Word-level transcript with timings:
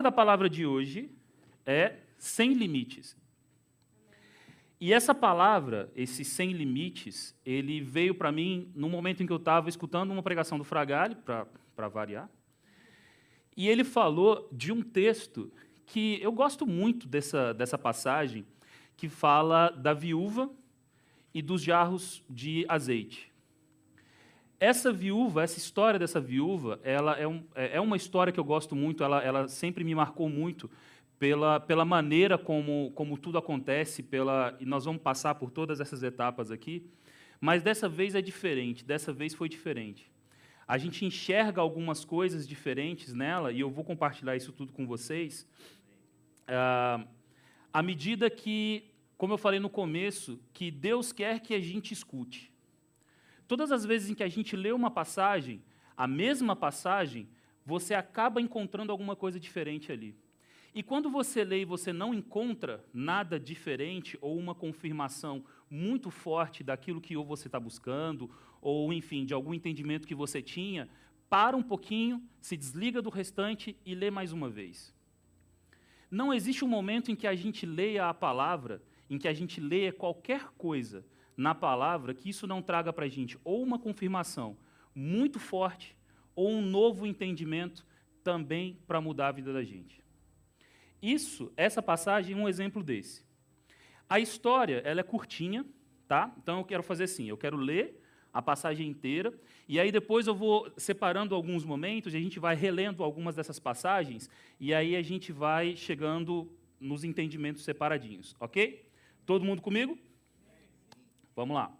da 0.00 0.12
palavra 0.12 0.48
de 0.48 0.64
hoje 0.64 1.10
é 1.66 1.96
sem 2.16 2.52
limites. 2.52 3.16
E 4.80 4.92
essa 4.92 5.12
palavra, 5.12 5.90
esse 5.96 6.24
sem 6.24 6.52
limites, 6.52 7.36
ele 7.44 7.80
veio 7.80 8.14
para 8.14 8.30
mim 8.30 8.70
no 8.76 8.88
momento 8.88 9.24
em 9.24 9.26
que 9.26 9.32
eu 9.32 9.38
estava 9.38 9.68
escutando 9.68 10.12
uma 10.12 10.22
pregação 10.22 10.56
do 10.56 10.62
Fragale, 10.62 11.16
para 11.16 11.88
variar. 11.88 12.30
E 13.56 13.68
ele 13.68 13.82
falou 13.82 14.48
de 14.52 14.70
um 14.70 14.82
texto 14.82 15.52
que 15.84 16.22
eu 16.22 16.30
gosto 16.30 16.64
muito 16.64 17.08
dessa, 17.08 17.52
dessa 17.52 17.76
passagem, 17.76 18.46
que 18.96 19.08
fala 19.08 19.70
da 19.70 19.92
viúva 19.92 20.48
e 21.34 21.42
dos 21.42 21.60
jarros 21.60 22.22
de 22.30 22.64
azeite. 22.68 23.32
Essa 24.60 24.92
viúva, 24.92 25.44
essa 25.44 25.56
história 25.56 26.00
dessa 26.00 26.20
viúva, 26.20 26.80
ela 26.82 27.16
é, 27.16 27.28
um, 27.28 27.44
é, 27.54 27.76
é 27.76 27.80
uma 27.80 27.96
história 27.96 28.32
que 28.32 28.40
eu 28.40 28.44
gosto 28.44 28.74
muito, 28.74 29.04
ela, 29.04 29.22
ela 29.22 29.46
sempre 29.46 29.84
me 29.84 29.94
marcou 29.94 30.28
muito 30.28 30.68
pela, 31.16 31.60
pela 31.60 31.84
maneira 31.84 32.36
como, 32.36 32.90
como 32.92 33.16
tudo 33.16 33.38
acontece, 33.38 34.02
pela, 34.02 34.56
e 34.58 34.66
nós 34.66 34.84
vamos 34.84 35.00
passar 35.00 35.36
por 35.36 35.52
todas 35.52 35.80
essas 35.80 36.02
etapas 36.02 36.50
aqui, 36.50 36.84
mas 37.40 37.62
dessa 37.62 37.88
vez 37.88 38.16
é 38.16 38.20
diferente, 38.20 38.84
dessa 38.84 39.12
vez 39.12 39.32
foi 39.32 39.48
diferente. 39.48 40.10
A 40.66 40.76
gente 40.76 41.04
enxerga 41.04 41.60
algumas 41.60 42.04
coisas 42.04 42.46
diferentes 42.46 43.14
nela, 43.14 43.52
e 43.52 43.60
eu 43.60 43.70
vou 43.70 43.84
compartilhar 43.84 44.34
isso 44.34 44.52
tudo 44.52 44.72
com 44.72 44.84
vocês, 44.88 45.46
ah, 46.48 47.06
à 47.72 47.80
medida 47.80 48.28
que, 48.28 48.90
como 49.16 49.34
eu 49.34 49.38
falei 49.38 49.60
no 49.60 49.70
começo, 49.70 50.40
que 50.52 50.68
Deus 50.68 51.12
quer 51.12 51.38
que 51.38 51.54
a 51.54 51.60
gente 51.60 51.92
escute. 51.92 52.57
Todas 53.48 53.72
as 53.72 53.84
vezes 53.84 54.10
em 54.10 54.14
que 54.14 54.22
a 54.22 54.28
gente 54.28 54.54
lê 54.54 54.70
uma 54.70 54.90
passagem, 54.90 55.62
a 55.96 56.06
mesma 56.06 56.54
passagem, 56.54 57.28
você 57.64 57.94
acaba 57.94 58.40
encontrando 58.40 58.92
alguma 58.92 59.16
coisa 59.16 59.40
diferente 59.40 59.90
ali. 59.90 60.14
E 60.74 60.82
quando 60.82 61.10
você 61.10 61.42
lê 61.42 61.62
e 61.62 61.64
você 61.64 61.92
não 61.92 62.12
encontra 62.12 62.84
nada 62.92 63.40
diferente 63.40 64.18
ou 64.20 64.38
uma 64.38 64.54
confirmação 64.54 65.42
muito 65.68 66.10
forte 66.10 66.62
daquilo 66.62 67.00
que 67.00 67.16
ou 67.16 67.24
você 67.24 67.48
está 67.48 67.58
buscando, 67.58 68.30
ou, 68.60 68.92
enfim, 68.92 69.24
de 69.24 69.32
algum 69.32 69.54
entendimento 69.54 70.06
que 70.06 70.14
você 70.14 70.42
tinha, 70.42 70.88
para 71.28 71.56
um 71.56 71.62
pouquinho, 71.62 72.22
se 72.40 72.56
desliga 72.56 73.00
do 73.00 73.10
restante 73.10 73.76
e 73.84 73.94
lê 73.94 74.10
mais 74.10 74.30
uma 74.30 74.48
vez. 74.48 74.94
Não 76.10 76.32
existe 76.32 76.64
um 76.64 76.68
momento 76.68 77.10
em 77.10 77.16
que 77.16 77.26
a 77.26 77.34
gente 77.34 77.66
leia 77.66 78.08
a 78.08 78.14
palavra, 78.14 78.82
em 79.08 79.18
que 79.18 79.28
a 79.28 79.32
gente 79.32 79.60
leia 79.60 79.92
qualquer 79.92 80.48
coisa, 80.56 81.04
na 81.38 81.54
palavra 81.54 82.12
que 82.12 82.28
isso 82.28 82.48
não 82.48 82.60
traga 82.60 82.92
para 82.92 83.04
a 83.04 83.08
gente 83.08 83.38
ou 83.44 83.62
uma 83.62 83.78
confirmação 83.78 84.56
muito 84.92 85.38
forte 85.38 85.96
ou 86.34 86.50
um 86.50 86.60
novo 86.60 87.06
entendimento 87.06 87.86
também 88.24 88.76
para 88.88 89.00
mudar 89.00 89.28
a 89.28 89.32
vida 89.32 89.52
da 89.52 89.62
gente. 89.62 90.02
Isso, 91.00 91.52
essa 91.56 91.80
passagem 91.80 92.34
é 92.34 92.36
um 92.36 92.48
exemplo 92.48 92.82
desse. 92.82 93.24
A 94.10 94.18
história, 94.18 94.82
ela 94.84 94.98
é 94.98 95.04
curtinha, 95.04 95.64
tá? 96.08 96.34
Então 96.42 96.58
eu 96.58 96.64
quero 96.64 96.82
fazer 96.82 97.04
assim, 97.04 97.28
eu 97.28 97.36
quero 97.36 97.56
ler 97.56 98.02
a 98.32 98.42
passagem 98.42 98.88
inteira 98.88 99.32
e 99.68 99.78
aí 99.78 99.92
depois 99.92 100.26
eu 100.26 100.34
vou 100.34 100.68
separando 100.76 101.36
alguns 101.36 101.64
momentos 101.64 102.14
e 102.14 102.16
a 102.16 102.20
gente 102.20 102.40
vai 102.40 102.56
relendo 102.56 103.04
algumas 103.04 103.36
dessas 103.36 103.60
passagens 103.60 104.28
e 104.58 104.74
aí 104.74 104.96
a 104.96 105.02
gente 105.02 105.30
vai 105.30 105.76
chegando 105.76 106.50
nos 106.80 107.04
entendimentos 107.04 107.62
separadinhos, 107.62 108.34
ok? 108.40 108.84
Todo 109.24 109.44
mundo 109.44 109.62
comigo? 109.62 109.96
Vamos 111.38 111.54
lá. 111.54 111.72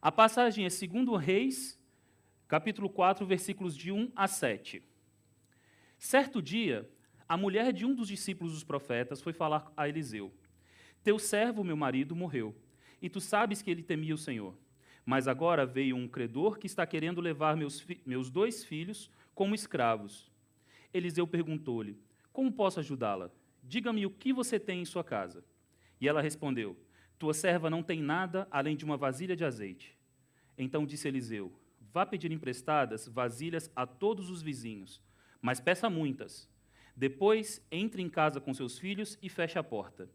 A 0.00 0.12
passagem 0.12 0.64
é 0.64 0.68
2 0.68 1.20
Reis, 1.20 1.76
capítulo 2.46 2.88
4, 2.88 3.26
versículos 3.26 3.76
de 3.76 3.90
1 3.90 4.12
a 4.14 4.28
7. 4.28 4.80
Certo 5.98 6.40
dia, 6.40 6.88
a 7.28 7.36
mulher 7.36 7.72
de 7.72 7.84
um 7.84 7.96
dos 7.96 8.06
discípulos 8.06 8.52
dos 8.52 8.62
profetas 8.62 9.20
foi 9.20 9.32
falar 9.32 9.72
a 9.76 9.88
Eliseu: 9.88 10.32
Teu 11.02 11.18
servo, 11.18 11.64
meu 11.64 11.76
marido, 11.76 12.14
morreu, 12.14 12.54
e 13.00 13.10
tu 13.10 13.20
sabes 13.20 13.60
que 13.60 13.72
ele 13.72 13.82
temia 13.82 14.14
o 14.14 14.16
Senhor. 14.16 14.56
Mas 15.04 15.26
agora 15.26 15.66
veio 15.66 15.96
um 15.96 16.06
credor 16.06 16.56
que 16.56 16.68
está 16.68 16.86
querendo 16.86 17.20
levar 17.20 17.56
meus, 17.56 17.84
meus 18.06 18.30
dois 18.30 18.64
filhos 18.64 19.10
como 19.34 19.52
escravos. 19.52 20.30
Eliseu 20.94 21.26
perguntou-lhe: 21.26 21.98
Como 22.32 22.52
posso 22.52 22.78
ajudá-la? 22.78 23.32
Diga-me 23.64 24.06
o 24.06 24.10
que 24.10 24.32
você 24.32 24.60
tem 24.60 24.80
em 24.80 24.84
sua 24.84 25.02
casa. 25.02 25.44
E 26.00 26.06
ela 26.06 26.22
respondeu: 26.22 26.76
tua 27.22 27.32
serva 27.32 27.70
não 27.70 27.84
tem 27.84 28.02
nada 28.02 28.48
além 28.50 28.74
de 28.76 28.84
uma 28.84 28.96
vasilha 28.96 29.36
de 29.36 29.44
azeite. 29.44 29.96
Então 30.58 30.84
disse 30.84 31.06
Eliseu: 31.06 31.52
Vá 31.92 32.04
pedir 32.04 32.32
emprestadas 32.32 33.06
vasilhas 33.06 33.70
a 33.76 33.86
todos 33.86 34.28
os 34.28 34.42
vizinhos, 34.42 35.00
mas 35.40 35.60
peça 35.60 35.88
muitas. 35.88 36.50
Depois 36.96 37.64
entre 37.70 38.02
em 38.02 38.08
casa 38.08 38.40
com 38.40 38.52
seus 38.52 38.76
filhos 38.76 39.16
e 39.22 39.28
feche 39.28 39.56
a 39.56 39.62
porta. 39.62 40.10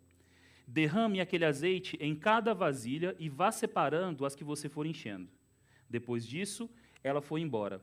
Derrame 0.68 1.22
aquele 1.22 1.46
azeite 1.46 1.98
em 2.02 2.14
cada 2.14 2.54
vasilha 2.54 3.16
e 3.18 3.30
vá 3.30 3.54
separando 3.54 4.26
as 4.26 4.36
que 4.36 4.44
você 4.44 4.68
for 4.68 4.86
enchendo. 4.86 5.30
Depois 5.90 6.28
disso, 6.28 6.70
ela 7.02 7.22
foi 7.22 7.40
embora. 7.40 7.82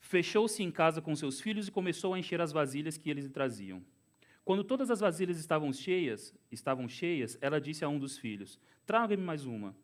Fechou-se 0.00 0.62
em 0.62 0.70
casa 0.70 1.02
com 1.02 1.14
seus 1.14 1.42
filhos 1.42 1.68
e 1.68 1.70
começou 1.70 2.14
a 2.14 2.18
encher 2.18 2.40
as 2.40 2.52
vasilhas 2.52 2.96
que 2.96 3.10
eles 3.10 3.26
lhe 3.26 3.30
traziam. 3.30 3.84
Quando 4.48 4.64
todas 4.64 4.90
as 4.90 5.00
vasilhas 5.00 5.38
estavam 5.38 5.70
cheias, 5.74 6.34
estavam 6.50 6.88
cheias, 6.88 7.36
ela 7.38 7.60
disse 7.60 7.84
a 7.84 7.88
um 7.90 7.98
dos 7.98 8.16
filhos: 8.16 8.58
Traga-me 8.86 9.22
mais 9.22 9.44
uma. 9.44 9.76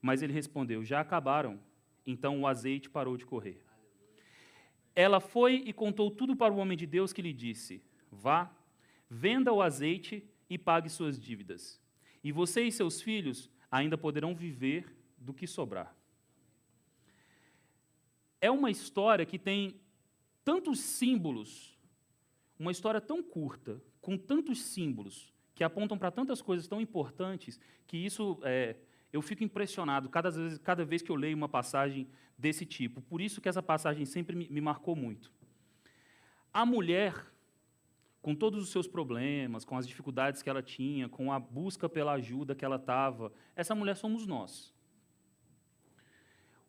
Mas 0.00 0.22
ele 0.22 0.32
respondeu: 0.32 0.82
Já 0.82 1.00
acabaram. 1.00 1.60
Então 2.06 2.40
o 2.40 2.46
azeite 2.46 2.88
parou 2.88 3.18
de 3.18 3.26
correr. 3.26 3.62
Ela 4.94 5.20
foi 5.20 5.56
e 5.56 5.74
contou 5.74 6.10
tudo 6.10 6.34
para 6.34 6.54
o 6.54 6.56
homem 6.56 6.74
de 6.74 6.86
Deus 6.86 7.12
que 7.12 7.20
lhe 7.20 7.34
disse: 7.34 7.82
Vá, 8.10 8.50
venda 9.10 9.52
o 9.52 9.60
azeite 9.60 10.26
e 10.48 10.56
pague 10.56 10.88
suas 10.88 11.20
dívidas. 11.20 11.78
E 12.24 12.32
você 12.32 12.62
e 12.62 12.72
seus 12.72 13.02
filhos 13.02 13.50
ainda 13.70 13.98
poderão 13.98 14.34
viver 14.34 14.90
do 15.18 15.34
que 15.34 15.46
sobrar. 15.46 15.94
É 18.40 18.50
uma 18.50 18.70
história 18.70 19.26
que 19.26 19.38
tem 19.38 19.78
tantos 20.42 20.80
símbolos, 20.80 21.77
uma 22.58 22.72
história 22.72 23.00
tão 23.00 23.22
curta, 23.22 23.80
com 24.00 24.16
tantos 24.16 24.62
símbolos 24.62 25.32
que 25.54 25.64
apontam 25.64 25.98
para 25.98 26.10
tantas 26.10 26.42
coisas 26.42 26.66
tão 26.66 26.80
importantes 26.80 27.60
que 27.86 27.96
isso 27.96 28.38
é, 28.42 28.76
eu 29.12 29.22
fico 29.22 29.44
impressionado 29.44 30.08
cada 30.08 30.30
vez, 30.30 30.58
cada 30.58 30.84
vez 30.84 31.02
que 31.02 31.10
eu 31.10 31.16
leio 31.16 31.36
uma 31.36 31.48
passagem 31.48 32.08
desse 32.36 32.66
tipo. 32.66 33.00
Por 33.02 33.20
isso 33.20 33.40
que 33.40 33.48
essa 33.48 33.62
passagem 33.62 34.04
sempre 34.04 34.36
me, 34.36 34.48
me 34.48 34.60
marcou 34.60 34.94
muito. 34.94 35.32
A 36.52 36.64
mulher, 36.64 37.14
com 38.20 38.34
todos 38.34 38.62
os 38.62 38.70
seus 38.70 38.86
problemas, 38.86 39.64
com 39.64 39.76
as 39.76 39.86
dificuldades 39.86 40.42
que 40.42 40.50
ela 40.50 40.62
tinha, 40.62 41.08
com 41.08 41.32
a 41.32 41.38
busca 41.38 41.88
pela 41.88 42.12
ajuda 42.12 42.54
que 42.54 42.64
ela 42.64 42.76
estava, 42.76 43.32
essa 43.54 43.74
mulher 43.74 43.96
somos 43.96 44.26
nós. 44.26 44.74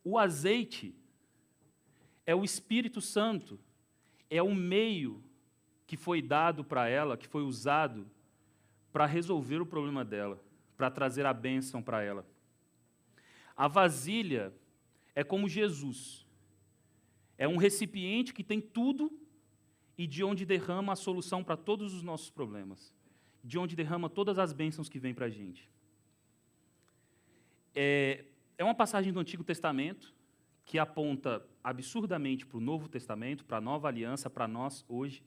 O 0.04 0.18
azeite 0.18 0.96
é 2.26 2.34
o 2.34 2.44
Espírito 2.44 3.02
Santo, 3.02 3.60
é 4.30 4.42
o 4.42 4.56
meio 4.56 5.24
que 5.90 5.98
foi 5.98 6.22
dado 6.22 6.64
para 6.64 6.88
ela, 6.88 7.18
que 7.18 7.28
foi 7.28 7.42
usado 7.42 8.06
para 8.94 9.08
resolver 9.08 9.60
o 9.60 9.66
problema 9.66 10.06
dela, 10.06 10.40
para 10.78 10.92
trazer 10.92 11.26
a 11.26 11.34
bênção 11.34 11.82
para 11.82 12.04
ela. 12.04 12.24
A 13.58 13.68
vasilha 13.68 14.54
é 15.16 15.24
como 15.24 15.50
Jesus. 15.50 16.28
É 17.40 17.48
um 17.48 17.58
recipiente 17.58 18.36
que 18.36 18.44
tem 18.44 18.62
tudo 18.62 19.12
e 19.98 20.06
de 20.06 20.24
onde 20.24 20.46
derrama 20.46 20.94
a 20.94 20.96
solução 20.96 21.44
para 21.44 21.58
todos 21.58 21.92
os 21.92 22.04
nossos 22.04 22.30
problemas. 22.30 22.94
De 23.44 23.58
onde 23.58 23.76
derrama 23.76 24.12
todas 24.12 24.38
as 24.38 24.54
bênçãos 24.54 24.90
que 24.90 25.00
vêm 25.00 25.16
para 25.16 25.26
a 25.26 25.32
gente. 25.32 25.68
É, 27.74 28.26
é 28.60 28.64
uma 28.64 28.76
passagem 28.76 29.12
do 29.12 29.20
Antigo 29.20 29.44
Testamento 29.44 30.14
que 30.66 30.78
aponta 30.78 31.44
absurdamente 31.64 32.46
para 32.46 32.60
o 32.60 32.62
Novo 32.62 32.88
Testamento, 32.88 33.44
para 33.44 33.58
a 33.58 33.62
nova 33.62 33.88
aliança, 33.88 34.30
para 34.30 34.48
nós 34.48 34.86
hoje. 34.88 35.24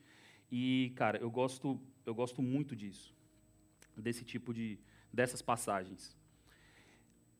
E, 0.54 0.92
cara, 0.96 1.16
eu 1.16 1.30
gosto, 1.30 1.80
eu 2.04 2.14
gosto 2.14 2.42
muito 2.42 2.76
disso, 2.76 3.16
desse 3.96 4.22
tipo 4.22 4.52
de, 4.52 4.78
dessas 5.10 5.40
passagens. 5.40 6.14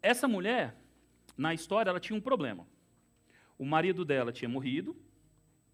Essa 0.01 0.27
mulher, 0.27 0.75
na 1.37 1.53
história, 1.53 1.91
ela 1.91 2.01
tinha 2.01 2.17
um 2.19 2.23
problema. 2.23 2.67
O 3.59 3.67
marido 3.67 4.03
dela 4.03 4.33
tinha 4.33 4.49
morrido 4.49 4.97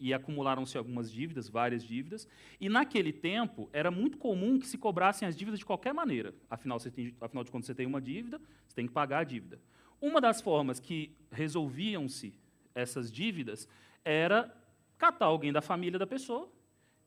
e 0.00 0.12
acumularam-se 0.12 0.76
algumas 0.76 1.12
dívidas, 1.12 1.48
várias 1.48 1.84
dívidas, 1.84 2.26
e 2.60 2.68
naquele 2.68 3.12
tempo 3.12 3.70
era 3.72 3.88
muito 3.88 4.18
comum 4.18 4.58
que 4.58 4.66
se 4.66 4.76
cobrassem 4.76 5.26
as 5.26 5.36
dívidas 5.36 5.60
de 5.60 5.64
qualquer 5.64 5.94
maneira. 5.94 6.34
Afinal, 6.50 6.80
tem, 6.80 7.14
afinal 7.20 7.44
de 7.44 7.52
contas, 7.52 7.66
você 7.66 7.74
tem 7.74 7.86
uma 7.86 8.00
dívida, 8.00 8.40
você 8.66 8.74
tem 8.74 8.86
que 8.88 8.92
pagar 8.92 9.20
a 9.20 9.24
dívida. 9.24 9.60
Uma 10.00 10.20
das 10.20 10.40
formas 10.40 10.80
que 10.80 11.16
resolviam-se 11.30 12.34
essas 12.74 13.12
dívidas 13.12 13.68
era 14.04 14.52
catar 14.96 15.26
alguém 15.26 15.52
da 15.52 15.62
família 15.62 16.00
da 16.00 16.06
pessoa 16.06 16.57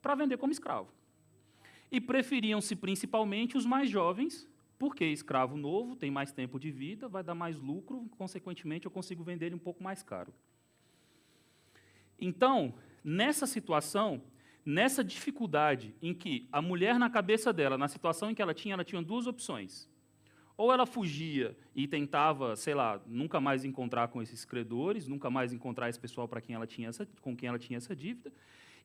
para 0.01 0.15
vender 0.15 0.37
como 0.37 0.51
escravo. 0.51 0.89
E 1.91 1.99
preferiam-se 1.99 2.75
principalmente 2.75 3.57
os 3.57 3.65
mais 3.65 3.89
jovens, 3.89 4.47
porque 4.79 5.05
escravo 5.05 5.57
novo 5.57 5.95
tem 5.95 6.09
mais 6.09 6.31
tempo 6.31 6.59
de 6.59 6.71
vida, 6.71 7.07
vai 7.07 7.23
dar 7.23 7.35
mais 7.35 7.59
lucro, 7.59 8.09
consequentemente 8.17 8.85
eu 8.85 8.91
consigo 8.91 9.23
vender 9.23 9.47
ele 9.47 9.55
um 9.55 9.59
pouco 9.59 9.83
mais 9.83 10.01
caro. 10.01 10.33
Então, 12.19 12.73
nessa 13.03 13.45
situação, 13.45 14.21
nessa 14.65 15.03
dificuldade 15.03 15.93
em 16.01 16.13
que 16.13 16.47
a 16.51 16.61
mulher, 16.61 16.97
na 16.97 17.09
cabeça 17.09 17.51
dela, 17.51 17.77
na 17.77 17.87
situação 17.87 18.29
em 18.29 18.35
que 18.35 18.41
ela 18.41 18.53
tinha, 18.53 18.73
ela 18.73 18.83
tinha 18.83 19.01
duas 19.01 19.27
opções. 19.27 19.89
Ou 20.55 20.71
ela 20.71 20.85
fugia 20.85 21.57
e 21.75 21.87
tentava, 21.87 22.55
sei 22.55 22.75
lá, 22.75 23.01
nunca 23.07 23.41
mais 23.41 23.65
encontrar 23.65 24.09
com 24.09 24.21
esses 24.21 24.45
credores, 24.45 25.07
nunca 25.07 25.29
mais 25.29 25.51
encontrar 25.51 25.89
esse 25.89 25.99
pessoal 25.99 26.27
para 26.27 26.39
quem 26.39 26.55
ela 26.55 26.67
tinha 26.67 26.89
essa, 26.89 27.07
com 27.21 27.35
quem 27.35 27.49
ela 27.49 27.57
tinha 27.57 27.77
essa 27.77 27.95
dívida, 27.95 28.31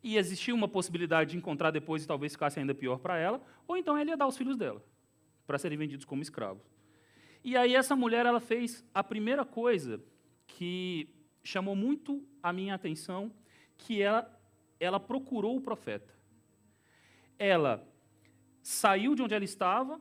e 0.03 0.17
existia 0.17 0.55
uma 0.55 0.69
possibilidade 0.69 1.31
de 1.33 1.37
encontrar 1.37 1.71
depois 1.71 2.05
e 2.05 2.07
talvez 2.07 2.33
ficasse 2.33 2.59
ainda 2.59 2.75
pior 2.75 2.99
para 2.99 3.19
ela, 3.19 3.41
ou 3.67 3.77
então 3.77 3.97
ela 3.97 4.11
ia 4.11 4.17
dar 4.17 4.27
os 4.27 4.37
filhos 4.37 4.57
dela 4.57 4.83
para 5.47 5.59
serem 5.59 5.79
vendidos 5.79 6.05
como 6.05 6.23
escravos. 6.23 6.63
E 7.43 7.57
aí 7.57 7.75
essa 7.75 7.95
mulher 7.95 8.27
ela 8.27 8.41
fez 8.41 8.85
a 8.93 9.03
primeira 9.05 9.45
coisa 9.45 10.03
que 10.47 11.09
chamou 11.43 11.77
muito 11.77 12.27
a 12.43 12.53
minha 12.53 12.75
atenção, 12.75 13.33
que 13.77 14.03
ela 14.03 14.33
ela 14.79 15.01
procurou 15.01 15.57
o 15.57 15.61
profeta. 15.61 16.15
Ela 17.39 17.87
saiu 18.63 19.15
de 19.15 19.23
onde 19.23 19.35
ela 19.35 19.45
estava 19.45 20.01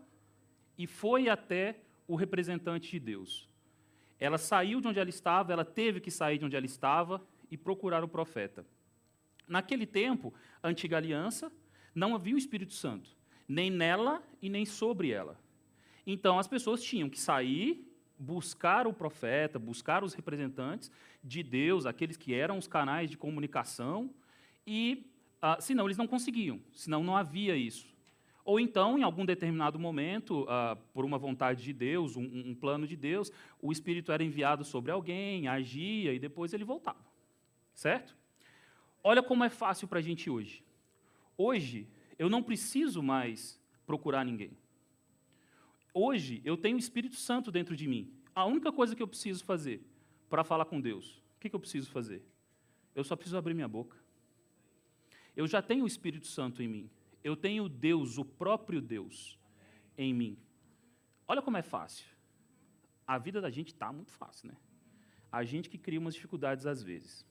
e 0.78 0.88
foi 0.88 1.30
até 1.30 1.80
o 2.08 2.16
representante 2.16 2.92
de 2.92 3.00
Deus. 3.00 3.50
Ela 4.20 4.38
saiu 4.38 4.80
de 4.80 4.88
onde 4.88 5.00
ela 5.00 5.10
estava, 5.10 5.54
ela 5.54 5.66
teve 5.66 6.00
que 6.00 6.12
sair 6.12 6.38
de 6.38 6.46
onde 6.46 6.56
ela 6.56 6.66
estava 6.66 7.26
e 7.50 7.58
procurar 7.58 8.04
o 8.04 8.08
profeta. 8.08 8.66
Naquele 9.48 9.86
tempo, 9.86 10.34
a 10.62 10.68
antiga 10.68 10.98
aliança, 10.98 11.52
não 11.94 12.16
havia 12.16 12.36
o 12.36 12.38
Espírito 12.38 12.74
Santo, 12.74 13.10
nem 13.48 13.70
nela 13.70 14.22
e 14.42 14.50
nem 14.50 14.66
sobre 14.66 15.12
ela. 15.12 15.40
Então 16.06 16.38
as 16.38 16.48
pessoas 16.48 16.84
tinham 16.84 17.10
que 17.10 17.20
sair, 17.20 17.88
buscar 18.18 18.88
o 18.88 18.94
profeta, 18.94 19.58
buscar 19.58 20.04
os 20.04 20.14
representantes 20.14 20.92
de 21.24 21.42
Deus, 21.42 21.86
aqueles 21.86 22.18
que 22.18 22.34
eram 22.34 22.58
os 22.58 22.68
canais 22.68 23.10
de 23.10 23.18
comunicação, 23.18 24.10
e 24.66 25.10
ah, 25.42 25.58
senão 25.60 25.86
eles 25.86 25.98
não 25.98 26.08
conseguiam, 26.08 26.60
senão 26.74 27.04
não 27.04 27.16
havia 27.16 27.56
isso. 27.56 27.94
Ou 28.44 28.60
então, 28.60 28.98
em 28.98 29.04
algum 29.04 29.26
determinado 29.26 29.80
momento, 29.80 30.46
ah, 30.48 30.78
por 30.94 31.04
uma 31.04 31.18
vontade 31.18 31.64
de 31.64 31.74
Deus, 31.74 32.16
um, 32.16 32.24
um 32.24 32.56
plano 32.56 32.86
de 32.86 32.96
Deus, 32.96 33.32
o 33.60 33.72
Espírito 33.72 34.12
era 34.12 34.24
enviado 34.24 34.64
sobre 34.64 34.92
alguém, 34.92 35.48
agia 35.48 36.14
e 36.14 36.20
depois 36.20 36.54
ele 36.54 36.64
voltava. 36.64 37.04
Certo? 37.74 38.16
Olha 39.08 39.22
como 39.22 39.44
é 39.44 39.52
fácil 39.52 39.88
para 39.88 40.00
a 40.00 40.02
gente 40.02 40.32
hoje. 40.32 40.66
Hoje, 41.38 41.88
eu 42.18 42.28
não 42.28 42.42
preciso 42.42 43.04
mais 43.04 43.62
procurar 43.86 44.26
ninguém. 44.26 44.58
Hoje, 45.94 46.42
eu 46.44 46.58
tenho 46.58 46.76
o 46.76 46.80
Espírito 46.80 47.16
Santo 47.16 47.52
dentro 47.52 47.76
de 47.76 47.88
mim. 47.88 48.12
A 48.34 48.46
única 48.46 48.72
coisa 48.72 48.96
que 48.96 49.04
eu 49.04 49.08
preciso 49.08 49.46
fazer 49.46 49.86
para 50.28 50.44
falar 50.44 50.66
com 50.66 50.82
Deus, 50.82 51.22
o 51.38 51.40
que, 51.40 51.52
que 51.52 51.56
eu 51.56 51.60
preciso 51.60 51.92
fazer? 51.92 52.26
Eu 52.96 53.04
só 53.04 53.16
preciso 53.16 53.38
abrir 53.38 53.54
minha 53.54 53.68
boca. 53.68 53.96
Eu 55.36 55.46
já 55.46 55.62
tenho 55.62 55.84
o 55.84 55.88
Espírito 55.88 56.26
Santo 56.26 56.64
em 56.64 56.68
mim. 56.68 56.90
Eu 57.24 57.36
tenho 57.36 57.70
Deus, 57.70 58.18
o 58.18 58.26
próprio 58.26 58.82
Deus, 58.82 59.38
em 59.96 60.16
mim. 60.16 60.36
Olha 61.28 61.44
como 61.44 61.58
é 61.58 61.62
fácil. 61.62 62.08
A 63.06 63.20
vida 63.20 63.40
da 63.40 63.52
gente 63.52 63.68
está 63.68 63.94
muito 63.94 64.12
fácil, 64.12 64.48
né? 64.48 64.58
A 65.32 65.44
gente 65.44 65.70
que 65.70 65.78
cria 65.78 66.00
umas 66.00 66.16
dificuldades 66.16 66.66
às 66.66 66.82
vezes. 66.82 67.24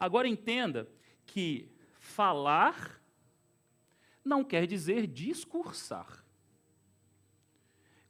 Agora 0.00 0.26
entenda 0.26 0.90
que 1.26 1.70
falar 1.98 3.00
não 4.24 4.42
quer 4.42 4.66
dizer 4.66 5.06
discursar. 5.06 6.24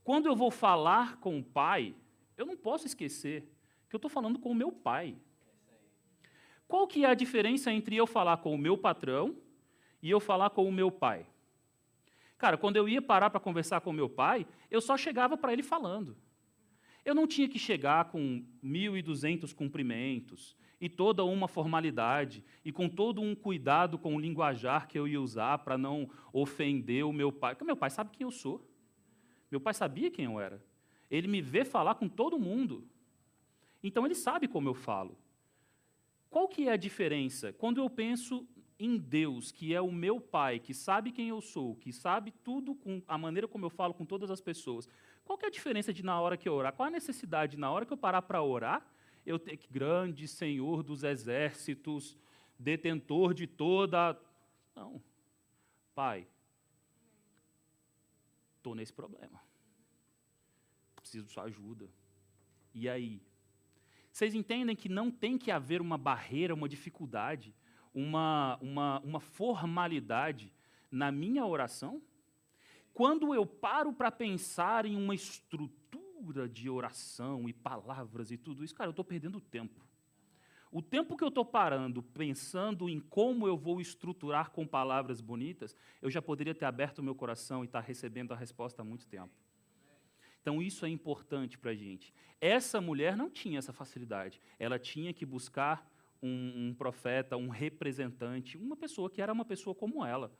Quando 0.04 0.26
eu 0.26 0.36
vou 0.36 0.52
falar 0.52 1.18
com 1.18 1.38
o 1.38 1.44
pai, 1.44 1.96
eu 2.36 2.46
não 2.46 2.56
posso 2.56 2.86
esquecer 2.86 3.42
que 3.88 3.96
eu 3.96 3.98
estou 3.98 4.10
falando 4.10 4.38
com 4.38 4.50
o 4.50 4.54
meu 4.54 4.70
pai. 4.70 5.16
Qual 6.68 6.86
que 6.86 7.04
é 7.04 7.08
a 7.08 7.14
diferença 7.14 7.72
entre 7.72 7.96
eu 7.96 8.06
falar 8.06 8.36
com 8.36 8.54
o 8.54 8.58
meu 8.58 8.78
patrão 8.78 9.36
e 10.00 10.08
eu 10.08 10.20
falar 10.20 10.50
com 10.50 10.68
o 10.68 10.72
meu 10.72 10.90
pai? 10.90 11.26
Cara, 12.38 12.56
quando 12.56 12.76
eu 12.76 12.88
ia 12.88 13.02
parar 13.02 13.28
para 13.30 13.40
conversar 13.40 13.80
com 13.80 13.90
o 13.90 13.92
meu 13.92 14.08
pai, 14.08 14.46
eu 14.70 14.80
só 14.80 14.96
chegava 14.96 15.36
para 15.36 15.52
ele 15.52 15.62
falando. 15.62 16.16
Eu 17.04 17.14
não 17.14 17.26
tinha 17.26 17.48
que 17.48 17.58
chegar 17.58 18.06
com 18.06 18.44
1.200 18.62 19.52
cumprimentos 19.52 20.56
e 20.80 20.88
toda 20.88 21.24
uma 21.24 21.46
formalidade 21.46 22.42
e 22.64 22.72
com 22.72 22.88
todo 22.88 23.20
um 23.20 23.34
cuidado 23.34 23.98
com 23.98 24.16
o 24.16 24.20
linguajar 24.20 24.88
que 24.88 24.98
eu 24.98 25.06
ia 25.06 25.20
usar 25.20 25.58
para 25.58 25.76
não 25.76 26.08
ofender 26.32 27.04
o 27.04 27.12
meu 27.12 27.30
pai. 27.30 27.54
Porque 27.54 27.64
meu 27.64 27.76
pai 27.76 27.90
sabe 27.90 28.10
quem 28.10 28.24
eu 28.24 28.30
sou. 28.30 28.66
Meu 29.50 29.60
pai 29.60 29.74
sabia 29.74 30.10
quem 30.10 30.24
eu 30.24 30.40
era. 30.40 30.64
Ele 31.10 31.28
me 31.28 31.42
vê 31.42 31.64
falar 31.64 31.96
com 31.96 32.08
todo 32.08 32.38
mundo. 32.38 32.88
Então 33.82 34.06
ele 34.06 34.14
sabe 34.14 34.48
como 34.48 34.68
eu 34.68 34.74
falo. 34.74 35.18
Qual 36.30 36.48
que 36.48 36.68
é 36.68 36.72
a 36.72 36.76
diferença? 36.76 37.52
Quando 37.52 37.78
eu 37.78 37.90
penso 37.90 38.46
em 38.78 38.96
Deus, 38.96 39.52
que 39.52 39.74
é 39.74 39.80
o 39.80 39.92
meu 39.92 40.18
Pai, 40.18 40.58
que 40.58 40.72
sabe 40.72 41.12
quem 41.12 41.28
eu 41.28 41.40
sou, 41.42 41.74
que 41.76 41.92
sabe 41.92 42.30
tudo 42.42 42.74
com 42.74 43.02
a 43.06 43.18
maneira 43.18 43.46
como 43.46 43.66
eu 43.66 43.70
falo 43.70 43.92
com 43.92 44.06
todas 44.06 44.30
as 44.30 44.40
pessoas, 44.40 44.88
qual 45.22 45.36
que 45.36 45.44
é 45.44 45.48
a 45.48 45.50
diferença 45.50 45.92
de 45.92 46.02
na 46.02 46.18
hora 46.18 46.36
que 46.36 46.48
eu 46.48 46.54
orar? 46.54 46.72
Qual 46.72 46.86
a 46.86 46.90
necessidade 46.90 47.52
de 47.52 47.58
na 47.58 47.70
hora 47.70 47.84
que 47.84 47.92
eu 47.92 47.96
parar 47.96 48.22
para 48.22 48.42
orar, 48.42 48.86
eu 49.24 49.38
ter 49.38 49.56
que 49.56 49.68
grande 49.68 50.26
Senhor 50.26 50.82
dos 50.82 51.02
exércitos, 51.02 52.16
detentor 52.58 53.34
de 53.34 53.46
toda. 53.46 54.18
Não. 54.74 55.02
Pai, 55.94 56.26
estou 58.56 58.74
nesse 58.74 58.92
problema. 58.92 59.40
Preciso 60.96 61.26
de 61.26 61.32
sua 61.32 61.44
ajuda. 61.44 61.88
E 62.74 62.88
aí? 62.88 63.22
Vocês 64.12 64.34
entendem 64.34 64.76
que 64.76 64.88
não 64.88 65.10
tem 65.10 65.38
que 65.38 65.50
haver 65.50 65.80
uma 65.80 65.96
barreira, 65.96 66.54
uma 66.54 66.68
dificuldade, 66.68 67.54
uma, 67.94 68.58
uma, 68.60 69.00
uma 69.00 69.20
formalidade 69.20 70.52
na 70.90 71.12
minha 71.12 71.46
oração? 71.46 72.02
Quando 72.92 73.34
eu 73.34 73.46
paro 73.46 73.92
para 73.92 74.10
pensar 74.10 74.84
em 74.84 74.96
uma 74.96 75.14
estrutura 75.14 76.09
de 76.48 76.68
oração 76.68 77.48
e 77.48 77.52
palavras 77.52 78.30
e 78.30 78.36
tudo 78.36 78.64
isso, 78.64 78.74
cara, 78.74 78.88
eu 78.88 78.92
estou 78.92 79.04
perdendo 79.04 79.40
tempo. 79.40 79.84
O 80.72 80.80
tempo 80.80 81.16
que 81.16 81.24
eu 81.24 81.28
estou 81.28 81.44
parando, 81.44 82.00
pensando 82.00 82.88
em 82.88 83.00
como 83.00 83.48
eu 83.48 83.56
vou 83.56 83.80
estruturar 83.80 84.50
com 84.50 84.64
palavras 84.64 85.20
bonitas, 85.20 85.74
eu 86.00 86.08
já 86.08 86.22
poderia 86.22 86.54
ter 86.54 86.64
aberto 86.64 86.98
o 86.98 87.02
meu 87.02 87.14
coração 87.14 87.64
e 87.64 87.66
estar 87.66 87.80
tá 87.80 87.86
recebendo 87.86 88.32
a 88.32 88.36
resposta 88.36 88.80
há 88.80 88.84
muito 88.84 89.06
tempo. 89.08 89.34
Então, 90.40 90.62
isso 90.62 90.86
é 90.86 90.88
importante 90.88 91.58
para 91.58 91.72
a 91.72 91.74
gente. 91.74 92.14
Essa 92.40 92.80
mulher 92.80 93.16
não 93.16 93.28
tinha 93.28 93.58
essa 93.58 93.72
facilidade. 93.72 94.40
Ela 94.58 94.78
tinha 94.78 95.12
que 95.12 95.26
buscar 95.26 95.86
um, 96.22 96.68
um, 96.68 96.74
profeta, 96.74 97.36
um 97.36 97.48
representante, 97.48 98.56
uma 98.56 98.76
pessoa 98.76 99.10
que 99.10 99.20
era 99.20 99.32
uma 99.32 99.44
pessoa 99.44 99.74
como 99.74 100.04
ela. 100.04 100.32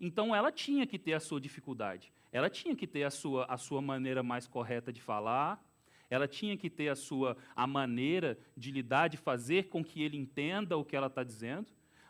Então, 0.00 0.34
ela 0.34 0.52
tinha 0.52 0.86
que 0.86 0.98
ter 0.98 1.14
a 1.14 1.20
sua 1.20 1.40
dificuldade. 1.40 2.12
Ela 2.30 2.48
tinha 2.48 2.74
que 2.76 2.86
ter 2.86 3.04
a 3.04 3.10
sua, 3.10 3.44
a 3.46 3.56
sua 3.56 3.80
maneira 3.80 4.22
mais 4.22 4.46
correta 4.46 4.92
de 4.92 5.00
falar. 5.00 5.62
Ela 6.10 6.28
tinha 6.28 6.56
que 6.56 6.70
ter 6.70 6.88
a 6.88 6.94
sua 6.94 7.36
a 7.54 7.66
maneira 7.66 8.38
de 8.56 8.70
lidar, 8.70 9.08
de 9.08 9.16
fazer 9.16 9.68
com 9.68 9.84
que 9.84 10.02
ele 10.02 10.16
entenda 10.16 10.76
o 10.76 10.84
que 10.84 10.96
ela 10.96 11.08
está 11.08 11.22
dizendo. 11.22 11.66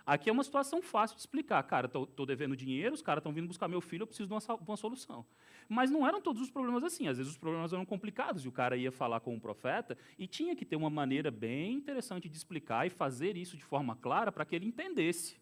Aqui 0.09 0.31
é 0.31 0.33
uma 0.33 0.43
situação 0.43 0.81
fácil 0.81 1.17
de 1.17 1.21
explicar. 1.21 1.63
Cara, 1.65 1.87
estou 1.87 2.25
devendo 2.25 2.57
dinheiro, 2.57 2.95
os 2.95 3.03
caras 3.03 3.21
estão 3.21 3.31
vindo 3.31 3.47
buscar 3.47 3.69
meu 3.69 3.81
filho, 3.83 4.05
eu 4.05 4.07
preciso 4.07 4.27
de 4.27 4.33
uma, 4.33 4.57
uma, 4.67 4.77
solução. 4.77 5.27
Mas 5.69 5.91
não 5.91 6.07
eram 6.07 6.19
todos 6.19 6.41
os 6.41 6.51
problemas 6.51 6.83
assim. 6.83 7.09
Às 7.09 7.19
vezes 7.19 7.33
os 7.33 7.37
problemas 7.37 7.75
eram 7.75 7.85
complicados 7.85 8.43
e 8.43 8.49
o 8.49 8.53
cara 8.53 8.75
ia 8.75 8.91
falar 8.91 9.21
com 9.21 9.37
o 9.37 9.41
profeta 9.41 9.99
e 10.19 10.27
tinha 10.27 10.57
que 10.57 10.65
ter 10.65 10.77
uma 10.77 10.89
maneira 10.89 11.31
bem 11.31 11.75
interessante 11.75 12.27
de 12.27 12.35
explicar 12.35 12.87
e 12.87 12.91
fazer 12.91 13.37
isso 13.37 13.55
de 13.55 13.63
forma 13.63 13.97
clara 13.97 14.33
para 14.33 14.47
que 14.47 14.57
ele 14.57 14.65
entendesse. 14.65 15.37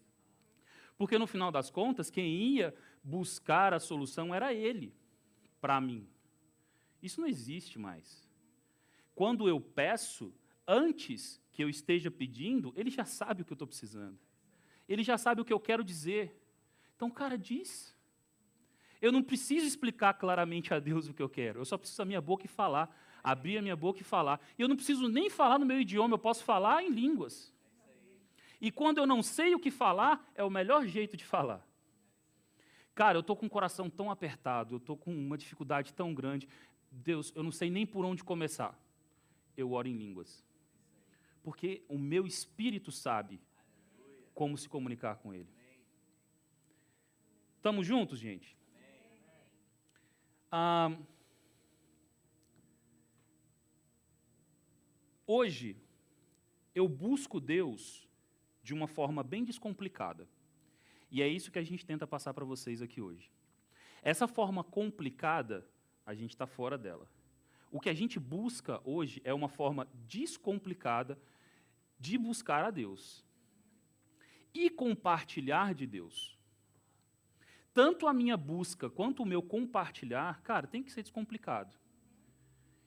Porque, 0.97 1.17
no 1.17 1.27
final 1.27 1.51
das 1.51 1.69
contas, 1.69 2.09
quem 2.09 2.33
ia 2.33 2.75
buscar 3.03 3.73
a 3.73 3.79
solução 3.79 4.33
era 4.33 4.53
ele, 4.53 4.93
para 5.61 5.79
mim. 5.79 6.07
Isso 7.01 7.21
não 7.21 7.27
existe 7.27 7.77
mais. 7.77 8.27
Quando 9.13 9.47
eu 9.47 9.61
peço, 9.61 10.33
antes 10.67 11.41
que 11.51 11.63
eu 11.63 11.69
esteja 11.69 12.11
pedindo, 12.11 12.73
ele 12.75 12.89
já 12.89 13.05
sabe 13.05 13.41
o 13.41 13.45
que 13.45 13.51
eu 13.51 13.55
estou 13.55 13.67
precisando. 13.67 14.17
Ele 14.87 15.03
já 15.03 15.17
sabe 15.17 15.41
o 15.41 15.45
que 15.45 15.53
eu 15.53 15.59
quero 15.59 15.83
dizer. 15.83 16.35
Então, 16.95 17.09
cara, 17.09 17.37
diz. 17.37 17.95
Eu 19.01 19.11
não 19.11 19.21
preciso 19.21 19.65
explicar 19.65 20.13
claramente 20.15 20.73
a 20.73 20.79
Deus 20.79 21.07
o 21.07 21.13
que 21.13 21.21
eu 21.21 21.29
quero. 21.29 21.59
Eu 21.59 21.65
só 21.65 21.77
preciso 21.77 22.01
a 22.01 22.05
minha 22.05 22.21
boca 22.21 22.45
e 22.45 22.49
falar, 22.49 22.95
abrir 23.23 23.57
a 23.57 23.61
minha 23.61 23.75
boca 23.75 24.01
e 24.01 24.03
falar. 24.03 24.39
E 24.57 24.61
eu 24.61 24.67
não 24.67 24.75
preciso 24.75 25.07
nem 25.07 25.29
falar 25.29 25.59
no 25.59 25.65
meu 25.65 25.79
idioma, 25.79 26.15
eu 26.15 26.19
posso 26.19 26.43
falar 26.43 26.83
em 26.83 26.89
línguas. 26.89 27.53
E 28.59 28.71
quando 28.71 28.97
eu 28.97 29.05
não 29.05 29.21
sei 29.21 29.53
o 29.53 29.59
que 29.59 29.69
falar, 29.69 30.27
é 30.33 30.43
o 30.43 30.49
melhor 30.49 30.85
jeito 30.85 31.15
de 31.15 31.23
falar. 31.23 31.65
Cara, 32.95 33.17
eu 33.17 33.21
estou 33.21 33.35
com 33.35 33.45
o 33.45 33.49
coração 33.49 33.89
tão 33.89 34.09
apertado, 34.09 34.73
eu 34.73 34.77
estou 34.77 34.97
com 34.97 35.15
uma 35.15 35.37
dificuldade 35.37 35.93
tão 35.93 36.15
grande. 36.15 36.49
Deus, 36.89 37.31
eu 37.35 37.43
não 37.43 37.51
sei 37.51 37.69
nem 37.69 37.85
por 37.85 38.03
onde 38.03 38.23
começar. 38.23 38.75
Eu 39.55 39.71
oro 39.73 39.87
em 39.87 39.95
línguas. 39.95 40.43
Porque 41.43 41.83
o 41.87 41.97
meu 41.97 42.25
espírito 42.25 42.91
sabe 42.91 43.39
como 44.33 44.57
se 44.57 44.67
comunicar 44.67 45.17
com 45.17 45.33
Ele. 45.33 45.49
Estamos 47.57 47.85
juntos, 47.85 48.19
gente? 48.19 48.57
Ah, 50.51 50.97
hoje, 55.27 55.77
eu 56.73 56.87
busco 56.87 57.39
Deus 57.39 58.06
de 58.67 58.73
uma 58.73 58.85
forma 58.85 59.23
bem 59.23 59.45
descomplicada. 59.45 60.27
E 61.09 61.21
é 61.21 61.27
isso 61.27 61.49
que 61.49 61.57
a 61.57 61.63
gente 61.63 61.85
tenta 61.85 62.05
passar 62.05 62.33
para 62.33 62.43
vocês 62.43 62.81
aqui 62.81 62.99
hoje. 62.99 63.31
Essa 64.01 64.27
forma 64.27 64.61
complicada, 64.61 65.65
a 66.05 66.13
gente 66.13 66.31
está 66.31 66.45
fora 66.45 66.77
dela. 66.77 67.07
O 67.71 67.79
que 67.79 67.87
a 67.87 67.93
gente 67.93 68.19
busca 68.19 68.81
hoje 68.83 69.21
é 69.23 69.33
uma 69.33 69.47
forma 69.47 69.87
descomplicada 70.05 71.17
de 71.97 72.17
buscar 72.17 72.65
a 72.65 72.69
Deus 72.69 73.23
e 74.53 74.69
compartilhar 74.69 75.73
de 75.73 75.87
Deus. 75.87 76.37
Tanto 77.73 78.05
a 78.05 78.13
minha 78.13 78.35
busca 78.35 78.89
quanto 78.89 79.23
o 79.23 79.25
meu 79.25 79.41
compartilhar, 79.41 80.41
cara, 80.41 80.67
tem 80.67 80.83
que 80.83 80.91
ser 80.91 81.03
descomplicado. 81.03 81.73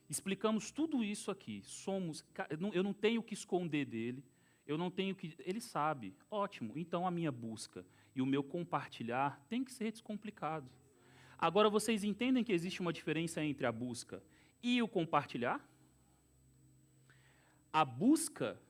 Explicamos 0.07 0.69
tudo 0.69 1.03
isso 1.03 1.31
aqui. 1.31 1.63
Somos, 1.63 2.23
eu 2.71 2.83
não 2.83 2.93
tenho 2.93 3.23
que 3.23 3.33
esconder 3.33 3.85
dele, 3.85 4.23
eu 4.71 4.77
não 4.77 4.89
tenho 4.89 5.13
que. 5.13 5.35
Ele 5.39 5.59
sabe. 5.59 6.15
Ótimo. 6.29 6.73
Então 6.77 7.05
a 7.05 7.11
minha 7.11 7.31
busca 7.31 7.85
e 8.15 8.21
o 8.21 8.25
meu 8.25 8.41
compartilhar 8.41 9.43
tem 9.49 9.63
que 9.63 9.71
ser 9.71 9.91
descomplicado. 9.91 10.69
Agora 11.37 11.69
vocês 11.69 12.03
entendem 12.03 12.43
que 12.43 12.53
existe 12.53 12.79
uma 12.79 12.93
diferença 12.93 13.43
entre 13.43 13.65
a 13.65 13.71
busca 13.71 14.23
e 14.63 14.81
o 14.81 14.87
compartilhar? 14.87 15.59
A 17.73 17.83
busca 17.83 18.61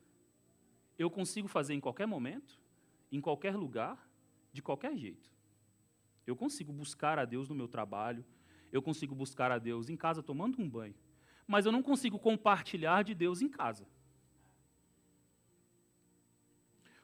eu 0.98 1.10
consigo 1.10 1.48
fazer 1.48 1.74
em 1.74 1.80
qualquer 1.80 2.08
momento, 2.08 2.60
em 3.12 3.22
qualquer 3.22 3.56
lugar, 3.56 4.10
de 4.52 4.62
qualquer 4.62 4.96
jeito. 4.98 5.32
Eu 6.26 6.36
consigo 6.36 6.72
buscar 6.72 7.20
a 7.20 7.26
Deus 7.26 7.50
no 7.50 7.56
meu 7.56 7.68
trabalho, 7.68 8.24
eu 8.72 8.82
consigo 8.82 9.14
buscar 9.14 9.52
a 9.52 9.60
Deus 9.60 9.90
em 9.90 9.98
casa 9.98 10.24
tomando 10.24 10.62
um 10.62 10.70
banho, 10.70 10.96
mas 11.46 11.66
eu 11.66 11.72
não 11.72 11.84
consigo 11.84 12.18
compartilhar 12.18 13.04
de 13.04 13.14
Deus 13.14 13.42
em 13.42 13.50
casa. 13.50 13.88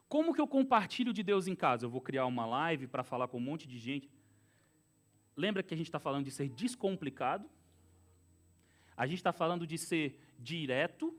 Como 0.09 0.33
que 0.33 0.39
eu 0.39 0.47
compartilho 0.47 1.11
de 1.11 1.21
Deus 1.21 1.47
em 1.47 1.55
casa? 1.55 1.85
Eu 1.85 1.89
vou 1.89 2.01
criar 2.01 2.25
uma 2.25 2.45
live 2.45 2.87
para 2.87 3.03
falar 3.03 3.27
com 3.27 3.37
um 3.37 3.41
monte 3.41 3.67
de 3.67 3.77
gente. 3.77 4.09
Lembra 5.35 5.61
que 5.61 5.73
a 5.73 5.77
gente 5.77 5.87
está 5.87 5.99
falando 5.99 6.25
de 6.25 6.31
ser 6.31 6.49
descomplicado? 6.49 7.49
A 8.95 9.05
gente 9.05 9.19
está 9.19 9.33
falando 9.33 9.67
de 9.67 9.77
ser 9.77 10.19
direto. 10.39 11.15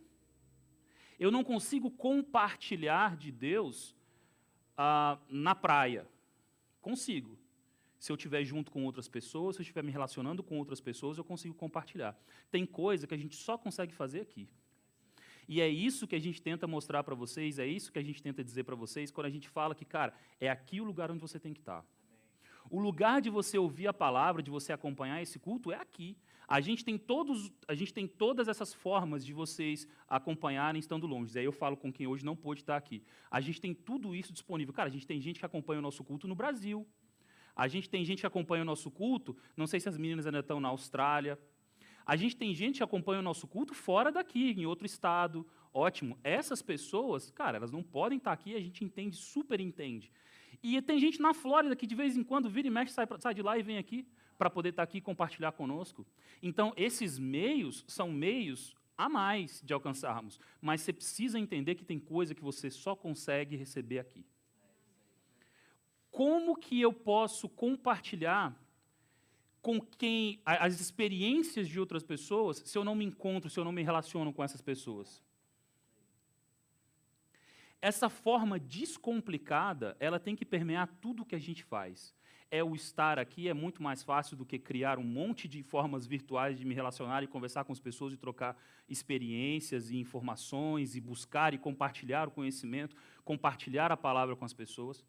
Eu 1.18 1.30
não 1.30 1.44
consigo 1.44 1.90
compartilhar 1.90 3.16
de 3.16 3.30
Deus 3.30 3.94
ah, 4.76 5.18
na 5.28 5.54
praia. 5.54 6.06
Consigo. 6.80 7.38
Se 7.98 8.10
eu 8.10 8.16
estiver 8.16 8.44
junto 8.44 8.70
com 8.70 8.84
outras 8.84 9.08
pessoas, 9.08 9.56
se 9.56 9.60
eu 9.60 9.64
estiver 9.64 9.82
me 9.82 9.90
relacionando 9.90 10.42
com 10.42 10.58
outras 10.58 10.80
pessoas, 10.80 11.18
eu 11.18 11.24
consigo 11.24 11.54
compartilhar. 11.54 12.16
Tem 12.50 12.64
coisa 12.64 13.06
que 13.06 13.14
a 13.14 13.18
gente 13.18 13.36
só 13.36 13.58
consegue 13.58 13.92
fazer 13.92 14.20
aqui. 14.20 14.48
E 15.48 15.62
é 15.62 15.68
isso 15.68 16.06
que 16.06 16.14
a 16.14 16.18
gente 16.20 16.42
tenta 16.42 16.66
mostrar 16.66 17.02
para 17.02 17.14
vocês, 17.14 17.58
é 17.58 17.66
isso 17.66 17.90
que 17.90 17.98
a 17.98 18.02
gente 18.02 18.22
tenta 18.22 18.44
dizer 18.44 18.64
para 18.64 18.76
vocês 18.76 19.10
quando 19.10 19.26
a 19.26 19.30
gente 19.30 19.48
fala 19.48 19.74
que, 19.74 19.84
cara, 19.84 20.12
é 20.38 20.50
aqui 20.50 20.80
o 20.80 20.84
lugar 20.84 21.10
onde 21.10 21.20
você 21.20 21.40
tem 21.40 21.54
que 21.54 21.60
estar. 21.60 21.82
O 22.70 22.78
lugar 22.78 23.22
de 23.22 23.30
você 23.30 23.56
ouvir 23.56 23.86
a 23.86 23.94
palavra, 23.94 24.42
de 24.42 24.50
você 24.50 24.74
acompanhar 24.74 25.22
esse 25.22 25.38
culto 25.38 25.72
é 25.72 25.76
aqui. 25.76 26.18
A 26.46 26.60
gente 26.60 26.84
tem 26.84 26.98
todos, 26.98 27.50
a 27.66 27.74
gente 27.74 27.94
tem 27.94 28.06
todas 28.06 28.46
essas 28.46 28.74
formas 28.74 29.24
de 29.24 29.32
vocês 29.32 29.88
acompanharem 30.06 30.78
estando 30.78 31.06
longe. 31.06 31.38
Aí 31.38 31.46
eu 31.46 31.52
falo 31.52 31.78
com 31.78 31.90
quem 31.90 32.06
hoje 32.06 32.24
não 32.26 32.36
pôde 32.36 32.60
estar 32.60 32.76
aqui. 32.76 33.02
A 33.30 33.40
gente 33.40 33.58
tem 33.58 33.74
tudo 33.74 34.14
isso 34.14 34.32
disponível. 34.34 34.74
Cara, 34.74 34.88
a 34.88 34.92
gente 34.92 35.06
tem 35.06 35.18
gente 35.18 35.38
que 35.38 35.46
acompanha 35.46 35.78
o 35.78 35.82
nosso 35.82 36.04
culto 36.04 36.28
no 36.28 36.34
Brasil. 36.34 36.86
A 37.56 37.66
gente 37.68 37.88
tem 37.88 38.04
gente 38.04 38.20
que 38.20 38.26
acompanha 38.26 38.62
o 38.62 38.66
nosso 38.66 38.90
culto, 38.90 39.36
não 39.56 39.66
sei 39.66 39.80
se 39.80 39.88
as 39.88 39.98
meninas 39.98 40.26
ainda 40.26 40.38
estão 40.38 40.60
na 40.60 40.68
Austrália. 40.68 41.38
A 42.08 42.16
gente 42.16 42.34
tem 42.34 42.54
gente 42.54 42.78
que 42.78 42.82
acompanha 42.82 43.20
o 43.20 43.22
nosso 43.22 43.46
culto 43.46 43.74
fora 43.74 44.10
daqui, 44.10 44.54
em 44.56 44.64
outro 44.64 44.86
estado. 44.86 45.46
Ótimo. 45.74 46.18
Essas 46.24 46.62
pessoas, 46.62 47.30
cara, 47.30 47.58
elas 47.58 47.70
não 47.70 47.82
podem 47.82 48.16
estar 48.16 48.32
aqui, 48.32 48.56
a 48.56 48.60
gente 48.60 48.82
entende, 48.82 49.14
super 49.14 49.60
entende. 49.60 50.10
E 50.62 50.80
tem 50.80 50.98
gente 50.98 51.20
na 51.20 51.34
Flórida 51.34 51.76
que 51.76 51.86
de 51.86 51.94
vez 51.94 52.16
em 52.16 52.24
quando 52.24 52.48
vira 52.48 52.66
e 52.66 52.70
mexe, 52.70 52.94
sai, 52.94 53.06
sai 53.20 53.34
de 53.34 53.42
lá 53.42 53.58
e 53.58 53.62
vem 53.62 53.76
aqui 53.76 54.08
para 54.38 54.48
poder 54.48 54.70
estar 54.70 54.84
aqui 54.84 54.96
e 54.96 55.02
compartilhar 55.02 55.52
conosco. 55.52 56.06
Então, 56.42 56.72
esses 56.78 57.18
meios 57.18 57.84
são 57.86 58.10
meios 58.10 58.74
a 58.96 59.06
mais 59.06 59.60
de 59.62 59.74
alcançarmos, 59.74 60.40
mas 60.62 60.80
você 60.80 60.94
precisa 60.94 61.38
entender 61.38 61.74
que 61.74 61.84
tem 61.84 61.98
coisa 62.00 62.34
que 62.34 62.42
você 62.42 62.70
só 62.70 62.96
consegue 62.96 63.54
receber 63.54 63.98
aqui 63.98 64.24
como 66.10 66.56
que 66.56 66.80
eu 66.80 66.92
posso 66.92 67.48
compartilhar 67.48 68.52
com 69.60 69.80
quem 69.80 70.40
as 70.44 70.80
experiências 70.80 71.68
de 71.68 71.78
outras 71.78 72.02
pessoas 72.02 72.62
se 72.64 72.76
eu 72.76 72.84
não 72.84 72.94
me 72.94 73.04
encontro, 73.04 73.50
se 73.50 73.58
eu 73.58 73.64
não 73.64 73.72
me 73.72 73.82
relaciono 73.82 74.32
com 74.32 74.42
essas 74.42 74.60
pessoas? 74.60 75.22
Essa 77.80 78.08
forma 78.08 78.58
descomplicada, 78.58 79.96
ela 80.00 80.18
tem 80.18 80.34
que 80.34 80.44
permear 80.44 80.88
tudo 81.00 81.22
o 81.22 81.26
que 81.26 81.36
a 81.36 81.38
gente 81.38 81.62
faz. 81.62 82.14
É 82.50 82.64
o 82.64 82.74
estar 82.74 83.18
aqui 83.18 83.46
é 83.46 83.54
muito 83.54 83.82
mais 83.82 84.02
fácil 84.02 84.36
do 84.36 84.44
que 84.44 84.58
criar 84.58 84.98
um 84.98 85.04
monte 85.04 85.46
de 85.46 85.62
formas 85.62 86.06
virtuais 86.06 86.58
de 86.58 86.64
me 86.64 86.74
relacionar 86.74 87.22
e 87.22 87.26
conversar 87.26 87.64
com 87.64 87.72
as 87.72 87.78
pessoas 87.78 88.14
e 88.14 88.16
trocar 88.16 88.56
experiências 88.88 89.90
e 89.90 89.98
informações 89.98 90.96
e 90.96 91.00
buscar 91.00 91.52
e 91.52 91.58
compartilhar 91.58 92.26
o 92.26 92.30
conhecimento, 92.30 92.96
compartilhar 93.22 93.92
a 93.92 93.96
palavra 93.96 94.34
com 94.34 94.46
as 94.46 94.54
pessoas. 94.54 95.04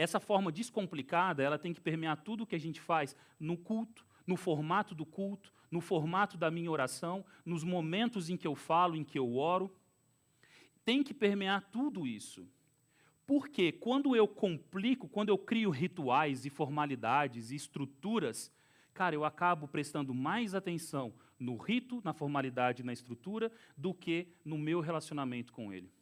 Essa 0.00 0.18
forma 0.18 0.50
descomplicada, 0.50 1.42
ela 1.42 1.58
tem 1.58 1.74
que 1.74 1.80
permear 1.80 2.16
tudo 2.22 2.44
o 2.44 2.46
que 2.46 2.54
a 2.54 2.58
gente 2.58 2.80
faz 2.80 3.14
no 3.38 3.54
culto, 3.54 4.02
no 4.26 4.34
formato 4.34 4.94
do 4.94 5.04
culto, 5.04 5.52
no 5.70 5.78
formato 5.82 6.38
da 6.38 6.50
minha 6.50 6.70
oração, 6.70 7.22
nos 7.44 7.62
momentos 7.62 8.30
em 8.30 8.36
que 8.38 8.46
eu 8.46 8.54
falo, 8.54 8.96
em 8.96 9.04
que 9.04 9.18
eu 9.18 9.36
oro. 9.36 9.70
Tem 10.86 11.02
que 11.02 11.12
permear 11.12 11.68
tudo 11.70 12.06
isso. 12.06 12.48
Porque 13.26 13.72
quando 13.72 14.16
eu 14.16 14.26
complico, 14.26 15.06
quando 15.06 15.28
eu 15.28 15.36
crio 15.36 15.68
rituais 15.68 16.46
e 16.46 16.48
formalidades 16.48 17.50
e 17.50 17.56
estruturas, 17.56 18.50
cara, 18.94 19.14
eu 19.14 19.22
acabo 19.22 19.68
prestando 19.68 20.14
mais 20.14 20.54
atenção 20.54 21.12
no 21.38 21.58
rito, 21.58 22.00
na 22.02 22.14
formalidade, 22.14 22.82
na 22.82 22.94
estrutura, 22.94 23.52
do 23.76 23.92
que 23.92 24.28
no 24.46 24.56
meu 24.56 24.80
relacionamento 24.80 25.52
com 25.52 25.70
ele. 25.70 25.92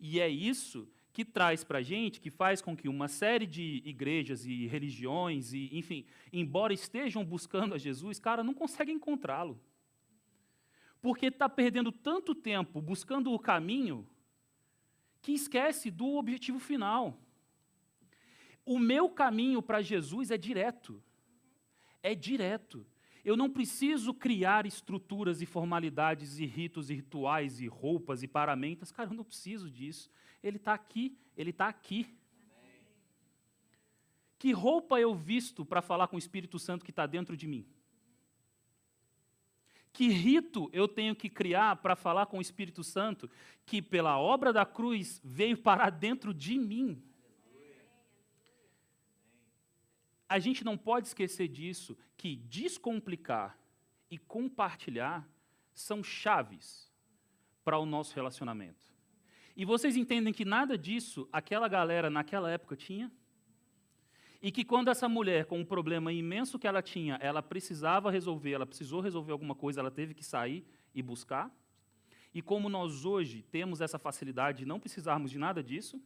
E 0.00 0.18
é 0.18 0.28
isso 0.28 0.88
que 1.16 1.24
traz 1.24 1.64
para 1.64 1.78
a 1.78 1.82
gente, 1.82 2.20
que 2.20 2.30
faz 2.30 2.60
com 2.60 2.76
que 2.76 2.90
uma 2.90 3.08
série 3.08 3.46
de 3.46 3.80
igrejas 3.86 4.44
e 4.44 4.66
religiões, 4.66 5.54
e, 5.54 5.70
enfim, 5.72 6.04
embora 6.30 6.74
estejam 6.74 7.24
buscando 7.24 7.74
a 7.74 7.78
Jesus, 7.78 8.20
cara, 8.20 8.44
não 8.44 8.52
conseguem 8.52 8.96
encontrá-lo. 8.96 9.58
Porque 11.00 11.28
está 11.28 11.48
perdendo 11.48 11.90
tanto 11.90 12.34
tempo 12.34 12.82
buscando 12.82 13.32
o 13.32 13.38
caminho 13.38 14.06
que 15.22 15.32
esquece 15.32 15.90
do 15.90 16.16
objetivo 16.16 16.58
final. 16.58 17.18
O 18.62 18.78
meu 18.78 19.08
caminho 19.08 19.62
para 19.62 19.80
Jesus 19.80 20.30
é 20.30 20.36
direto. 20.36 21.02
É 22.02 22.14
direto. 22.14 22.86
Eu 23.24 23.38
não 23.38 23.48
preciso 23.48 24.12
criar 24.12 24.66
estruturas 24.66 25.40
e 25.40 25.46
formalidades 25.46 26.38
e 26.38 26.44
ritos 26.44 26.90
e 26.90 26.94
rituais 26.94 27.58
e 27.58 27.66
roupas 27.66 28.22
e 28.22 28.28
paramentas. 28.28 28.92
Cara, 28.92 29.08
eu 29.08 29.14
não 29.14 29.24
preciso 29.24 29.70
disso. 29.70 30.10
Ele 30.46 30.58
está 30.58 30.74
aqui, 30.74 31.18
ele 31.36 31.50
está 31.50 31.66
aqui. 31.66 32.16
Que 34.38 34.52
roupa 34.52 35.00
eu 35.00 35.12
visto 35.12 35.64
para 35.64 35.82
falar 35.82 36.06
com 36.06 36.14
o 36.14 36.20
Espírito 36.20 36.56
Santo 36.56 36.84
que 36.84 36.92
está 36.92 37.04
dentro 37.04 37.36
de 37.36 37.48
mim? 37.48 37.66
Que 39.92 40.08
rito 40.08 40.70
eu 40.72 40.86
tenho 40.86 41.16
que 41.16 41.28
criar 41.28 41.76
para 41.76 41.96
falar 41.96 42.26
com 42.26 42.38
o 42.38 42.40
Espírito 42.40 42.84
Santo 42.84 43.28
que, 43.64 43.82
pela 43.82 44.20
obra 44.20 44.52
da 44.52 44.64
cruz, 44.64 45.20
veio 45.24 45.58
parar 45.58 45.90
dentro 45.90 46.32
de 46.32 46.56
mim? 46.56 47.02
A 50.28 50.38
gente 50.38 50.64
não 50.64 50.78
pode 50.78 51.08
esquecer 51.08 51.48
disso, 51.48 51.98
que 52.16 52.36
descomplicar 52.36 53.58
e 54.08 54.16
compartilhar 54.16 55.28
são 55.74 56.04
chaves 56.04 56.88
para 57.64 57.78
o 57.78 57.86
nosso 57.86 58.14
relacionamento. 58.14 58.95
E 59.56 59.64
vocês 59.64 59.96
entendem 59.96 60.34
que 60.34 60.44
nada 60.44 60.76
disso 60.76 61.26
aquela 61.32 61.66
galera 61.66 62.10
naquela 62.10 62.50
época 62.50 62.76
tinha? 62.76 63.10
E 64.42 64.52
que 64.52 64.62
quando 64.62 64.90
essa 64.90 65.08
mulher, 65.08 65.46
com 65.46 65.58
um 65.58 65.64
problema 65.64 66.12
imenso 66.12 66.58
que 66.58 66.66
ela 66.66 66.82
tinha, 66.82 67.14
ela 67.22 67.42
precisava 67.42 68.10
resolver, 68.10 68.52
ela 68.52 68.66
precisou 68.66 69.00
resolver 69.00 69.32
alguma 69.32 69.54
coisa, 69.54 69.80
ela 69.80 69.90
teve 69.90 70.12
que 70.12 70.22
sair 70.22 70.62
e 70.94 71.00
buscar? 71.00 71.50
E 72.34 72.42
como 72.42 72.68
nós 72.68 73.06
hoje 73.06 73.42
temos 73.50 73.80
essa 73.80 73.98
facilidade 73.98 74.58
de 74.58 74.66
não 74.66 74.78
precisarmos 74.78 75.30
de 75.30 75.38
nada 75.38 75.62
disso? 75.62 75.98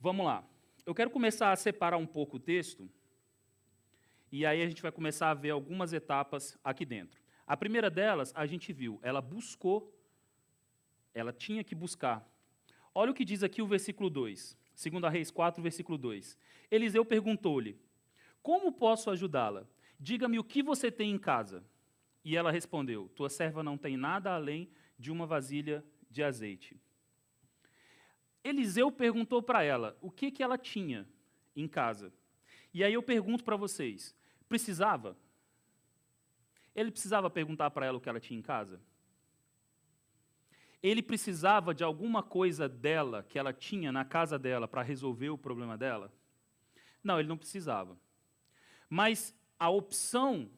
Vamos 0.00 0.26
lá. 0.26 0.44
Eu 0.84 0.96
quero 0.96 1.10
começar 1.10 1.52
a 1.52 1.56
separar 1.56 1.96
um 1.96 2.08
pouco 2.08 2.38
o 2.38 2.40
texto, 2.40 2.90
e 4.32 4.44
aí 4.44 4.60
a 4.60 4.66
gente 4.66 4.82
vai 4.82 4.90
começar 4.90 5.30
a 5.30 5.34
ver 5.34 5.50
algumas 5.50 5.92
etapas 5.92 6.58
aqui 6.64 6.84
dentro. 6.84 7.21
A 7.46 7.56
primeira 7.56 7.90
delas, 7.90 8.32
a 8.34 8.46
gente 8.46 8.72
viu, 8.72 8.98
ela 9.02 9.20
buscou, 9.20 9.92
ela 11.14 11.32
tinha 11.32 11.64
que 11.64 11.74
buscar. 11.74 12.26
Olha 12.94 13.10
o 13.10 13.14
que 13.14 13.24
diz 13.24 13.42
aqui 13.42 13.60
o 13.60 13.66
versículo 13.66 14.08
2, 14.08 14.56
2 14.90 15.12
Reis 15.12 15.30
4, 15.30 15.62
versículo 15.62 15.98
2. 15.98 16.38
Eliseu 16.70 17.04
perguntou-lhe: 17.04 17.78
Como 18.42 18.72
posso 18.72 19.10
ajudá-la? 19.10 19.66
Diga-me 19.98 20.38
o 20.38 20.44
que 20.44 20.62
você 20.62 20.90
tem 20.90 21.10
em 21.10 21.18
casa. 21.18 21.64
E 22.24 22.36
ela 22.36 22.50
respondeu: 22.50 23.08
Tua 23.10 23.28
serva 23.28 23.62
não 23.62 23.76
tem 23.76 23.96
nada 23.96 24.34
além 24.34 24.70
de 24.98 25.10
uma 25.10 25.26
vasilha 25.26 25.84
de 26.10 26.22
azeite. 26.22 26.80
Eliseu 28.44 28.90
perguntou 28.90 29.42
para 29.42 29.62
ela 29.62 29.96
o 30.00 30.10
que, 30.10 30.30
que 30.30 30.42
ela 30.42 30.58
tinha 30.58 31.08
em 31.54 31.68
casa. 31.68 32.12
E 32.74 32.82
aí 32.82 32.94
eu 32.94 33.02
pergunto 33.02 33.44
para 33.44 33.56
vocês: 33.56 34.14
precisava? 34.48 35.16
Ele 36.74 36.90
precisava 36.90 37.28
perguntar 37.28 37.70
para 37.70 37.86
ela 37.86 37.98
o 37.98 38.00
que 38.00 38.08
ela 38.08 38.20
tinha 38.20 38.38
em 38.38 38.42
casa? 38.42 38.80
Ele 40.82 41.02
precisava 41.02 41.74
de 41.74 41.84
alguma 41.84 42.22
coisa 42.22 42.68
dela, 42.68 43.24
que 43.28 43.38
ela 43.38 43.52
tinha 43.52 43.92
na 43.92 44.04
casa 44.04 44.38
dela, 44.38 44.66
para 44.66 44.82
resolver 44.82 45.30
o 45.30 45.38
problema 45.38 45.78
dela? 45.78 46.12
Não, 47.04 47.20
ele 47.20 47.28
não 47.28 47.36
precisava. 47.36 47.96
Mas 48.88 49.34
a 49.58 49.70
opção, 49.70 50.50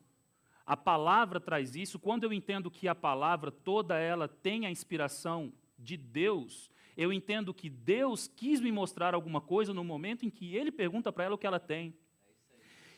a 0.65 0.77
palavra 0.77 1.39
traz 1.41 1.77
isso, 1.77 1.99
quando 1.99 2.25
eu 2.25 2.33
entendo 2.33 2.71
que 2.71 2.89
a 2.89 2.95
palavra 2.95 3.51
toda 3.51 3.99
ela 3.99 4.27
tem 4.27 4.65
a 4.67 4.71
inspiração 4.71 5.53
de 5.79 5.97
Deus, 5.97 6.71
eu 6.97 7.13
entendo 7.13 7.53
que 7.53 7.69
Deus 7.69 8.27
quis 8.27 8.61
me 8.61 8.73
mostrar 8.73 9.15
alguma 9.15 9.41
coisa 9.41 9.75
no 9.75 9.85
momento 9.85 10.25
em 10.25 10.31
que 10.31 10.57
ele 10.57 10.73
pergunta 10.73 11.13
para 11.13 11.25
ela 11.25 11.35
o 11.35 11.39
que 11.39 11.47
ela 11.47 11.61
tem. 11.61 11.95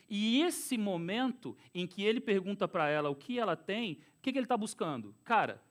E 0.09 0.43
esse 0.43 0.79
momento 0.79 1.57
em 1.75 1.87
que 1.87 2.03
ele 2.03 2.21
pergunta 2.21 2.69
para 2.69 2.89
ela 2.89 3.11
o 3.11 3.17
que 3.17 3.39
ela 3.39 3.57
tem, 3.57 3.95
o 4.19 4.23
que, 4.23 4.33
que 4.33 4.39
ele 4.39 4.45
está 4.45 4.57
buscando? 4.57 5.15
Cara, 5.25 5.63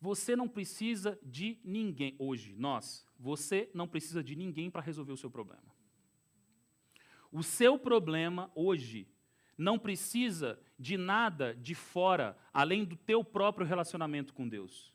você 0.00 0.36
não 0.36 0.48
precisa 0.48 1.18
de 1.22 1.58
ninguém, 1.64 2.14
hoje, 2.18 2.54
nós, 2.56 3.06
você 3.18 3.70
não 3.72 3.88
precisa 3.88 4.22
de 4.22 4.36
ninguém 4.36 4.70
para 4.70 4.82
resolver 4.82 5.12
o 5.12 5.16
seu 5.16 5.30
problema. 5.30 5.74
O 7.32 7.42
seu 7.42 7.78
problema 7.78 8.50
hoje 8.54 9.08
não 9.56 9.78
precisa 9.78 10.58
de 10.78 10.96
nada 10.96 11.54
de 11.54 11.74
fora, 11.74 12.36
além 12.52 12.84
do 12.84 12.96
teu 12.96 13.24
próprio 13.24 13.66
relacionamento 13.66 14.34
com 14.34 14.48
Deus. 14.48 14.92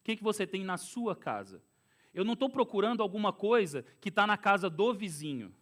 O 0.00 0.04
que, 0.04 0.16
que 0.16 0.22
você 0.22 0.46
tem 0.46 0.62
na 0.62 0.76
sua 0.76 1.16
casa? 1.16 1.62
Eu 2.14 2.24
não 2.24 2.34
estou 2.34 2.48
procurando 2.48 3.02
alguma 3.02 3.32
coisa 3.32 3.84
que 4.00 4.08
está 4.08 4.26
na 4.26 4.36
casa 4.36 4.70
do 4.70 4.94
vizinho. 4.94 5.54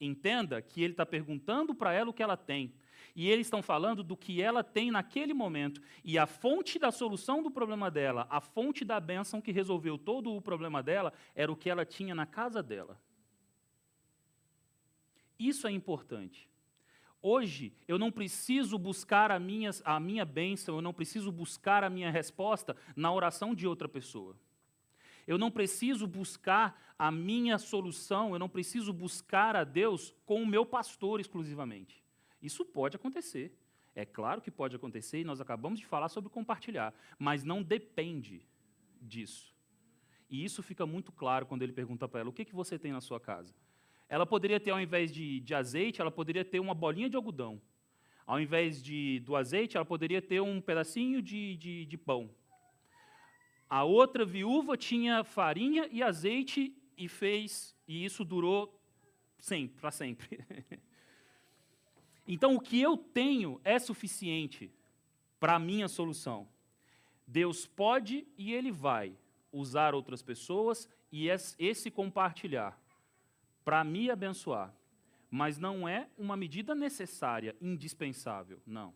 Entenda 0.00 0.60
que 0.60 0.82
ele 0.82 0.92
está 0.92 1.06
perguntando 1.06 1.74
para 1.74 1.92
ela 1.92 2.10
o 2.10 2.12
que 2.12 2.22
ela 2.22 2.36
tem. 2.36 2.72
E 3.16 3.30
eles 3.30 3.46
estão 3.46 3.62
falando 3.62 4.02
do 4.02 4.16
que 4.16 4.42
ela 4.42 4.64
tem 4.64 4.90
naquele 4.90 5.32
momento. 5.32 5.80
E 6.02 6.18
a 6.18 6.26
fonte 6.26 6.78
da 6.78 6.90
solução 6.90 7.42
do 7.42 7.50
problema 7.50 7.90
dela, 7.90 8.26
a 8.28 8.40
fonte 8.40 8.84
da 8.84 8.98
bênção 8.98 9.40
que 9.40 9.52
resolveu 9.52 9.96
todo 9.96 10.34
o 10.34 10.42
problema 10.42 10.82
dela, 10.82 11.12
era 11.34 11.50
o 11.50 11.56
que 11.56 11.70
ela 11.70 11.84
tinha 11.84 12.14
na 12.14 12.26
casa 12.26 12.62
dela. 12.62 13.00
Isso 15.38 15.66
é 15.66 15.70
importante. 15.70 16.48
Hoje, 17.22 17.72
eu 17.88 17.98
não 17.98 18.12
preciso 18.12 18.78
buscar 18.78 19.30
a 19.30 19.38
minha, 19.38 19.70
a 19.84 19.98
minha 19.98 20.24
bênção, 20.24 20.76
eu 20.76 20.82
não 20.82 20.92
preciso 20.92 21.32
buscar 21.32 21.82
a 21.82 21.88
minha 21.88 22.10
resposta 22.10 22.76
na 22.94 23.12
oração 23.12 23.54
de 23.54 23.66
outra 23.66 23.88
pessoa. 23.88 24.36
Eu 25.26 25.38
não 25.38 25.50
preciso 25.50 26.06
buscar 26.06 26.94
a 26.98 27.10
minha 27.10 27.58
solução, 27.58 28.32
eu 28.32 28.38
não 28.38 28.48
preciso 28.48 28.92
buscar 28.92 29.56
a 29.56 29.64
Deus 29.64 30.14
com 30.24 30.42
o 30.42 30.46
meu 30.46 30.64
pastor 30.64 31.20
exclusivamente. 31.20 32.02
Isso 32.42 32.64
pode 32.64 32.96
acontecer. 32.96 33.56
É 33.94 34.04
claro 34.04 34.40
que 34.40 34.50
pode 34.50 34.74
acontecer 34.74 35.20
e 35.20 35.24
nós 35.24 35.40
acabamos 35.40 35.78
de 35.78 35.86
falar 35.86 36.08
sobre 36.08 36.28
compartilhar, 36.28 36.92
mas 37.18 37.44
não 37.44 37.62
depende 37.62 38.46
disso. 39.00 39.54
E 40.28 40.44
isso 40.44 40.62
fica 40.62 40.84
muito 40.84 41.12
claro 41.12 41.46
quando 41.46 41.62
ele 41.62 41.72
pergunta 41.72 42.08
para 42.08 42.20
ela: 42.20 42.30
o 42.30 42.32
que, 42.32 42.44
que 42.44 42.54
você 42.54 42.78
tem 42.78 42.92
na 42.92 43.00
sua 43.00 43.20
casa? 43.20 43.54
Ela 44.08 44.26
poderia 44.26 44.60
ter, 44.60 44.70
ao 44.70 44.80
invés 44.80 45.12
de, 45.12 45.40
de 45.40 45.54
azeite, 45.54 46.00
ela 46.00 46.10
poderia 46.10 46.44
ter 46.44 46.60
uma 46.60 46.74
bolinha 46.74 47.08
de 47.08 47.16
algodão. 47.16 47.60
Ao 48.26 48.40
invés 48.40 48.82
de, 48.82 49.20
do 49.20 49.36
azeite, 49.36 49.76
ela 49.76 49.84
poderia 49.84 50.20
ter 50.20 50.40
um 50.40 50.60
pedacinho 50.60 51.20
de, 51.22 51.56
de, 51.56 51.86
de 51.86 51.96
pão. 51.96 52.30
A 53.74 53.82
outra 53.82 54.24
viúva 54.24 54.76
tinha 54.76 55.24
farinha 55.24 55.88
e 55.90 56.00
azeite 56.00 56.72
e 56.96 57.08
fez, 57.08 57.74
e 57.88 58.04
isso 58.04 58.24
durou 58.24 58.80
sempre, 59.36 59.80
para 59.80 59.90
sempre. 59.90 60.38
então, 62.24 62.54
o 62.54 62.60
que 62.60 62.80
eu 62.80 62.96
tenho 62.96 63.60
é 63.64 63.76
suficiente 63.80 64.72
para 65.40 65.56
a 65.56 65.58
minha 65.58 65.88
solução. 65.88 66.46
Deus 67.26 67.66
pode 67.66 68.24
e 68.38 68.52
Ele 68.52 68.70
vai 68.70 69.12
usar 69.50 69.92
outras 69.92 70.22
pessoas 70.22 70.88
e 71.10 71.26
esse 71.26 71.90
compartilhar 71.90 72.80
para 73.64 73.82
me 73.82 74.08
abençoar, 74.08 74.72
mas 75.28 75.58
não 75.58 75.88
é 75.88 76.08
uma 76.16 76.36
medida 76.36 76.76
necessária, 76.76 77.56
indispensável, 77.60 78.62
não. 78.64 78.94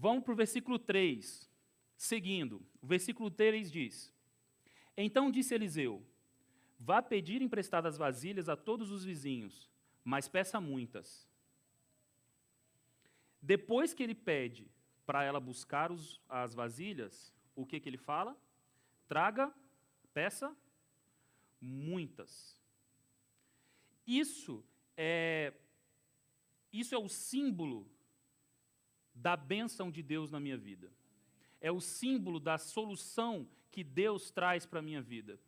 Vamos 0.00 0.22
para 0.22 0.32
o 0.32 0.36
versículo 0.36 0.78
3, 0.78 1.50
seguindo. 1.96 2.64
O 2.80 2.86
versículo 2.86 3.32
3 3.32 3.68
diz: 3.68 4.14
Então 4.96 5.28
disse 5.28 5.52
Eliseu: 5.52 6.06
Vá 6.78 7.02
pedir 7.02 7.42
emprestadas 7.42 7.98
vasilhas 7.98 8.48
a 8.48 8.56
todos 8.56 8.92
os 8.92 9.04
vizinhos, 9.04 9.68
mas 10.04 10.28
peça 10.28 10.60
muitas. 10.60 11.28
Depois 13.42 13.92
que 13.92 14.04
ele 14.04 14.14
pede 14.14 14.70
para 15.04 15.24
ela 15.24 15.40
buscar 15.40 15.90
os, 15.90 16.20
as 16.28 16.54
vasilhas, 16.54 17.34
o 17.56 17.66
que, 17.66 17.80
que 17.80 17.88
ele 17.88 17.98
fala? 17.98 18.40
Traga, 19.08 19.52
peça 20.14 20.56
muitas. 21.60 22.56
Isso 24.06 24.64
é, 24.96 25.52
isso 26.72 26.94
é 26.94 26.98
o 26.98 27.08
símbolo 27.08 27.97
da 29.20 29.36
bênção 29.36 29.90
de 29.90 30.02
Deus 30.02 30.30
na 30.30 30.40
minha 30.40 30.56
vida. 30.56 30.92
É 31.60 31.70
o 31.70 31.80
símbolo 31.80 32.38
da 32.38 32.56
solução 32.56 33.48
que 33.70 33.82
Deus 33.82 34.30
traz 34.30 34.64
para 34.64 34.78
a 34.78 34.82
minha 34.82 35.02
vida. 35.02 35.38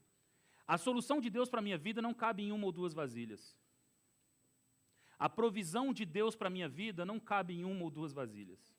A 0.66 0.76
solução 0.78 1.20
de 1.20 1.30
Deus 1.30 1.48
para 1.48 1.60
a 1.60 1.62
minha 1.62 1.78
vida 1.78 2.00
não 2.00 2.14
cabe 2.14 2.42
em 2.42 2.52
uma 2.52 2.66
ou 2.66 2.72
duas 2.72 2.92
vasilhas. 2.92 3.56
A 5.18 5.28
provisão 5.28 5.92
de 5.92 6.04
Deus 6.04 6.34
para 6.34 6.48
a 6.48 6.50
minha 6.50 6.68
vida 6.68 7.04
não 7.04 7.20
cabe 7.20 7.54
em 7.54 7.64
uma 7.64 7.84
ou 7.84 7.90
duas 7.90 8.12
vasilhas. 8.12 8.74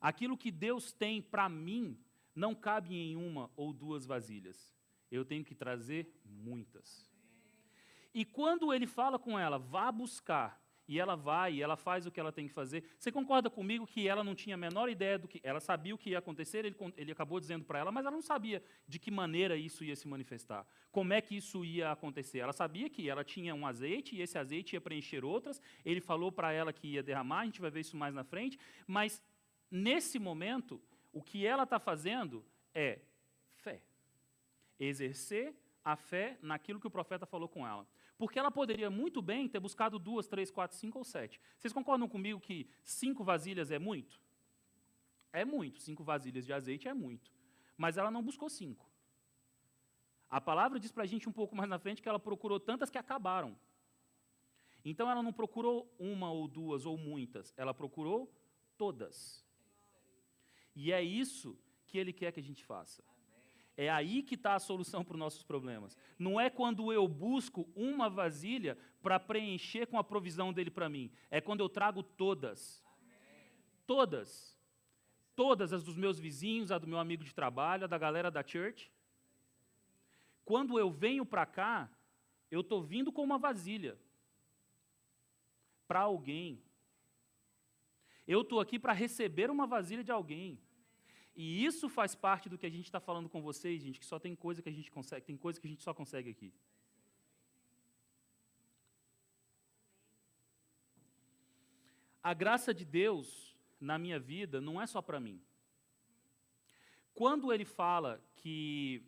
Aquilo 0.00 0.36
que 0.36 0.50
Deus 0.50 0.92
tem 0.92 1.20
para 1.20 1.48
mim 1.48 1.98
não 2.34 2.54
cabe 2.54 2.94
em 2.94 3.16
uma 3.16 3.50
ou 3.56 3.72
duas 3.72 4.06
vasilhas. 4.06 4.74
Eu 5.10 5.24
tenho 5.24 5.44
que 5.44 5.54
trazer 5.54 6.12
muitas. 6.24 7.10
E 8.14 8.24
quando 8.24 8.72
ele 8.72 8.86
fala 8.86 9.18
com 9.18 9.38
ela, 9.38 9.58
vá 9.58 9.90
buscar, 9.90 10.61
e 10.88 10.98
ela 10.98 11.14
vai, 11.14 11.54
e 11.54 11.62
ela 11.62 11.76
faz 11.76 12.06
o 12.06 12.10
que 12.10 12.18
ela 12.18 12.32
tem 12.32 12.48
que 12.48 12.52
fazer. 12.52 12.84
Você 12.98 13.12
concorda 13.12 13.48
comigo 13.48 13.86
que 13.86 14.06
ela 14.08 14.24
não 14.24 14.34
tinha 14.34 14.54
a 14.54 14.58
menor 14.58 14.88
ideia 14.88 15.18
do 15.18 15.28
que. 15.28 15.40
Ela 15.42 15.60
sabia 15.60 15.94
o 15.94 15.98
que 15.98 16.10
ia 16.10 16.18
acontecer, 16.18 16.64
ele, 16.64 16.76
ele 16.96 17.12
acabou 17.12 17.38
dizendo 17.38 17.64
para 17.64 17.78
ela, 17.78 17.92
mas 17.92 18.04
ela 18.04 18.14
não 18.14 18.22
sabia 18.22 18.62
de 18.86 18.98
que 18.98 19.10
maneira 19.10 19.56
isso 19.56 19.84
ia 19.84 19.94
se 19.94 20.08
manifestar. 20.08 20.66
Como 20.90 21.12
é 21.12 21.20
que 21.20 21.36
isso 21.36 21.64
ia 21.64 21.92
acontecer? 21.92 22.38
Ela 22.38 22.52
sabia 22.52 22.90
que 22.90 23.08
ela 23.08 23.24
tinha 23.24 23.54
um 23.54 23.66
azeite, 23.66 24.16
e 24.16 24.20
esse 24.20 24.36
azeite 24.36 24.74
ia 24.74 24.80
preencher 24.80 25.24
outras. 25.24 25.60
Ele 25.84 26.00
falou 26.00 26.32
para 26.32 26.52
ela 26.52 26.72
que 26.72 26.88
ia 26.88 27.02
derramar, 27.02 27.40
a 27.40 27.44
gente 27.44 27.60
vai 27.60 27.70
ver 27.70 27.80
isso 27.80 27.96
mais 27.96 28.14
na 28.14 28.24
frente. 28.24 28.58
Mas, 28.86 29.22
nesse 29.70 30.18
momento, 30.18 30.80
o 31.12 31.22
que 31.22 31.46
ela 31.46 31.62
está 31.62 31.78
fazendo 31.78 32.44
é 32.74 32.98
fé. 33.58 33.80
Exercer 34.78 35.54
a 35.84 35.96
fé 35.96 36.38
naquilo 36.42 36.80
que 36.80 36.86
o 36.86 36.90
profeta 36.90 37.26
falou 37.26 37.48
com 37.48 37.66
ela. 37.66 37.86
Porque 38.18 38.38
ela 38.38 38.50
poderia 38.50 38.90
muito 38.90 39.20
bem 39.20 39.48
ter 39.48 39.58
buscado 39.58 39.98
duas, 39.98 40.28
três, 40.28 40.50
quatro, 40.50 40.76
cinco 40.76 40.98
ou 40.98 41.04
sete. 41.04 41.40
Vocês 41.58 41.72
concordam 41.72 42.08
comigo 42.08 42.40
que 42.40 42.68
cinco 42.82 43.24
vasilhas 43.24 43.70
é 43.70 43.78
muito? 43.78 44.20
É 45.32 45.44
muito. 45.44 45.80
Cinco 45.80 46.04
vasilhas 46.04 46.46
de 46.46 46.52
azeite 46.52 46.88
é 46.88 46.94
muito. 46.94 47.32
Mas 47.76 47.96
ela 47.96 48.10
não 48.10 48.22
buscou 48.22 48.48
cinco. 48.48 48.88
A 50.30 50.40
palavra 50.40 50.78
diz 50.78 50.90
para 50.90 51.02
a 51.02 51.06
gente 51.06 51.28
um 51.28 51.32
pouco 51.32 51.54
mais 51.54 51.68
na 51.68 51.78
frente 51.78 52.00
que 52.00 52.08
ela 52.08 52.18
procurou 52.18 52.58
tantas 52.58 52.88
que 52.88 52.98
acabaram. 52.98 53.56
Então 54.84 55.10
ela 55.10 55.22
não 55.22 55.32
procurou 55.32 55.94
uma 55.98 56.30
ou 56.30 56.48
duas 56.48 56.86
ou 56.86 56.96
muitas, 56.96 57.52
ela 57.56 57.74
procurou 57.74 58.32
todas. 58.76 59.44
E 60.74 60.90
é 60.90 61.02
isso 61.02 61.58
que 61.86 61.98
ele 61.98 62.12
quer 62.12 62.32
que 62.32 62.40
a 62.40 62.42
gente 62.42 62.64
faça. 62.64 63.04
É 63.76 63.88
aí 63.88 64.22
que 64.22 64.34
está 64.34 64.54
a 64.54 64.60
solução 64.60 65.02
para 65.02 65.14
os 65.14 65.18
nossos 65.18 65.42
problemas. 65.42 65.96
Não 66.18 66.40
é 66.40 66.50
quando 66.50 66.92
eu 66.92 67.08
busco 67.08 67.68
uma 67.74 68.08
vasilha 68.10 68.76
para 69.02 69.18
preencher 69.18 69.86
com 69.86 69.98
a 69.98 70.04
provisão 70.04 70.52
dele 70.52 70.70
para 70.70 70.88
mim. 70.88 71.10
É 71.30 71.40
quando 71.40 71.60
eu 71.60 71.68
trago 71.68 72.02
todas. 72.02 72.84
Todas. 73.86 74.58
Todas 75.34 75.72
as 75.72 75.82
dos 75.82 75.96
meus 75.96 76.18
vizinhos, 76.18 76.70
a 76.70 76.78
do 76.78 76.86
meu 76.86 76.98
amigo 76.98 77.24
de 77.24 77.34
trabalho, 77.34 77.84
a 77.84 77.86
da 77.86 77.96
galera 77.96 78.30
da 78.30 78.46
church. 78.46 78.92
Quando 80.44 80.78
eu 80.78 80.90
venho 80.90 81.24
para 81.24 81.46
cá, 81.46 81.90
eu 82.50 82.60
estou 82.60 82.82
vindo 82.82 83.10
com 83.10 83.22
uma 83.22 83.38
vasilha. 83.38 83.98
Para 85.88 86.00
alguém. 86.00 86.62
Eu 88.26 88.42
estou 88.42 88.60
aqui 88.60 88.78
para 88.78 88.92
receber 88.92 89.50
uma 89.50 89.66
vasilha 89.66 90.04
de 90.04 90.12
alguém. 90.12 90.60
E 91.34 91.64
isso 91.64 91.88
faz 91.88 92.14
parte 92.14 92.48
do 92.48 92.58
que 92.58 92.66
a 92.66 92.70
gente 92.70 92.84
está 92.84 93.00
falando 93.00 93.28
com 93.28 93.40
vocês, 93.40 93.82
gente, 93.82 93.98
que 93.98 94.06
só 94.06 94.18
tem 94.18 94.34
coisa 94.36 94.60
que 94.60 94.68
a 94.68 94.72
gente 94.72 94.90
consegue, 94.90 95.24
tem 95.24 95.36
coisa 95.36 95.60
que 95.60 95.66
a 95.66 95.70
gente 95.70 95.82
só 95.82 95.94
consegue 95.94 96.30
aqui. 96.30 96.52
A 102.22 102.34
graça 102.34 102.72
de 102.72 102.84
Deus 102.84 103.56
na 103.80 103.98
minha 103.98 104.18
vida 104.18 104.60
não 104.60 104.80
é 104.80 104.86
só 104.86 105.02
para 105.02 105.18
mim. 105.18 105.42
Quando 107.14 107.52
ele 107.52 107.64
fala 107.64 108.22
que 108.36 109.02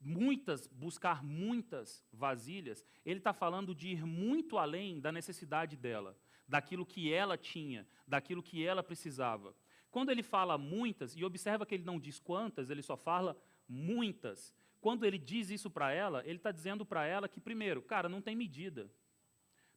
muitas, 0.00 0.66
buscar 0.66 1.22
muitas 1.24 2.04
vasilhas, 2.12 2.84
ele 3.04 3.18
está 3.18 3.32
falando 3.32 3.74
de 3.74 3.88
ir 3.88 4.06
muito 4.06 4.58
além 4.58 5.00
da 5.00 5.10
necessidade 5.12 5.76
dela, 5.76 6.16
daquilo 6.46 6.86
que 6.86 7.12
ela 7.12 7.36
tinha, 7.36 7.86
daquilo 8.06 8.42
que 8.42 8.64
ela 8.64 8.82
precisava. 8.82 9.54
Quando 9.94 10.10
ele 10.10 10.24
fala 10.24 10.58
muitas, 10.58 11.14
e 11.14 11.24
observa 11.24 11.64
que 11.64 11.72
ele 11.72 11.84
não 11.84 12.00
diz 12.00 12.18
quantas, 12.18 12.68
ele 12.68 12.82
só 12.82 12.96
fala 12.96 13.40
muitas. 13.68 14.52
Quando 14.80 15.06
ele 15.06 15.16
diz 15.16 15.50
isso 15.50 15.70
para 15.70 15.92
ela, 15.92 16.20
ele 16.26 16.38
está 16.38 16.50
dizendo 16.50 16.84
para 16.84 17.06
ela 17.06 17.28
que, 17.28 17.38
primeiro, 17.38 17.80
cara, 17.80 18.08
não 18.08 18.20
tem 18.20 18.34
medida, 18.34 18.90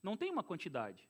não 0.02 0.18
tem 0.18 0.32
uma 0.32 0.44
quantidade. 0.44 1.08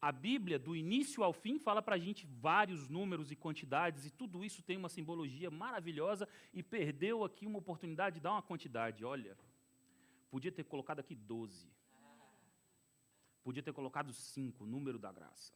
A 0.00 0.10
Bíblia, 0.10 0.58
do 0.58 0.74
início 0.74 1.22
ao 1.22 1.34
fim, 1.34 1.58
fala 1.58 1.82
para 1.82 1.96
a 1.96 1.98
gente 1.98 2.26
vários 2.26 2.88
números 2.88 3.30
e 3.30 3.36
quantidades, 3.36 4.06
e 4.06 4.10
tudo 4.10 4.42
isso 4.42 4.62
tem 4.62 4.78
uma 4.78 4.88
simbologia 4.88 5.50
maravilhosa, 5.50 6.26
e 6.54 6.62
perdeu 6.62 7.22
aqui 7.22 7.44
uma 7.46 7.58
oportunidade 7.58 8.14
de 8.14 8.22
dar 8.22 8.32
uma 8.32 8.40
quantidade. 8.40 9.04
Olha, 9.04 9.36
podia 10.30 10.50
ter 10.50 10.64
colocado 10.64 11.00
aqui 11.00 11.14
12. 11.14 11.70
Podia 13.44 13.62
ter 13.62 13.74
colocado 13.74 14.10
5, 14.10 14.64
número 14.64 14.98
da 14.98 15.12
graça. 15.12 15.52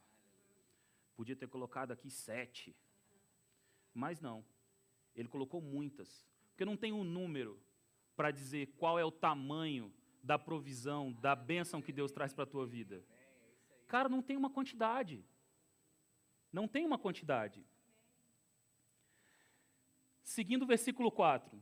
Podia 1.15 1.35
ter 1.35 1.47
colocado 1.47 1.91
aqui 1.91 2.09
7. 2.09 2.75
Mas 3.93 4.19
não. 4.19 4.43
Ele 5.15 5.27
colocou 5.27 5.61
muitas. 5.61 6.25
Porque 6.49 6.65
não 6.65 6.77
tem 6.77 6.91
um 6.91 7.03
número 7.03 7.61
para 8.15 8.31
dizer 8.31 8.67
qual 8.77 8.97
é 8.97 9.05
o 9.05 9.11
tamanho 9.11 9.93
da 10.21 10.39
provisão, 10.39 11.11
da 11.13 11.35
bênção 11.35 11.81
que 11.81 11.91
Deus 11.91 12.11
traz 12.11 12.33
para 12.33 12.43
a 12.43 12.47
tua 12.47 12.65
vida. 12.65 13.03
Cara, 13.87 14.07
não 14.07 14.21
tem 14.21 14.37
uma 14.37 14.49
quantidade. 14.49 15.23
Não 16.51 16.67
tem 16.67 16.85
uma 16.85 16.97
quantidade. 16.97 17.65
Seguindo 20.23 20.63
o 20.63 20.67
versículo 20.67 21.11
4. 21.11 21.61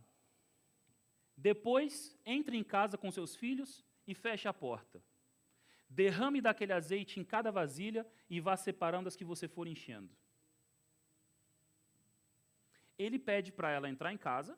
Depois, 1.36 2.16
entre 2.26 2.56
em 2.56 2.64
casa 2.64 2.98
com 2.98 3.10
seus 3.10 3.36
filhos 3.36 3.84
e 4.06 4.14
feche 4.14 4.48
a 4.48 4.54
porta. 4.54 5.04
Derrame 5.94 6.40
daquele 6.40 6.72
azeite 6.72 7.20
em 7.20 7.24
cada 7.24 7.52
vasilha 7.52 8.08
e 8.30 8.40
vá 8.40 8.56
separando 8.56 9.10
as 9.10 9.16
que 9.16 9.26
você 9.26 9.46
for 9.46 9.68
enchendo. 9.68 10.10
Ele 12.98 13.20
pede 13.20 13.52
para 13.52 13.70
ela 13.72 13.90
entrar 13.90 14.14
em 14.14 14.18
casa 14.18 14.58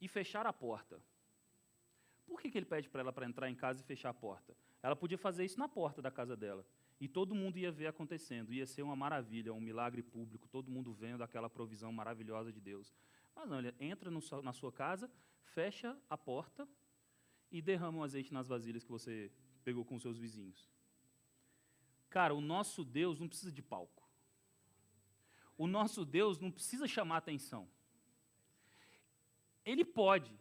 e 0.00 0.08
fechar 0.08 0.46
a 0.46 0.52
porta. 0.52 1.00
Por 2.26 2.40
que, 2.40 2.50
que 2.50 2.58
ele 2.58 2.66
pede 2.66 2.88
para 2.88 3.02
ela 3.02 3.12
para 3.12 3.24
entrar 3.24 3.48
em 3.48 3.54
casa 3.54 3.80
e 3.80 3.84
fechar 3.84 4.10
a 4.10 4.14
porta? 4.14 4.56
Ela 4.82 4.96
podia 4.96 5.16
fazer 5.16 5.44
isso 5.44 5.60
na 5.60 5.68
porta 5.68 6.02
da 6.02 6.10
casa 6.10 6.36
dela. 6.36 6.66
E 7.00 7.06
todo 7.06 7.32
mundo 7.32 7.56
ia 7.56 7.70
ver 7.70 7.86
acontecendo. 7.86 8.52
Ia 8.52 8.66
ser 8.66 8.82
uma 8.82 8.96
maravilha, 8.96 9.52
um 9.52 9.60
milagre 9.60 10.02
público, 10.02 10.48
todo 10.48 10.72
mundo 10.72 10.92
vendo 10.92 11.22
aquela 11.22 11.48
provisão 11.48 11.92
maravilhosa 11.92 12.52
de 12.52 12.60
Deus. 12.60 12.92
Mas 13.32 13.48
não, 13.48 13.60
ele 13.60 13.72
entra 13.78 14.10
na 14.10 14.52
sua 14.52 14.72
casa, 14.72 15.08
fecha 15.44 15.96
a 16.10 16.18
porta 16.18 16.68
e 17.48 17.62
derrama 17.62 17.98
o 17.98 18.02
azeite 18.02 18.34
nas 18.34 18.48
vasilhas 18.48 18.82
que 18.82 18.90
você 18.90 19.30
pegou 19.68 19.84
com 19.84 19.98
seus 19.98 20.18
vizinhos. 20.24 20.60
Cara, 22.16 22.34
o 22.34 22.40
nosso 22.40 22.84
Deus 22.84 23.18
não 23.20 23.28
precisa 23.32 23.52
de 23.58 23.62
palco. 23.62 24.04
O 25.56 25.66
nosso 25.66 26.04
Deus 26.04 26.38
não 26.38 26.50
precisa 26.50 26.86
chamar 26.96 27.18
atenção. 27.18 27.68
Ele 29.70 29.84
pode. 29.84 30.32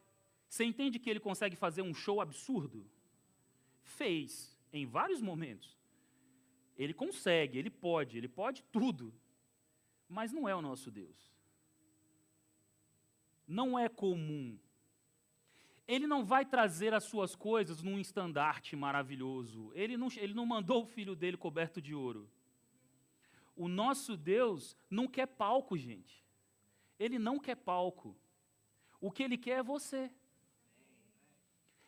Você 0.50 0.64
entende 0.64 1.00
que 1.00 1.10
ele 1.10 1.28
consegue 1.30 1.56
fazer 1.66 1.82
um 1.82 1.94
show 2.04 2.22
absurdo? 2.22 2.80
fez 3.88 4.56
em 4.72 4.86
vários 4.86 5.22
momentos. 5.22 5.76
Ele 6.78 6.94
consegue, 6.94 7.58
ele 7.58 7.70
pode, 7.70 8.18
ele 8.18 8.28
pode 8.28 8.62
tudo. 8.64 9.14
Mas 10.08 10.32
não 10.32 10.48
é 10.48 10.56
o 10.56 10.62
nosso 10.62 10.92
Deus. 10.92 11.34
Não 13.48 13.80
é 13.80 13.90
comum. 13.90 14.58
Ele 15.88 16.06
não 16.06 16.26
vai 16.26 16.46
trazer 16.46 16.94
as 16.94 17.06
suas 17.06 17.36
coisas 17.36 17.82
num 17.82 17.98
estandarte 17.98 18.76
maravilhoso. 18.76 19.72
Ele 19.74 19.96
não, 19.96 20.10
ele 20.18 20.34
não 20.34 20.46
mandou 20.46 20.84
o 20.84 20.86
filho 20.86 21.16
dele 21.16 21.38
coberto 21.38 21.82
de 21.82 21.96
ouro. 21.96 22.30
O 23.56 23.68
nosso 23.68 24.18
Deus 24.18 24.76
não 24.90 25.08
quer 25.08 25.28
palco, 25.28 25.78
gente. 25.78 26.26
Ele 27.00 27.18
não 27.18 27.40
quer 27.40 27.56
palco. 27.56 28.16
O 29.00 29.12
que 29.12 29.24
ele 29.24 29.38
quer 29.38 29.60
é 29.60 29.64
você. 29.64 30.12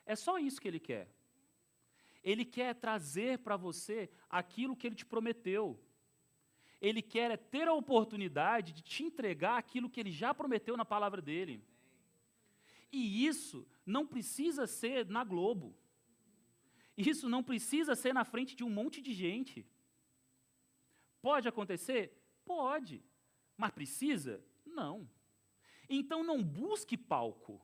É 0.06 0.16
só 0.16 0.40
isso 0.40 0.62
que 0.62 0.68
ele 0.68 0.80
quer. 0.80 1.12
Ele 2.24 2.46
quer 2.46 2.74
trazer 2.76 3.40
para 3.40 3.58
você 3.58 4.10
aquilo 4.30 4.76
que 4.76 4.88
ele 4.88 4.96
te 4.96 5.06
prometeu. 5.06 5.80
Ele 6.82 7.02
quer 7.02 7.32
é 7.32 7.38
ter 7.38 7.68
a 7.68 7.74
oportunidade 7.74 8.72
de 8.72 8.82
te 8.82 9.04
entregar 9.04 9.58
aquilo 9.58 9.90
que 9.90 10.00
ele 10.00 10.12
já 10.12 10.34
prometeu 10.34 10.78
na 10.78 10.86
palavra 10.86 11.22
dele. 11.22 11.62
E 12.92 13.26
isso 13.26 13.68
não 13.86 14.06
precisa 14.06 14.66
ser 14.66 15.08
na 15.08 15.24
Globo. 15.24 15.76
Isso 16.98 17.30
não 17.30 17.44
precisa 17.44 17.96
ser 17.96 18.14
na 18.14 18.26
frente 18.26 18.56
de 18.56 18.64
um 18.64 18.70
monte 18.70 19.02
de 19.02 19.14
gente. 19.14 19.66
Pode 21.22 21.48
acontecer? 21.48 22.14
Pode. 22.44 23.04
Mas 23.56 23.72
precisa? 23.72 24.44
Não. 24.66 25.10
Então 25.90 26.24
não 26.24 26.44
busque 26.44 26.98
palco. 26.98 27.62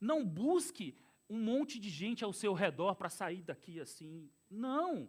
Não 0.00 0.24
busque 0.24 0.96
um 1.28 1.38
monte 1.42 1.78
de 1.78 1.88
gente 1.88 2.24
ao 2.24 2.32
seu 2.32 2.52
redor 2.52 2.94
para 2.94 3.08
sair 3.08 3.42
daqui 3.42 3.80
assim. 3.80 4.30
Não. 4.50 5.08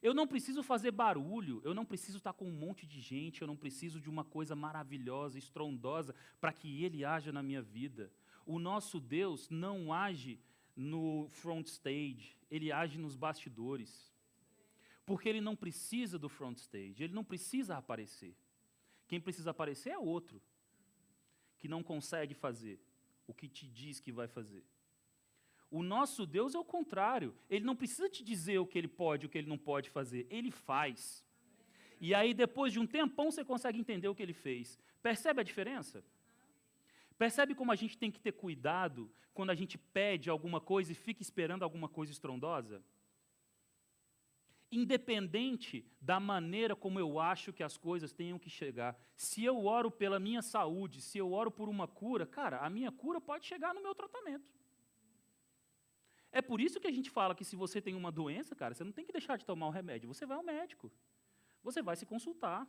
Eu 0.00 0.14
não 0.14 0.28
preciso 0.28 0.62
fazer 0.62 0.92
barulho, 0.92 1.60
eu 1.64 1.74
não 1.74 1.84
preciso 1.84 2.18
estar 2.18 2.32
com 2.32 2.46
um 2.46 2.52
monte 2.52 2.86
de 2.86 3.00
gente, 3.00 3.42
eu 3.42 3.48
não 3.48 3.56
preciso 3.56 4.00
de 4.00 4.08
uma 4.08 4.24
coisa 4.24 4.54
maravilhosa, 4.54 5.38
estrondosa, 5.38 6.14
para 6.40 6.52
que 6.52 6.84
Ele 6.84 7.04
haja 7.04 7.32
na 7.32 7.42
minha 7.42 7.60
vida. 7.60 8.12
O 8.46 8.58
nosso 8.58 9.00
Deus 9.00 9.50
não 9.50 9.92
age 9.92 10.40
no 10.76 11.26
front 11.28 11.66
stage, 11.66 12.38
Ele 12.48 12.70
age 12.70 12.96
nos 12.96 13.16
bastidores. 13.16 14.14
Porque 15.04 15.28
Ele 15.28 15.40
não 15.40 15.56
precisa 15.56 16.16
do 16.16 16.28
front 16.28 16.58
stage, 16.58 17.02
Ele 17.02 17.14
não 17.14 17.24
precisa 17.24 17.76
aparecer. 17.76 18.36
Quem 19.08 19.20
precisa 19.20 19.50
aparecer 19.50 19.90
é 19.90 19.98
outro, 19.98 20.40
que 21.58 21.66
não 21.66 21.82
consegue 21.82 22.34
fazer 22.34 22.78
o 23.26 23.34
que 23.34 23.48
te 23.48 23.66
diz 23.66 23.98
que 23.98 24.12
vai 24.12 24.28
fazer. 24.28 24.64
O 25.70 25.82
nosso 25.82 26.24
Deus 26.26 26.54
é 26.54 26.58
o 26.58 26.64
contrário. 26.64 27.34
Ele 27.48 27.64
não 27.64 27.76
precisa 27.76 28.08
te 28.08 28.24
dizer 28.24 28.58
o 28.58 28.66
que 28.66 28.78
ele 28.78 28.88
pode 28.88 29.26
o 29.26 29.28
que 29.28 29.38
ele 29.38 29.48
não 29.48 29.58
pode 29.58 29.90
fazer. 29.90 30.26
Ele 30.30 30.50
faz. 30.50 31.24
E 32.00 32.14
aí, 32.14 32.32
depois 32.32 32.72
de 32.72 32.78
um 32.78 32.86
tempão, 32.86 33.30
você 33.30 33.44
consegue 33.44 33.78
entender 33.78 34.08
o 34.08 34.14
que 34.14 34.22
ele 34.22 34.32
fez. 34.32 34.78
Percebe 35.02 35.40
a 35.40 35.44
diferença? 35.44 36.02
Percebe 37.18 37.54
como 37.54 37.72
a 37.72 37.76
gente 37.76 37.98
tem 37.98 38.10
que 38.10 38.20
ter 38.20 38.32
cuidado 38.32 39.10
quando 39.34 39.50
a 39.50 39.54
gente 39.54 39.76
pede 39.76 40.30
alguma 40.30 40.60
coisa 40.60 40.92
e 40.92 40.94
fica 40.94 41.20
esperando 41.20 41.64
alguma 41.64 41.88
coisa 41.88 42.12
estrondosa? 42.12 42.82
Independente 44.70 45.84
da 46.00 46.20
maneira 46.20 46.76
como 46.76 47.00
eu 47.00 47.18
acho 47.18 47.52
que 47.52 47.62
as 47.62 47.76
coisas 47.76 48.12
tenham 48.12 48.38
que 48.38 48.50
chegar. 48.50 48.96
Se 49.16 49.44
eu 49.44 49.64
oro 49.64 49.90
pela 49.90 50.20
minha 50.20 50.42
saúde, 50.42 51.00
se 51.00 51.18
eu 51.18 51.32
oro 51.32 51.50
por 51.50 51.68
uma 51.68 51.88
cura, 51.88 52.26
cara, 52.26 52.58
a 52.58 52.70
minha 52.70 52.92
cura 52.92 53.20
pode 53.20 53.46
chegar 53.46 53.74
no 53.74 53.82
meu 53.82 53.94
tratamento. 53.94 54.57
É 56.30 56.42
por 56.42 56.60
isso 56.60 56.78
que 56.80 56.86
a 56.86 56.92
gente 56.92 57.10
fala 57.10 57.34
que 57.34 57.44
se 57.44 57.56
você 57.56 57.80
tem 57.80 57.94
uma 57.94 58.12
doença, 58.12 58.54
cara, 58.54 58.74
você 58.74 58.84
não 58.84 58.92
tem 58.92 59.04
que 59.04 59.12
deixar 59.12 59.36
de 59.36 59.44
tomar 59.44 59.66
o 59.66 59.70
remédio. 59.70 60.08
Você 60.08 60.26
vai 60.26 60.36
ao 60.36 60.42
médico. 60.42 60.92
Você 61.62 61.82
vai 61.82 61.96
se 61.96 62.04
consultar. 62.04 62.66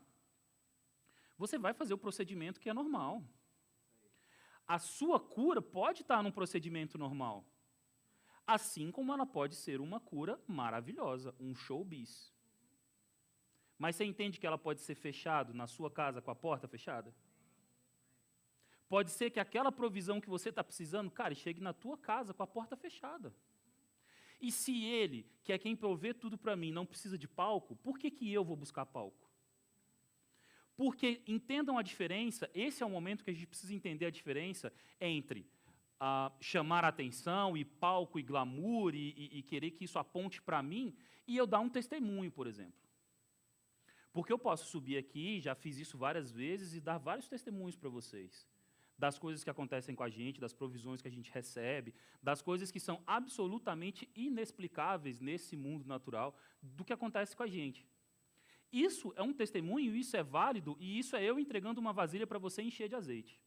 Você 1.38 1.58
vai 1.58 1.74
fazer 1.74 1.94
o 1.94 1.98
procedimento 1.98 2.60
que 2.60 2.70
é 2.70 2.74
normal. 2.74 3.24
A 4.68 4.78
sua 4.78 5.20
cura 5.20 5.62
pode 5.62 6.02
estar 6.02 6.22
num 6.22 6.32
procedimento 6.32 6.98
normal. 6.98 7.46
Assim 8.46 8.92
como 8.92 9.12
ela 9.14 9.26
pode 9.26 9.56
ser 9.56 9.82
uma 9.82 10.00
cura 10.00 10.40
maravilhosa, 10.48 11.36
um 11.40 11.54
show 11.56 11.84
bis. 11.84 12.34
Mas 13.78 13.96
você 13.96 14.06
entende 14.06 14.40
que 14.40 14.48
ela 14.48 14.58
pode 14.58 14.82
ser 14.82 14.96
fechado 14.96 15.54
na 15.54 15.68
sua 15.68 15.90
casa 15.90 16.22
com 16.22 16.32
a 16.32 16.36
porta 16.36 16.68
fechada? 16.68 17.14
Pode 18.90 19.12
ser 19.12 19.30
que 19.30 19.40
aquela 19.40 19.72
provisão 19.72 20.20
que 20.20 20.30
você 20.30 20.50
está 20.50 20.64
precisando, 20.64 21.12
cara, 21.12 21.36
chegue 21.36 21.62
na 21.62 21.74
tua 21.74 21.98
casa 21.98 22.34
com 22.34 22.42
a 22.42 22.48
porta 22.48 22.76
fechada. 22.76 23.34
E 24.40 24.52
se 24.52 24.86
ele, 24.86 25.26
que 25.44 25.52
é 25.52 25.58
quem 25.58 25.76
provê 25.76 26.14
tudo 26.14 26.38
para 26.38 26.56
mim, 26.56 26.72
não 26.72 26.86
precisa 26.86 27.18
de 27.18 27.28
palco, 27.28 27.76
por 27.78 27.98
que, 27.98 28.10
que 28.10 28.32
eu 28.32 28.44
vou 28.44 28.56
buscar 28.56 28.86
palco? 28.86 29.30
Porque 30.76 31.22
entendam 31.28 31.78
a 31.78 31.82
diferença, 31.82 32.50
esse 32.54 32.82
é 32.82 32.86
o 32.86 32.90
momento 32.90 33.24
que 33.24 33.30
a 33.30 33.34
gente 33.34 33.48
precisa 33.48 33.74
entender 33.74 34.06
a 34.06 34.10
diferença 34.10 34.72
entre 35.00 35.46
uh, 36.00 36.32
chamar 36.40 36.86
atenção 36.86 37.58
e 37.58 37.66
palco 37.66 38.18
e 38.18 38.24
glamour 38.24 38.96
e, 38.96 39.14
e, 39.18 39.40
e 39.40 39.44
querer 39.44 39.72
que 39.72 39.84
isso 39.84 40.00
aponte 40.00 40.42
para 40.42 40.64
mim 40.64 40.96
e 41.28 41.36
eu 41.36 41.46
dar 41.46 41.60
um 41.60 41.70
testemunho, 41.70 42.32
por 42.32 42.48
exemplo. 42.48 42.80
Porque 44.14 44.32
eu 44.32 44.40
posso 44.40 44.66
subir 44.68 44.98
aqui, 44.98 45.40
já 45.40 45.54
fiz 45.54 45.78
isso 45.78 45.98
várias 45.98 46.32
vezes 46.32 46.74
e 46.74 46.80
dar 46.80 46.98
vários 46.98 47.28
testemunhos 47.28 47.76
para 47.76 47.90
vocês 47.90 48.48
das 49.00 49.18
coisas 49.18 49.44
que 49.44 49.50
acontecem 49.50 49.96
com 49.96 50.04
a 50.04 50.10
gente, 50.10 50.42
das 50.42 50.54
provisões 50.54 51.02
que 51.02 51.08
a 51.08 51.12
gente 51.12 51.32
recebe, 51.32 51.94
das 52.22 52.42
coisas 52.42 52.70
que 52.70 52.82
são 52.82 53.02
absolutamente 53.08 54.10
inexplicáveis 54.14 55.22
nesse 55.22 55.56
mundo 55.56 55.88
natural 55.88 56.36
do 56.62 56.84
que 56.84 56.92
acontece 56.92 57.36
com 57.36 57.44
a 57.44 57.48
gente. 57.48 57.88
Isso 58.72 59.14
é 59.16 59.24
um 59.24 59.34
testemunho, 59.34 59.96
isso 59.96 60.18
é 60.18 60.22
válido, 60.22 60.76
e 60.80 61.00
isso 61.00 61.16
é 61.16 61.24
eu 61.24 61.40
entregando 61.40 61.80
uma 61.80 61.94
vasilha 61.94 62.28
para 62.28 62.38
você 62.38 62.62
encher 62.62 62.90
de 62.90 62.96
azeite. 62.96 63.42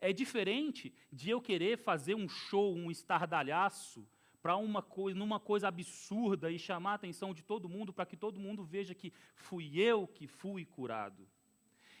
É 0.00 0.12
diferente 0.12 0.94
de 1.12 1.28
eu 1.28 1.40
querer 1.40 1.76
fazer 1.76 2.14
um 2.14 2.28
show, 2.28 2.74
um 2.74 2.90
estardalhaço, 2.90 4.08
para 4.40 4.56
uma 4.56 4.82
coisa, 4.82 5.16
numa 5.16 5.38
coisa 5.38 5.68
absurda 5.68 6.50
e 6.50 6.58
chamar 6.58 6.92
a 6.92 6.94
atenção 6.94 7.32
de 7.34 7.42
todo 7.42 7.68
mundo 7.68 7.92
para 7.92 8.06
que 8.06 8.16
todo 8.16 8.40
mundo 8.40 8.64
veja 8.64 8.94
que 8.94 9.12
fui 9.34 9.78
eu 9.78 10.06
que 10.06 10.26
fui 10.26 10.64
curado. 10.64 11.28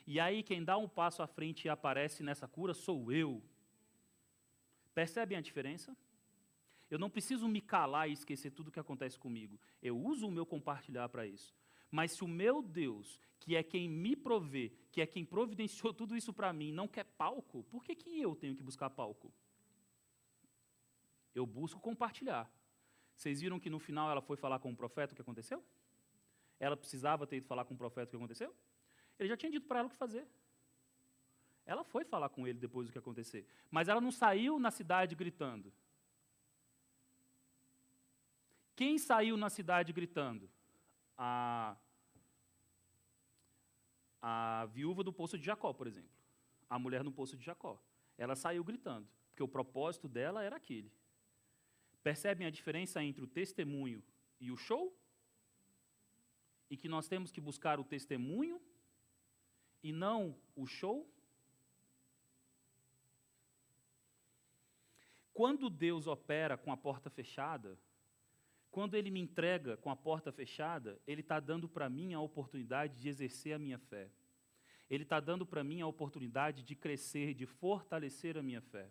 E 0.06 0.18
aí 0.18 0.42
quem 0.42 0.64
dá 0.64 0.76
um 0.76 0.88
passo 0.88 1.22
à 1.22 1.26
frente 1.26 1.66
e 1.66 1.68
aparece 1.68 2.22
nessa 2.22 2.48
cura 2.48 2.74
sou 2.74 3.12
eu. 3.12 3.42
Percebem 4.94 5.38
a 5.38 5.40
diferença? 5.40 5.96
Eu 6.90 6.98
não 6.98 7.08
preciso 7.08 7.48
me 7.48 7.60
calar 7.60 8.08
e 8.08 8.12
esquecer 8.12 8.50
tudo 8.50 8.68
o 8.68 8.70
que 8.70 8.80
acontece 8.80 9.18
comigo. 9.18 9.58
Eu 9.82 9.98
uso 9.98 10.28
o 10.28 10.30
meu 10.30 10.44
compartilhar 10.44 11.08
para 11.08 11.26
isso. 11.26 11.54
Mas 11.90 12.12
se 12.12 12.24
o 12.24 12.28
meu 12.28 12.62
Deus, 12.62 13.18
que 13.38 13.56
é 13.56 13.62
quem 13.62 13.88
me 13.88 14.14
provê, 14.14 14.72
que 14.90 15.00
é 15.00 15.06
quem 15.06 15.24
providenciou 15.24 15.92
tudo 15.94 16.16
isso 16.16 16.32
para 16.32 16.52
mim, 16.52 16.72
não 16.72 16.86
quer 16.86 17.04
palco, 17.04 17.64
por 17.64 17.82
que, 17.84 17.94
que 17.94 18.20
eu 18.20 18.36
tenho 18.36 18.54
que 18.54 18.62
buscar 18.62 18.90
palco? 18.90 19.32
Eu 21.34 21.46
busco 21.46 21.80
compartilhar. 21.80 22.50
Vocês 23.16 23.40
viram 23.40 23.58
que 23.58 23.70
no 23.70 23.78
final 23.78 24.10
ela 24.10 24.20
foi 24.20 24.36
falar 24.36 24.58
com 24.58 24.70
o 24.70 24.76
profeta 24.76 25.12
o 25.12 25.16
que 25.16 25.22
aconteceu? 25.22 25.64
Ela 26.58 26.76
precisava 26.76 27.26
ter 27.26 27.36
ido 27.36 27.46
falar 27.46 27.64
com 27.64 27.74
o 27.74 27.76
profeta 27.76 28.08
o 28.08 28.10
que 28.10 28.16
aconteceu? 28.16 28.54
Ele 29.18 29.28
já 29.28 29.36
tinha 29.36 29.52
dito 29.52 29.66
para 29.66 29.80
ela 29.80 29.88
o 29.88 29.90
que 29.90 29.96
fazer. 29.96 30.26
Ela 31.64 31.84
foi 31.84 32.04
falar 32.04 32.28
com 32.28 32.46
ele 32.46 32.58
depois 32.58 32.86
do 32.86 32.92
que 32.92 32.98
acontecer. 32.98 33.46
Mas 33.70 33.88
ela 33.88 34.00
não 34.00 34.10
saiu 34.10 34.58
na 34.58 34.70
cidade 34.70 35.14
gritando. 35.14 35.72
Quem 38.74 38.98
saiu 38.98 39.36
na 39.36 39.48
cidade 39.48 39.92
gritando? 39.92 40.50
A, 41.16 41.76
a 44.20 44.66
viúva 44.66 45.04
do 45.04 45.12
poço 45.12 45.38
de 45.38 45.44
Jacó, 45.44 45.72
por 45.72 45.86
exemplo. 45.86 46.10
A 46.68 46.78
mulher 46.78 47.04
no 47.04 47.12
poço 47.12 47.36
de 47.36 47.44
Jacó. 47.44 47.80
Ela 48.18 48.34
saiu 48.34 48.64
gritando, 48.64 49.08
porque 49.28 49.42
o 49.42 49.48
propósito 49.48 50.08
dela 50.08 50.42
era 50.42 50.56
aquele. 50.56 50.90
Percebem 52.02 52.46
a 52.46 52.50
diferença 52.50 53.02
entre 53.02 53.22
o 53.22 53.26
testemunho 53.26 54.02
e 54.40 54.50
o 54.50 54.56
show? 54.56 54.96
E 56.68 56.76
que 56.76 56.88
nós 56.88 57.06
temos 57.06 57.30
que 57.30 57.40
buscar 57.40 57.78
o 57.78 57.84
testemunho 57.84 58.60
e 59.82 59.92
não 59.92 60.36
o 60.54 60.66
show? 60.66 61.08
Quando 65.32 65.70
Deus 65.70 66.06
opera 66.06 66.56
com 66.56 66.70
a 66.70 66.76
porta 66.76 67.08
fechada, 67.08 67.78
quando 68.70 68.94
Ele 68.94 69.10
me 69.10 69.20
entrega 69.20 69.76
com 69.76 69.90
a 69.90 69.96
porta 69.96 70.30
fechada, 70.30 71.00
Ele 71.06 71.20
está 71.20 71.40
dando 71.40 71.68
para 71.68 71.88
mim 71.88 72.14
a 72.14 72.20
oportunidade 72.20 72.98
de 72.98 73.08
exercer 73.08 73.54
a 73.54 73.58
minha 73.58 73.78
fé. 73.78 74.10
Ele 74.88 75.04
está 75.04 75.20
dando 75.20 75.46
para 75.46 75.64
mim 75.64 75.80
a 75.80 75.86
oportunidade 75.86 76.62
de 76.62 76.76
crescer, 76.76 77.34
de 77.34 77.46
fortalecer 77.46 78.36
a 78.36 78.42
minha 78.42 78.60
fé. 78.60 78.90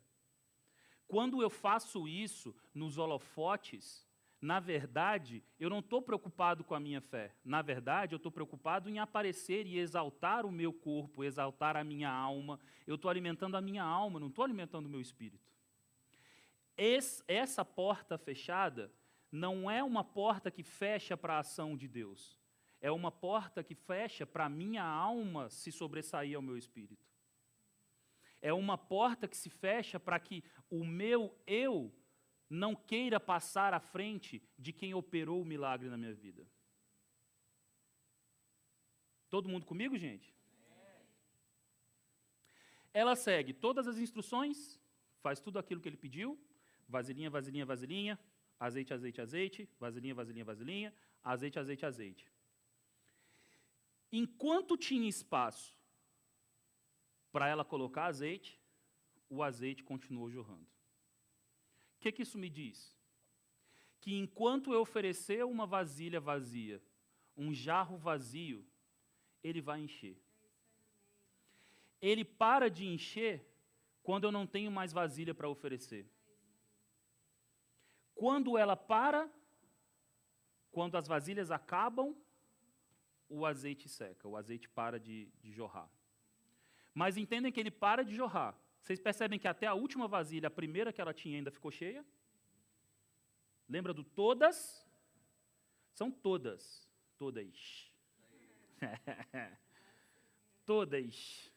Quando 1.07 1.41
eu 1.41 1.49
faço 1.49 2.07
isso 2.07 2.55
nos 2.73 2.97
holofotes, 2.97 4.07
na 4.41 4.59
verdade, 4.59 5.43
eu 5.59 5.69
não 5.69 5.79
estou 5.79 6.01
preocupado 6.01 6.63
com 6.63 6.73
a 6.73 6.79
minha 6.79 6.99
fé. 6.99 7.35
Na 7.45 7.61
verdade, 7.61 8.15
eu 8.15 8.17
estou 8.17 8.31
preocupado 8.31 8.89
em 8.89 8.97
aparecer 8.97 9.67
e 9.67 9.77
exaltar 9.77 10.47
o 10.47 10.51
meu 10.51 10.73
corpo, 10.73 11.23
exaltar 11.23 11.77
a 11.77 11.83
minha 11.83 12.09
alma. 12.09 12.59
Eu 12.87 12.95
estou 12.95 13.11
alimentando 13.11 13.55
a 13.55 13.61
minha 13.61 13.83
alma, 13.83 14.19
não 14.19 14.29
estou 14.29 14.43
alimentando 14.43 14.87
o 14.87 14.89
meu 14.89 14.99
espírito. 14.99 15.47
Esse, 16.75 17.23
essa 17.27 17.63
porta 17.63 18.17
fechada 18.17 18.91
não 19.31 19.69
é 19.69 19.83
uma 19.83 20.03
porta 20.03 20.49
que 20.49 20.63
fecha 20.63 21.15
para 21.15 21.35
a 21.35 21.39
ação 21.39 21.77
de 21.77 21.87
Deus. 21.87 22.35
É 22.81 22.89
uma 22.89 23.11
porta 23.11 23.63
que 23.63 23.75
fecha 23.75 24.25
para 24.25 24.45
a 24.45 24.49
minha 24.49 24.83
alma 24.83 25.51
se 25.51 25.71
sobressair 25.71 26.35
ao 26.35 26.41
meu 26.41 26.57
espírito. 26.57 27.05
É 28.41 28.51
uma 28.51 28.75
porta 28.75 29.27
que 29.27 29.37
se 29.37 29.51
fecha 29.51 29.99
para 29.99 30.19
que 30.19 30.43
o 30.67 30.83
meu 30.83 31.39
eu 31.45 31.93
não 32.51 32.75
queira 32.75 33.17
passar 33.17 33.73
à 33.73 33.79
frente 33.79 34.43
de 34.59 34.73
quem 34.73 34.93
operou 34.93 35.41
o 35.41 35.45
milagre 35.45 35.89
na 35.89 35.97
minha 35.97 36.13
vida. 36.13 36.45
Todo 39.29 39.47
mundo 39.47 39.65
comigo, 39.65 39.97
gente? 39.97 40.35
Ela 42.93 43.15
segue 43.15 43.53
todas 43.53 43.87
as 43.87 43.97
instruções, 43.97 44.77
faz 45.21 45.39
tudo 45.39 45.57
aquilo 45.57 45.79
que 45.79 45.87
ele 45.87 45.95
pediu: 45.95 46.37
vasilhinha, 46.89 47.29
vasilhinha, 47.29 47.65
vasilhinha, 47.65 48.19
azeite, 48.59 48.93
azeite, 48.93 49.21
azeite, 49.21 49.69
vasilhinha, 49.79 50.13
vasilhinha, 50.13 50.43
vasilhinha, 50.43 50.93
azeite, 51.23 51.57
azeite, 51.57 51.85
azeite. 51.85 52.31
Enquanto 54.11 54.75
tinha 54.75 55.07
espaço 55.07 55.73
para 57.31 57.47
ela 57.47 57.63
colocar 57.63 58.07
azeite, 58.07 58.59
o 59.29 59.41
azeite 59.41 59.85
continuou 59.85 60.29
jorrando. 60.29 60.67
Que, 62.01 62.11
que 62.11 62.23
isso 62.23 62.37
me 62.37 62.49
diz? 62.49 62.97
Que 64.01 64.17
enquanto 64.17 64.73
eu 64.73 64.81
oferecer 64.81 65.45
uma 65.45 65.67
vasilha 65.67 66.19
vazia, 66.19 66.81
um 67.37 67.53
jarro 67.53 67.95
vazio, 67.95 68.65
ele 69.43 69.61
vai 69.61 69.79
encher. 69.79 70.17
Ele 72.01 72.25
para 72.25 72.69
de 72.69 72.85
encher 72.87 73.47
quando 74.01 74.23
eu 74.23 74.31
não 74.31 74.47
tenho 74.47 74.71
mais 74.71 74.91
vasilha 74.91 75.33
para 75.35 75.47
oferecer. 75.47 76.09
Quando 78.15 78.57
ela 78.57 78.75
para, 78.75 79.29
quando 80.71 80.97
as 80.97 81.07
vasilhas 81.07 81.51
acabam, 81.51 82.15
o 83.29 83.45
azeite 83.45 83.87
seca, 83.87 84.27
o 84.27 84.35
azeite 84.35 84.67
para 84.67 84.99
de, 84.99 85.31
de 85.39 85.51
jorrar. 85.51 85.89
Mas 86.93 87.15
entendem 87.15 87.51
que 87.51 87.59
ele 87.59 87.71
para 87.71 88.03
de 88.03 88.15
jorrar. 88.15 88.59
Vocês 88.81 88.99
percebem 88.99 89.39
que 89.39 89.47
até 89.47 89.67
a 89.67 89.73
última 89.73 90.07
vasilha, 90.07 90.47
a 90.47 90.51
primeira 90.51 90.91
que 90.91 90.99
ela 90.99 91.13
tinha, 91.13 91.37
ainda 91.37 91.51
ficou 91.51 91.71
cheia? 91.71 92.05
Lembra 93.69 93.93
do 93.93 94.03
todas? 94.03 94.85
São 95.93 96.09
todas. 96.11 96.89
Todas. 97.17 97.91
todas. 100.65 101.51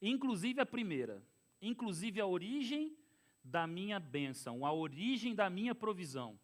Inclusive 0.00 0.60
a 0.60 0.66
primeira. 0.66 1.22
Inclusive 1.60 2.20
a 2.20 2.26
origem 2.26 2.96
da 3.42 3.66
minha 3.66 3.98
bênção, 3.98 4.64
a 4.64 4.72
origem 4.72 5.34
da 5.34 5.50
minha 5.50 5.74
provisão. 5.74 6.38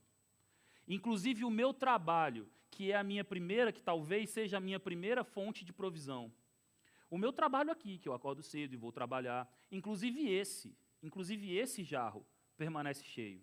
Inclusive 0.88 1.44
o 1.44 1.50
meu 1.50 1.72
trabalho, 1.72 2.48
que 2.70 2.90
é 2.90 2.96
a 2.96 3.04
minha 3.04 3.24
primeira, 3.24 3.72
que 3.72 3.82
talvez 3.82 4.30
seja 4.30 4.58
a 4.58 4.60
minha 4.60 4.78
primeira 4.78 5.24
fonte 5.24 5.64
de 5.64 5.72
provisão. 5.72 6.32
O 7.08 7.18
meu 7.18 7.32
trabalho 7.32 7.70
aqui, 7.70 7.98
que 7.98 8.08
eu 8.08 8.14
acordo 8.14 8.42
cedo 8.42 8.74
e 8.74 8.76
vou 8.76 8.90
trabalhar, 8.90 9.48
inclusive 9.70 10.28
esse, 10.28 10.76
inclusive 11.02 11.56
esse 11.56 11.84
jarro 11.84 12.26
permanece 12.56 13.04
cheio. 13.04 13.42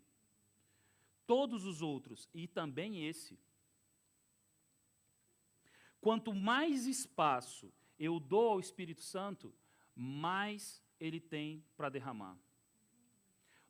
Todos 1.26 1.66
os 1.66 1.82
outros 1.82 2.30
e 2.34 2.48
também 2.48 3.08
esse. 3.08 3.40
Quanto 6.02 6.34
mais 6.34 6.86
espaço 6.86 7.72
eu 7.98 8.20
dou 8.20 8.50
ao 8.50 8.60
Espírito 8.60 9.02
Santo, 9.02 9.54
mais 9.96 10.84
ele 11.00 11.20
tem 11.20 11.64
para 11.78 11.90
derramar. 11.90 12.38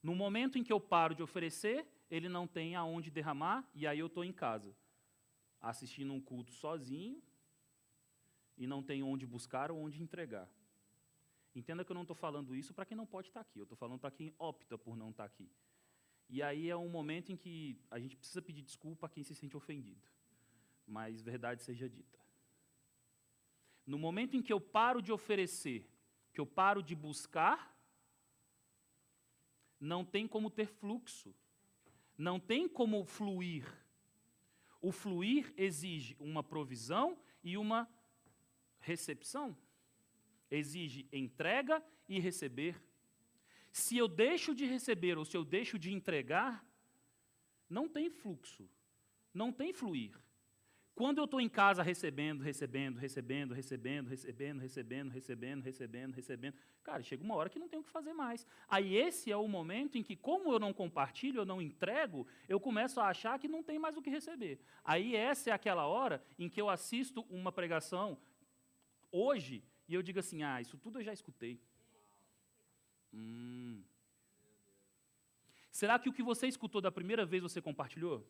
No 0.01 0.15
momento 0.15 0.57
em 0.57 0.63
que 0.63 0.73
eu 0.73 0.79
paro 0.79 1.13
de 1.13 1.21
oferecer, 1.21 1.87
ele 2.09 2.27
não 2.27 2.47
tem 2.47 2.75
aonde 2.75 3.11
derramar, 3.11 3.67
e 3.73 3.85
aí 3.85 3.99
eu 3.99 4.07
estou 4.07 4.23
em 4.23 4.33
casa, 4.33 4.75
assistindo 5.61 6.11
um 6.13 6.19
culto 6.19 6.51
sozinho, 6.51 7.21
e 8.57 8.67
não 8.67 8.83
tem 8.83 9.03
onde 9.03 9.25
buscar 9.25 9.71
ou 9.71 9.79
onde 9.79 10.01
entregar. 10.01 10.49
Entenda 11.55 11.85
que 11.85 11.91
eu 11.91 11.95
não 11.95 12.01
estou 12.01 12.15
falando 12.15 12.55
isso 12.55 12.73
para 12.73 12.85
quem 12.85 12.97
não 12.97 13.05
pode 13.05 13.27
estar 13.27 13.41
aqui, 13.41 13.59
eu 13.59 13.63
estou 13.63 13.77
falando 13.77 13.99
para 13.99 14.11
quem 14.11 14.33
opta 14.37 14.77
por 14.77 14.95
não 14.95 15.11
estar 15.11 15.25
aqui. 15.25 15.49
E 16.29 16.41
aí 16.41 16.69
é 16.69 16.75
um 16.75 16.89
momento 16.89 17.31
em 17.31 17.37
que 17.37 17.79
a 17.91 17.99
gente 17.99 18.15
precisa 18.15 18.41
pedir 18.41 18.61
desculpa 18.61 19.05
a 19.05 19.09
quem 19.09 19.23
se 19.23 19.35
sente 19.35 19.55
ofendido, 19.55 20.01
mas 20.87 21.21
verdade 21.21 21.61
seja 21.61 21.87
dita. 21.87 22.19
No 23.85 23.99
momento 23.99 24.35
em 24.35 24.41
que 24.41 24.51
eu 24.51 24.59
paro 24.59 25.01
de 25.01 25.11
oferecer, 25.11 25.87
que 26.31 26.39
eu 26.39 26.45
paro 26.45 26.81
de 26.81 26.95
buscar, 26.95 27.77
não 29.79 30.03
tem 30.03 30.27
como 30.27 30.49
ter 30.49 30.67
fluxo, 30.67 31.35
não 32.17 32.39
tem 32.39 32.67
como 32.67 33.03
fluir. 33.03 33.65
O 34.81 34.91
fluir 34.91 35.53
exige 35.57 36.15
uma 36.19 36.41
provisão 36.41 37.17
e 37.43 37.57
uma 37.57 37.87
recepção 38.83 39.57
exige 40.51 41.07
entrega 41.11 41.83
e 42.07 42.19
receber. 42.19 42.79
Se 43.71 43.97
eu 43.97 44.07
deixo 44.07 44.53
de 44.53 44.65
receber 44.65 45.17
ou 45.17 45.25
se 45.25 45.35
eu 45.35 45.43
deixo 45.43 45.79
de 45.79 45.91
entregar, 45.91 46.63
não 47.67 47.89
tem 47.89 48.09
fluxo, 48.09 48.69
não 49.33 49.51
tem 49.51 49.73
fluir. 49.73 50.13
Quando 50.95 51.17
eu 51.17 51.25
estou 51.25 51.41
em 51.41 51.49
casa 51.49 51.81
recebendo, 51.81 52.43
recebendo, 52.43 52.99
recebendo, 52.99 53.51
recebendo, 53.51 54.09
recebendo, 54.09 54.59
recebendo, 54.59 55.09
recebendo, 55.09 55.63
recebendo, 55.63 56.13
recebendo, 56.13 56.55
cara, 56.83 57.01
chega 57.01 57.23
uma 57.23 57.33
hora 57.33 57.49
que 57.49 57.57
não 57.57 57.67
tem 57.67 57.79
o 57.79 57.83
que 57.83 57.89
fazer 57.89 58.13
mais. 58.13 58.45
Aí 58.69 58.95
esse 58.95 59.31
é 59.31 59.35
o 59.35 59.47
momento 59.47 59.97
em 59.97 60.03
que, 60.03 60.15
como 60.15 60.53
eu 60.53 60.59
não 60.59 60.71
compartilho, 60.71 61.41
eu 61.41 61.45
não 61.47 61.59
entrego, 61.59 62.27
eu 62.47 62.59
começo 62.59 62.99
a 62.99 63.07
achar 63.07 63.39
que 63.39 63.47
não 63.47 63.63
tem 63.63 63.79
mais 63.79 63.97
o 63.97 64.03
que 64.03 64.09
receber. 64.11 64.59
Aí 64.85 65.15
essa 65.15 65.49
é 65.49 65.53
aquela 65.53 65.87
hora 65.87 66.23
em 66.37 66.47
que 66.47 66.61
eu 66.61 66.69
assisto 66.69 67.25
uma 67.27 67.51
pregação 67.51 68.19
hoje 69.13 69.63
e 69.87 69.93
eu 69.93 70.01
digo 70.01 70.19
assim: 70.19 70.43
ah, 70.43 70.59
isso 70.59 70.77
tudo 70.77 70.99
eu 70.99 71.03
já 71.03 71.13
escutei. 71.13 71.61
Hum. 73.13 73.83
Será 75.71 75.97
que 75.99 76.09
o 76.09 76.13
que 76.13 76.23
você 76.23 76.47
escutou 76.47 76.81
da 76.81 76.91
primeira 76.91 77.25
vez 77.25 77.41
você 77.41 77.61
compartilhou? 77.61 78.27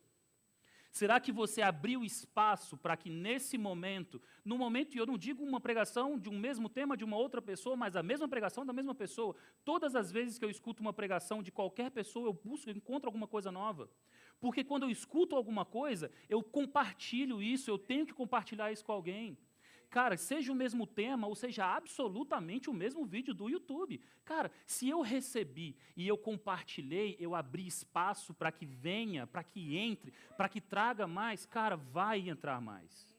Será 0.90 1.18
que 1.18 1.32
você 1.32 1.60
abriu 1.60 2.04
espaço 2.04 2.76
para 2.76 2.96
que 2.96 3.10
nesse 3.10 3.58
momento, 3.58 4.22
no 4.44 4.56
momento, 4.56 4.94
e 4.94 4.98
eu 4.98 5.04
não 5.04 5.18
digo 5.18 5.42
uma 5.42 5.60
pregação 5.60 6.16
de 6.16 6.28
um 6.28 6.38
mesmo 6.38 6.68
tema 6.68 6.96
de 6.96 7.02
uma 7.02 7.16
outra 7.16 7.42
pessoa, 7.42 7.74
mas 7.74 7.96
a 7.96 8.02
mesma 8.02 8.28
pregação 8.28 8.64
da 8.64 8.72
mesma 8.72 8.94
pessoa, 8.94 9.34
todas 9.64 9.96
as 9.96 10.12
vezes 10.12 10.38
que 10.38 10.44
eu 10.44 10.50
escuto 10.50 10.80
uma 10.80 10.92
pregação 10.92 11.42
de 11.42 11.50
qualquer 11.50 11.90
pessoa, 11.90 12.28
eu 12.28 12.32
busco, 12.32 12.70
eu 12.70 12.76
encontro 12.76 13.08
alguma 13.08 13.26
coisa 13.26 13.50
nova. 13.50 13.90
Porque 14.38 14.62
quando 14.62 14.84
eu 14.84 14.90
escuto 14.90 15.34
alguma 15.34 15.64
coisa, 15.64 16.12
eu 16.28 16.44
compartilho 16.44 17.42
isso, 17.42 17.68
eu 17.68 17.78
tenho 17.78 18.06
que 18.06 18.14
compartilhar 18.14 18.70
isso 18.70 18.84
com 18.84 18.92
alguém. 18.92 19.36
Cara, 19.90 20.16
seja 20.16 20.52
o 20.52 20.54
mesmo 20.54 20.86
tema 20.86 21.26
ou 21.26 21.34
seja 21.34 21.64
absolutamente 21.64 22.68
o 22.68 22.74
mesmo 22.74 23.04
vídeo 23.04 23.32
do 23.32 23.48
YouTube. 23.48 24.00
Cara, 24.24 24.50
se 24.66 24.88
eu 24.88 25.00
recebi 25.00 25.76
e 25.96 26.06
eu 26.06 26.18
compartilhei, 26.18 27.16
eu 27.20 27.34
abri 27.34 27.66
espaço 27.66 28.34
para 28.34 28.50
que 28.50 28.66
venha, 28.66 29.26
para 29.26 29.44
que 29.44 29.76
entre, 29.76 30.12
para 30.36 30.48
que 30.48 30.60
traga 30.60 31.06
mais, 31.06 31.46
cara, 31.46 31.76
vai 31.76 32.28
entrar 32.28 32.60
mais. 32.60 33.14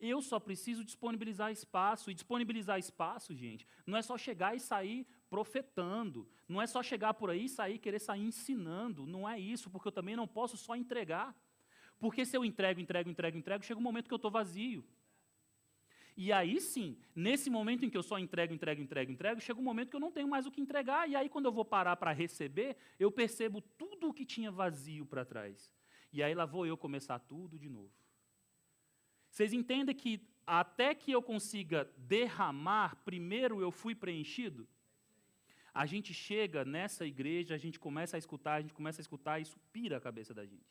Eu 0.00 0.22
só 0.22 0.40
preciso 0.40 0.82
disponibilizar 0.82 1.52
espaço. 1.52 2.10
E 2.10 2.14
disponibilizar 2.14 2.78
espaço, 2.78 3.34
gente, 3.34 3.66
não 3.86 3.98
é 3.98 4.02
só 4.02 4.16
chegar 4.16 4.56
e 4.56 4.60
sair 4.60 5.06
profetando. 5.28 6.26
Não 6.48 6.60
é 6.60 6.66
só 6.66 6.82
chegar 6.82 7.12
por 7.14 7.28
aí 7.28 7.44
e 7.44 7.48
sair 7.48 7.78
querer 7.78 7.98
sair 7.98 8.22
ensinando. 8.22 9.06
Não 9.06 9.28
é 9.28 9.38
isso, 9.38 9.68
porque 9.68 9.88
eu 9.88 9.92
também 9.92 10.16
não 10.16 10.26
posso 10.26 10.56
só 10.56 10.74
entregar. 10.74 11.36
Porque 11.98 12.24
se 12.24 12.34
eu 12.34 12.44
entrego, 12.44 12.80
entrego, 12.80 13.10
entrego, 13.10 13.36
entrego, 13.36 13.62
chega 13.62 13.78
um 13.78 13.82
momento 13.82 14.08
que 14.08 14.14
eu 14.14 14.16
estou 14.16 14.30
vazio. 14.30 14.82
E 16.22 16.30
aí 16.32 16.60
sim, 16.60 16.98
nesse 17.16 17.48
momento 17.48 17.82
em 17.82 17.88
que 17.88 17.96
eu 17.96 18.02
só 18.02 18.18
entrego, 18.18 18.52
entrego, 18.52 18.82
entrego, 18.82 19.10
entrego, 19.10 19.40
chega 19.40 19.58
um 19.58 19.62
momento 19.62 19.88
que 19.88 19.96
eu 19.96 20.00
não 20.06 20.12
tenho 20.12 20.28
mais 20.28 20.44
o 20.44 20.50
que 20.50 20.60
entregar, 20.60 21.08
e 21.08 21.16
aí 21.16 21.30
quando 21.30 21.46
eu 21.46 21.52
vou 21.58 21.64
parar 21.64 21.96
para 21.96 22.12
receber, 22.12 22.76
eu 22.98 23.10
percebo 23.10 23.62
tudo 23.62 24.10
o 24.10 24.12
que 24.12 24.26
tinha 24.26 24.50
vazio 24.50 25.06
para 25.06 25.24
trás. 25.24 25.72
E 26.12 26.22
aí 26.22 26.34
lá 26.34 26.44
vou 26.44 26.66
eu 26.66 26.76
começar 26.76 27.18
tudo 27.20 27.58
de 27.58 27.70
novo. 27.70 27.94
Vocês 29.30 29.54
entendem 29.54 29.96
que 29.96 30.20
até 30.46 30.94
que 30.94 31.10
eu 31.10 31.22
consiga 31.22 31.90
derramar, 31.96 32.96
primeiro 33.02 33.62
eu 33.62 33.70
fui 33.70 33.94
preenchido? 33.94 34.68
A 35.72 35.86
gente 35.86 36.12
chega 36.12 36.66
nessa 36.66 37.06
igreja, 37.06 37.54
a 37.54 37.58
gente 37.58 37.80
começa 37.80 38.18
a 38.18 38.18
escutar, 38.18 38.56
a 38.56 38.60
gente 38.60 38.74
começa 38.74 39.00
a 39.00 39.06
escutar, 39.06 39.38
e 39.38 39.44
isso 39.44 39.58
pira 39.72 39.96
a 39.96 40.00
cabeça 40.02 40.34
da 40.34 40.44
gente. 40.44 40.70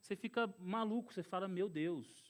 Você 0.00 0.16
fica 0.16 0.48
maluco, 0.58 1.12
você 1.12 1.22
fala, 1.22 1.46
meu 1.46 1.68
Deus, 1.68 2.27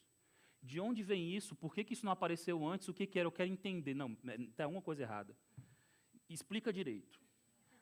de 0.69 0.79
onde 0.79 1.03
vem 1.03 1.35
isso? 1.35 1.57
Por 1.57 1.75
que, 1.75 1.83
que 1.83 1.95
isso 1.95 2.05
não 2.05 2.13
apareceu 2.13 2.65
antes? 2.67 2.89
O 2.89 2.95
que, 2.95 3.07
que 3.07 3.19
era? 3.19 3.27
Eu 3.27 3.33
quero 3.33 3.51
entender. 3.51 3.95
Não, 3.95 4.17
está 4.39 4.69
uma 4.69 4.83
coisa 4.83 5.03
errada. 5.03 5.35
Explica 6.29 6.71
direito. 6.71 7.19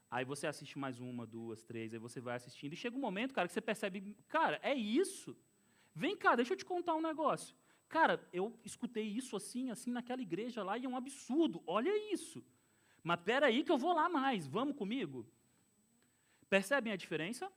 Aí 0.09 0.25
você 0.25 0.46
assiste 0.46 0.79
mais 0.79 1.01
uma, 1.01 1.27
duas, 1.27 1.64
três, 1.64 1.92
aí 1.92 1.99
você 1.99 2.20
vai 2.20 2.37
assistindo. 2.37 2.72
E 2.72 2.77
chega 2.77 2.96
um 2.96 3.01
momento, 3.01 3.35
cara, 3.35 3.49
que 3.49 3.55
você 3.55 3.61
percebe, 3.61 4.16
cara, 4.29 4.61
é 4.62 4.72
isso. 4.72 5.37
Vem 5.92 6.16
cá, 6.16 6.37
deixa 6.37 6.53
eu 6.53 6.57
te 6.57 6.64
contar 6.64 6.94
um 6.94 7.03
negócio. 7.03 7.57
Cara, 7.88 8.25
eu 8.33 8.57
escutei 8.64 9.05
isso 9.05 9.35
assim, 9.35 9.70
assim, 9.70 9.90
naquela 9.90 10.22
igreja 10.22 10.62
lá, 10.62 10.79
e 10.79 10.85
é 10.85 10.88
um 10.88 10.96
absurdo. 10.96 11.61
Olha 11.66 11.92
isso. 12.12 12.44
Mas 13.03 13.18
espera 13.18 13.46
aí 13.46 13.64
que 13.64 13.72
eu 13.72 13.79
vou 13.79 13.92
lá 13.92 14.09
mais. 14.09 14.46
Vamos 14.46 14.77
comigo? 14.77 15.29
Percebem 16.49 16.92
a 16.92 16.96
diferença? 16.96 17.51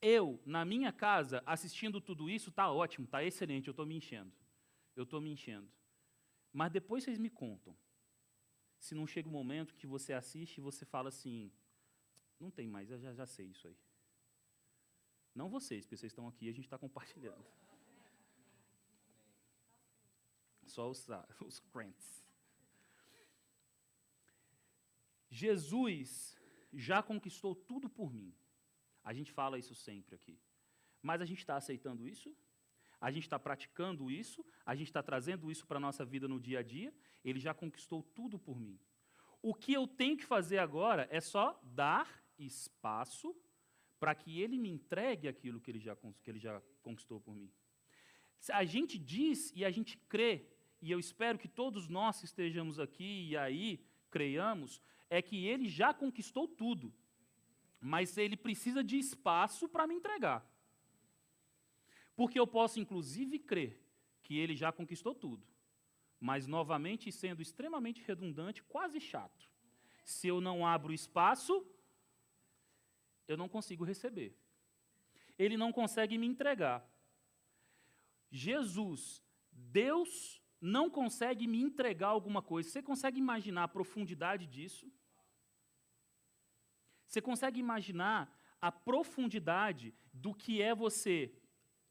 Eu, 0.00 0.40
na 0.44 0.64
minha 0.64 0.92
casa, 0.92 1.42
assistindo 1.46 2.00
tudo 2.00 2.28
isso, 2.28 2.50
está 2.50 2.70
ótimo, 2.70 3.06
está 3.06 3.24
excelente, 3.24 3.68
eu 3.68 3.72
estou 3.72 3.86
me 3.86 3.96
enchendo. 3.96 4.32
Eu 4.94 5.04
estou 5.04 5.20
me 5.20 5.30
enchendo. 5.30 5.68
Mas 6.52 6.72
depois 6.72 7.04
vocês 7.04 7.18
me 7.18 7.30
contam. 7.30 7.76
Se 8.78 8.94
não 8.94 9.06
chega 9.06 9.28
um 9.28 9.32
momento 9.32 9.74
que 9.74 9.86
você 9.86 10.12
assiste 10.12 10.58
e 10.58 10.60
você 10.60 10.84
fala 10.84 11.08
assim, 11.08 11.50
não 12.38 12.50
tem 12.50 12.68
mais, 12.68 12.90
eu 12.90 12.98
já, 12.98 13.12
já 13.14 13.26
sei 13.26 13.46
isso 13.46 13.66
aí. 13.66 13.76
Não 15.34 15.50
vocês, 15.50 15.84
porque 15.84 15.96
vocês 15.96 16.12
estão 16.12 16.28
aqui 16.28 16.46
e 16.46 16.48
a 16.48 16.52
gente 16.52 16.64
está 16.64 16.78
compartilhando. 16.78 17.44
Só 20.64 20.90
os, 20.90 21.06
os 21.44 21.58
crentes. 21.58 22.24
Jesus 25.30 26.36
já 26.72 27.02
conquistou 27.02 27.54
tudo 27.54 27.88
por 27.88 28.12
mim. 28.12 28.34
A 29.06 29.12
gente 29.14 29.30
fala 29.30 29.56
isso 29.56 29.72
sempre 29.72 30.16
aqui. 30.16 30.36
Mas 31.00 31.20
a 31.20 31.24
gente 31.24 31.38
está 31.38 31.54
aceitando 31.54 32.08
isso? 32.08 32.36
A 33.00 33.08
gente 33.12 33.22
está 33.22 33.38
praticando 33.38 34.10
isso? 34.10 34.44
A 34.64 34.74
gente 34.74 34.88
está 34.88 35.00
trazendo 35.00 35.48
isso 35.48 35.64
para 35.64 35.76
a 35.76 35.80
nossa 35.80 36.04
vida 36.04 36.26
no 36.26 36.40
dia 36.40 36.58
a 36.58 36.62
dia? 36.62 36.92
Ele 37.24 37.38
já 37.38 37.54
conquistou 37.54 38.02
tudo 38.02 38.36
por 38.36 38.58
mim. 38.60 38.76
O 39.40 39.54
que 39.54 39.72
eu 39.72 39.86
tenho 39.86 40.16
que 40.16 40.24
fazer 40.24 40.58
agora 40.58 41.06
é 41.08 41.20
só 41.20 41.56
dar 41.62 42.20
espaço 42.36 43.32
para 44.00 44.12
que 44.12 44.40
ele 44.40 44.58
me 44.58 44.68
entregue 44.68 45.28
aquilo 45.28 45.60
que 45.60 45.70
ele, 45.70 45.78
já, 45.78 45.94
que 45.94 46.28
ele 46.28 46.40
já 46.40 46.60
conquistou 46.82 47.20
por 47.20 47.36
mim. 47.36 47.48
A 48.50 48.64
gente 48.64 48.98
diz 48.98 49.52
e 49.54 49.64
a 49.64 49.70
gente 49.70 49.96
crê, 50.08 50.48
e 50.82 50.90
eu 50.90 50.98
espero 50.98 51.38
que 51.38 51.46
todos 51.48 51.88
nós 51.88 52.18
que 52.18 52.26
estejamos 52.26 52.80
aqui 52.80 53.28
e 53.28 53.36
aí 53.36 53.86
creiamos, 54.10 54.82
é 55.08 55.22
que 55.22 55.46
ele 55.46 55.68
já 55.68 55.94
conquistou 55.94 56.48
tudo 56.48 56.92
mas 57.80 58.16
ele 58.16 58.36
precisa 58.36 58.82
de 58.82 58.98
espaço 58.98 59.68
para 59.68 59.86
me 59.86 59.94
entregar. 59.94 60.44
Porque 62.14 62.40
eu 62.40 62.46
posso, 62.46 62.80
inclusive, 62.80 63.38
crer 63.38 63.82
que 64.22 64.38
ele 64.38 64.56
já 64.56 64.72
conquistou 64.72 65.14
tudo, 65.14 65.46
mas, 66.18 66.46
novamente, 66.46 67.12
sendo 67.12 67.42
extremamente 67.42 68.02
redundante, 68.02 68.62
quase 68.62 69.00
chato. 69.00 69.48
Se 70.04 70.26
eu 70.26 70.40
não 70.40 70.66
abro 70.66 70.92
espaço, 70.92 71.66
eu 73.28 73.36
não 73.36 73.48
consigo 73.48 73.84
receber. 73.84 74.34
Ele 75.38 75.56
não 75.56 75.72
consegue 75.72 76.16
me 76.16 76.26
entregar. 76.26 76.88
Jesus, 78.30 79.22
Deus, 79.52 80.42
não 80.60 80.88
consegue 80.88 81.46
me 81.46 81.60
entregar 81.60 82.08
alguma 82.08 82.40
coisa. 82.40 82.68
Você 82.68 82.82
consegue 82.82 83.18
imaginar 83.18 83.64
a 83.64 83.68
profundidade 83.68 84.46
disso? 84.46 84.90
Você 87.06 87.20
consegue 87.20 87.60
imaginar 87.60 88.32
a 88.60 88.72
profundidade 88.72 89.94
do 90.12 90.34
que 90.34 90.60
é 90.60 90.74
você 90.74 91.32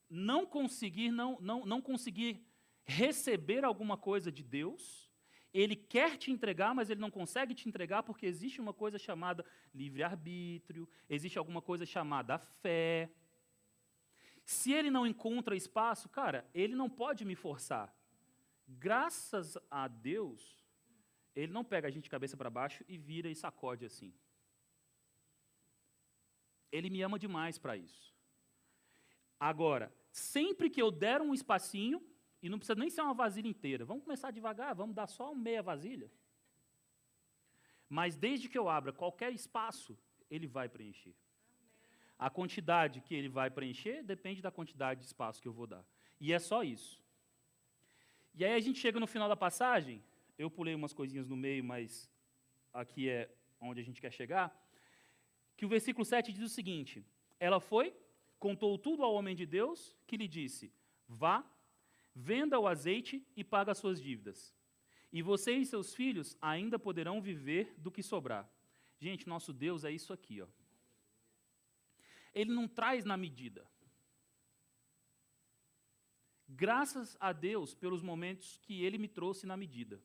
não 0.09 0.45
conseguir, 0.45 1.11
não, 1.11 1.39
não, 1.39 1.65
não 1.65 1.81
conseguir 1.81 2.45
receber 2.83 3.63
alguma 3.63 3.97
coisa 3.97 4.31
de 4.31 4.43
Deus? 4.43 5.11
Ele 5.53 5.75
quer 5.75 6.17
te 6.17 6.31
entregar, 6.31 6.75
mas 6.75 6.89
ele 6.89 6.99
não 6.99 7.09
consegue 7.09 7.55
te 7.55 7.69
entregar 7.69 8.03
porque 8.03 8.25
existe 8.25 8.59
uma 8.59 8.73
coisa 8.73 8.97
chamada 8.97 9.45
livre-arbítrio, 9.73 10.87
existe 11.09 11.37
alguma 11.37 11.61
coisa 11.61 11.85
chamada 11.85 12.37
fé. 12.37 13.09
Se 14.43 14.73
ele 14.73 14.91
não 14.91 15.07
encontra 15.07 15.55
espaço, 15.55 16.09
cara, 16.09 16.45
ele 16.53 16.75
não 16.75 16.89
pode 16.89 17.23
me 17.23 17.35
forçar. 17.35 17.95
Graças 18.67 19.57
a 19.71 19.87
Deus, 19.87 20.59
ele 21.35 21.51
não 21.51 21.63
pega 21.63 21.87
a 21.87 21.91
gente 21.91 22.03
de 22.03 22.09
cabeça 22.09 22.35
para 22.35 22.49
baixo 22.49 22.83
e 22.87 22.97
vira 22.97 23.29
e 23.29 23.35
sacode 23.35 23.85
assim. 23.85 24.13
Ele 26.75 26.89
me 26.89 27.01
ama 27.01 27.17
demais 27.17 27.57
para 27.57 27.77
isso. 27.77 28.13
Agora, 29.39 29.93
sempre 30.11 30.69
que 30.69 30.81
eu 30.81 30.91
der 30.91 31.21
um 31.21 31.33
espacinho, 31.33 31.99
e 32.41 32.49
não 32.49 32.57
precisa 32.59 32.79
nem 32.83 32.89
ser 32.89 33.01
uma 33.01 33.13
vasilha 33.13 33.47
inteira, 33.47 33.85
vamos 33.85 34.03
começar 34.03 34.31
devagar, 34.31 34.75
vamos 34.75 34.95
dar 34.95 35.07
só 35.07 35.33
meia 35.33 35.63
vasilha. 35.63 36.11
Mas 37.97 38.15
desde 38.15 38.49
que 38.49 38.57
eu 38.57 38.67
abra 38.67 38.91
qualquer 38.91 39.31
espaço, 39.31 39.97
ele 40.29 40.47
vai 40.47 40.67
preencher. 40.67 41.15
A 42.19 42.29
quantidade 42.29 43.01
que 43.01 43.15
ele 43.15 43.29
vai 43.29 43.49
preencher 43.49 44.03
depende 44.03 44.41
da 44.41 44.51
quantidade 44.51 44.99
de 44.99 45.05
espaço 45.05 45.41
que 45.41 45.47
eu 45.47 45.53
vou 45.53 45.67
dar. 45.67 45.85
E 46.19 46.33
é 46.33 46.39
só 46.39 46.61
isso. 46.63 47.01
E 48.33 48.43
aí 48.43 48.53
a 48.53 48.59
gente 48.59 48.79
chega 48.79 48.99
no 48.99 49.07
final 49.07 49.29
da 49.29 49.35
passagem, 49.37 50.03
eu 50.37 50.49
pulei 50.51 50.75
umas 50.75 50.93
coisinhas 50.93 51.27
no 51.27 51.37
meio, 51.37 51.63
mas 51.63 52.11
aqui 52.73 53.09
é 53.09 53.33
onde 53.61 53.79
a 53.79 53.83
gente 53.83 54.01
quer 54.01 54.11
chegar 54.11 54.64
que 55.55 55.65
o 55.65 55.69
versículo 55.69 56.03
7 56.05 56.31
diz 56.31 56.43
o 56.43 56.53
seguinte: 56.53 57.05
Ela 57.39 57.59
foi, 57.59 57.95
contou 58.39 58.77
tudo 58.77 59.03
ao 59.03 59.13
homem 59.13 59.35
de 59.35 59.45
Deus, 59.45 59.95
que 60.05 60.17
lhe 60.17 60.27
disse: 60.27 60.73
Vá, 61.07 61.43
venda 62.13 62.59
o 62.59 62.67
azeite 62.67 63.25
e 63.35 63.43
paga 63.43 63.71
as 63.71 63.77
suas 63.77 64.01
dívidas. 64.01 64.53
E 65.11 65.21
você 65.21 65.53
e 65.53 65.65
seus 65.65 65.95
filhos 65.95 66.37
ainda 66.41 66.77
poderão 66.77 67.21
viver 67.21 67.73
do 67.77 67.91
que 67.91 68.03
sobrar. 68.03 68.49
Gente, 68.99 69.27
nosso 69.27 69.53
Deus 69.53 69.83
é 69.83 69.91
isso 69.91 70.11
aqui, 70.11 70.41
ó. 70.41 70.47
Ele 72.33 72.51
não 72.51 72.67
traz 72.67 73.05
na 73.05 73.15
medida. 73.15 73.65
Graças 76.47 77.15
a 77.19 77.31
Deus 77.31 77.73
pelos 77.73 78.01
momentos 78.03 78.57
que 78.57 78.83
Ele 78.83 78.97
me 78.97 79.07
trouxe 79.07 79.45
na 79.45 79.55
medida. 79.55 80.01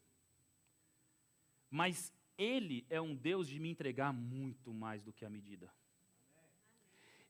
Mas 1.69 2.13
Ele 2.41 2.87
é 2.89 2.99
um 2.99 3.15
Deus 3.15 3.47
de 3.47 3.61
me 3.61 3.69
entregar 3.69 4.15
muito 4.15 4.73
mais 4.73 5.03
do 5.03 5.13
que 5.13 5.27
a 5.27 5.29
medida. 5.29 5.71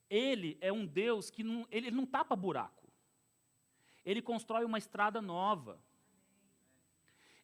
Ele 0.09 0.57
é 0.61 0.73
um 0.73 0.87
Deus 0.87 1.31
que 1.31 1.43
não, 1.43 1.67
ele 1.69 1.91
não 1.91 2.07
tapa 2.07 2.37
buraco. 2.37 2.89
Ele 4.05 4.23
constrói 4.23 4.65
uma 4.65 4.79
estrada 4.79 5.21
nova. 5.21 5.81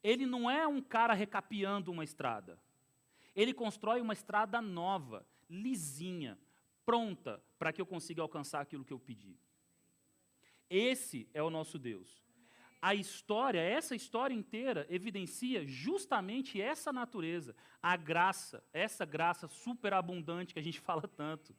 Ele 0.01 0.27
não 0.27 0.49
é 0.49 0.65
um 0.65 0.81
cara 0.81 1.13
recapeando 1.13 1.91
uma 1.91 2.05
estrada. 2.05 2.57
Ele 3.35 3.53
constrói 3.53 4.01
uma 4.01 4.13
estrada 4.13 4.63
nova, 4.63 5.27
lisinha, 5.51 6.39
pronta 6.85 7.43
para 7.59 7.73
que 7.73 7.81
eu 7.81 7.87
consiga 7.87 8.23
alcançar 8.23 8.61
aquilo 8.61 8.85
que 8.85 8.93
eu 8.93 9.01
pedi. 9.01 9.37
Esse 10.71 11.29
é 11.35 11.43
o 11.43 11.51
nosso 11.51 11.81
Deus. 11.81 12.26
A 12.87 12.95
história, 12.95 13.59
essa 13.59 13.97
história 13.97 14.33
inteira, 14.33 14.87
evidencia 14.89 15.67
justamente 15.67 16.61
essa 16.63 16.93
natureza, 16.93 17.53
a 17.83 17.97
graça, 17.97 18.63
essa 18.73 19.05
graça 19.05 19.49
superabundante 19.49 20.55
que 20.55 20.61
a 20.61 20.63
gente 20.63 20.79
fala 20.89 21.03
tanto. 21.03 21.53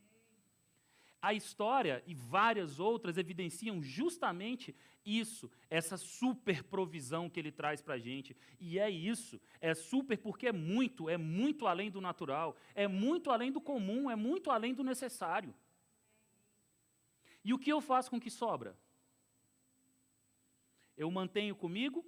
A 1.22 1.34
história 1.34 2.02
e 2.08 2.16
várias 2.16 2.80
outras 2.80 3.18
evidenciam 3.18 3.84
justamente 3.84 4.74
isso, 5.06 5.52
essa 5.70 5.98
super 5.98 6.64
provisão 6.64 7.30
que 7.30 7.42
ele 7.42 7.52
traz 7.52 7.82
para 7.82 7.96
a 7.96 8.00
gente. 8.00 8.34
E 8.58 8.80
é 8.80 8.90
isso, 8.90 9.38
é 9.60 9.74
super 9.74 10.18
porque 10.18 10.48
é 10.48 10.54
muito, 10.54 11.10
é 11.10 11.18
muito 11.18 11.68
além 11.68 11.92
do 11.92 12.00
natural, 12.00 12.56
é 12.74 12.88
muito 12.88 13.32
além 13.32 13.52
do 13.52 13.60
comum, 13.60 14.10
é 14.10 14.16
muito 14.16 14.50
além 14.50 14.74
do 14.74 14.82
necessário. 14.82 15.54
E 17.44 17.54
o 17.54 17.60
que 17.60 17.70
eu 17.70 17.82
faço 17.82 18.10
com 18.10 18.16
o 18.16 18.22
que 18.22 18.32
sobra? 18.32 18.78
Eu 20.98 21.10
mantenho 21.12 21.56
comigo 21.56 22.06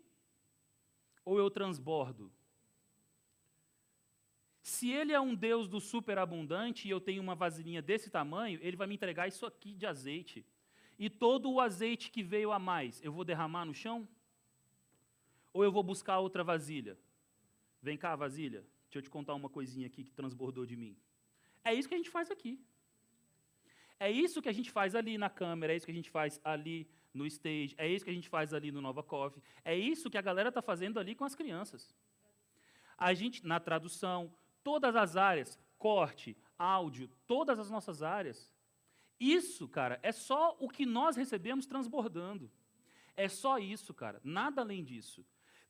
ou 1.24 1.38
eu 1.38 1.50
transbordo? 1.50 2.32
Se 4.62 4.92
ele 4.92 5.14
é 5.14 5.20
um 5.20 5.36
Deus 5.36 5.68
do 5.68 5.80
superabundante 5.80 6.88
e 6.88 6.92
eu 6.92 7.00
tenho 7.00 7.22
uma 7.22 7.36
vasilhinha 7.36 7.82
desse 7.82 8.10
tamanho, 8.10 8.60
ele 8.62 8.78
vai 8.78 8.88
me 8.88 8.96
entregar 8.96 9.28
isso 9.28 9.46
aqui 9.46 9.74
de 9.74 9.86
azeite. 9.86 10.46
E 10.98 11.10
todo 11.10 11.52
o 11.52 11.62
azeite 11.62 12.12
que 12.12 12.22
veio 12.22 12.52
a 12.52 12.60
mais, 12.60 13.02
eu 13.04 13.12
vou 13.12 13.24
derramar 13.24 13.66
no 13.66 13.74
chão? 13.74 14.08
Ou 15.54 15.64
eu 15.64 15.72
vou 15.72 15.82
buscar 15.82 16.20
outra 16.20 16.44
vasilha? 16.44 16.98
Vem 17.82 17.98
cá, 17.98 18.16
vasilha, 18.16 18.66
deixa 18.86 19.00
eu 19.00 19.02
te 19.02 19.10
contar 19.10 19.34
uma 19.34 19.50
coisinha 19.50 19.88
aqui 19.88 20.04
que 20.04 20.12
transbordou 20.12 20.66
de 20.66 20.76
mim. 20.76 20.98
É 21.64 21.74
isso 21.74 21.88
que 21.88 21.96
a 21.96 21.98
gente 21.98 22.10
faz 22.10 22.30
aqui. 22.30 22.60
É 24.00 24.12
isso 24.12 24.42
que 24.42 24.50
a 24.50 24.54
gente 24.54 24.72
faz 24.72 24.96
ali 24.96 25.18
na 25.18 25.30
câmera, 25.30 25.74
é 25.74 25.78
isso 25.78 25.86
que 25.86 25.92
a 25.92 25.96
gente 25.96 26.10
faz 26.10 26.40
ali 26.44 26.90
no 27.14 27.26
stage, 27.26 27.76
é 27.78 27.88
isso 27.88 28.06
que 28.06 28.12
a 28.12 28.14
gente 28.14 28.30
faz 28.30 28.54
ali 28.54 28.72
no 28.72 28.82
Nova 28.82 29.02
Coffee, 29.02 29.42
é 29.64 29.76
isso 29.76 30.10
que 30.10 30.18
a 30.18 30.22
galera 30.22 30.50
está 30.50 30.62
fazendo 30.62 31.00
ali 31.00 31.16
com 31.16 31.26
as 31.26 31.36
crianças. 31.36 31.96
A 32.98 33.14
gente, 33.14 33.46
na 33.46 33.60
tradução, 33.60 34.34
todas 34.64 34.96
as 34.96 35.16
áreas, 35.16 35.58
corte, 35.78 36.38
áudio, 36.58 37.10
todas 37.26 37.58
as 37.58 37.70
nossas 37.70 38.04
áreas. 38.04 38.52
Isso, 39.20 39.68
cara, 39.68 40.00
é 40.04 40.12
só 40.12 40.56
o 40.60 40.70
que 40.70 40.86
nós 40.86 41.16
recebemos 41.16 41.66
transbordando. 41.66 42.52
É 43.16 43.28
só 43.28 43.58
isso, 43.58 43.94
cara, 43.94 44.22
nada 44.24 44.62
além 44.62 44.84
disso. 44.84 45.26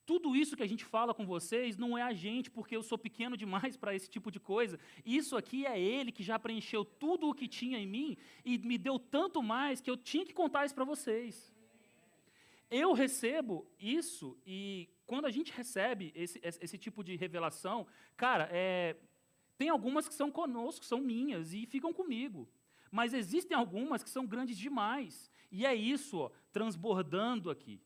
Tudo 0.10 0.36
isso 0.36 0.58
que 0.58 0.64
a 0.64 0.68
gente 0.68 0.84
fala 0.84 1.14
com 1.14 1.24
vocês 1.24 1.78
não 1.78 1.96
é 1.96 2.02
a 2.02 2.14
gente, 2.14 2.50
porque 2.50 2.76
eu 2.76 2.82
sou 2.82 2.98
pequeno 2.98 3.38
demais 3.38 3.78
para 3.78 3.94
esse 3.94 4.10
tipo 4.10 4.32
de 4.32 4.40
coisa. 4.40 4.80
Isso 5.06 5.38
aqui 5.38 5.68
é 5.68 5.80
Ele 5.80 6.12
que 6.12 6.24
já 6.24 6.40
preencheu 6.40 6.84
tudo 6.84 7.30
o 7.30 7.34
que 7.40 7.48
tinha 7.48 7.78
em 7.78 7.86
mim 7.86 8.18
e 8.44 8.58
me 8.58 8.80
deu 8.80 8.98
tanto 8.98 9.44
mais 9.44 9.80
que 9.80 9.92
eu 9.92 9.96
tinha 9.96 10.26
que 10.26 10.34
contar 10.34 10.66
isso 10.66 10.74
para 10.74 10.84
vocês. 10.84 11.54
Eu 12.72 12.92
recebo 12.92 13.68
isso 13.80 14.36
e 14.48 14.90
quando 15.06 15.26
a 15.26 15.30
gente 15.30 15.52
recebe 15.52 16.12
esse, 16.16 16.42
esse 16.44 16.78
tipo 16.80 17.04
de 17.04 17.16
revelação, 17.16 17.86
cara, 18.18 18.50
é, 18.52 18.96
tem 19.60 19.70
algumas 19.70 20.08
que 20.08 20.16
são 20.16 20.32
conosco, 20.32 20.84
são 20.86 21.00
minhas 21.00 21.54
e 21.54 21.68
ficam 21.68 21.94
comigo. 21.94 22.50
Mas 22.90 23.14
existem 23.14 23.56
algumas 23.56 24.02
que 24.02 24.10
são 24.10 24.26
grandes 24.26 24.58
demais. 24.58 25.30
E 25.52 25.68
é 25.68 25.76
isso, 25.76 26.18
ó, 26.18 26.32
transbordando 26.52 27.52
aqui, 27.52 27.80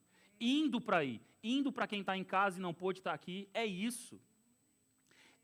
indo 0.44 0.82
para 0.82 0.98
aí, 0.98 1.22
indo 1.44 1.72
para 1.72 1.88
quem 1.88 2.02
está 2.02 2.18
em 2.18 2.24
casa 2.24 2.60
e 2.60 2.62
não 2.62 2.74
pôde 2.74 3.00
estar 3.00 3.12
tá 3.12 3.16
aqui. 3.16 3.50
É 3.54 3.66
isso. 3.66 4.20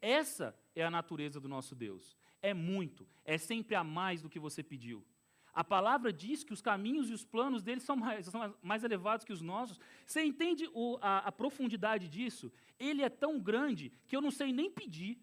Essa 0.02 0.56
é 0.76 0.84
a 0.84 0.92
natureza 0.92 1.40
do 1.40 1.48
nosso 1.48 1.76
Deus. 1.76 2.18
É 2.42 2.54
muito, 2.54 3.08
é 3.26 3.38
sempre 3.38 3.76
a 3.76 3.84
mais 3.84 4.22
do 4.22 4.30
que 4.30 4.40
você 4.40 4.64
pediu. 4.64 5.06
A 5.54 5.64
palavra 5.64 6.14
diz 6.14 6.44
que 6.44 6.54
os 6.54 6.62
caminhos 6.62 7.10
e 7.10 7.14
os 7.14 7.26
planos 7.26 7.64
dele 7.64 7.82
são 7.82 7.96
mais, 7.96 8.28
são 8.28 8.56
mais 8.62 8.84
elevados 8.84 9.26
que 9.26 9.34
os 9.34 9.42
nossos. 9.42 9.80
Você 10.06 10.24
entende 10.24 10.70
o, 10.74 10.98
a, 11.02 11.20
a 11.20 11.32
profundidade 11.32 12.08
disso? 12.08 12.52
Ele 12.80 13.02
é 13.02 13.10
tão 13.10 13.40
grande 13.40 13.92
que 14.08 14.16
eu 14.16 14.22
não 14.22 14.32
sei 14.32 14.54
nem 14.54 14.70
pedir. 14.70 15.18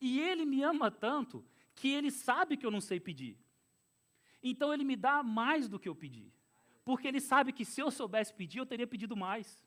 E 0.00 0.20
ele 0.20 0.44
me 0.44 0.62
ama 0.62 0.90
tanto 0.90 1.44
que 1.74 1.88
ele 1.88 2.10
sabe 2.10 2.56
que 2.56 2.66
eu 2.66 2.70
não 2.70 2.80
sei 2.80 2.98
pedir. 2.98 3.38
Então 4.42 4.72
ele 4.72 4.84
me 4.84 4.96
dá 4.96 5.22
mais 5.22 5.68
do 5.68 5.78
que 5.78 5.88
eu 5.88 5.94
pedi. 5.94 6.32
Porque 6.86 7.06
ele 7.06 7.20
sabe 7.20 7.52
que 7.52 7.66
se 7.66 7.82
eu 7.82 7.90
soubesse 7.90 8.32
pedir, 8.32 8.58
eu 8.60 8.70
teria 8.72 8.86
pedido 8.86 9.14
mais. 9.14 9.62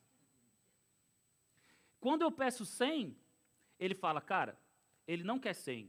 Quando 2.00 2.22
eu 2.22 2.32
peço 2.32 2.64
100, 2.66 3.16
ele 3.78 3.94
fala, 3.94 4.20
cara, 4.20 4.58
ele 5.06 5.22
não 5.22 5.38
quer 5.38 5.52
100, 5.52 5.88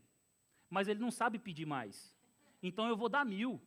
mas 0.70 0.88
ele 0.88 1.00
não 1.00 1.10
sabe 1.10 1.40
pedir 1.40 1.66
mais 1.66 2.14
então 2.62 2.88
eu 2.88 2.96
vou 2.96 3.10
dar 3.10 3.26
mil. 3.26 3.60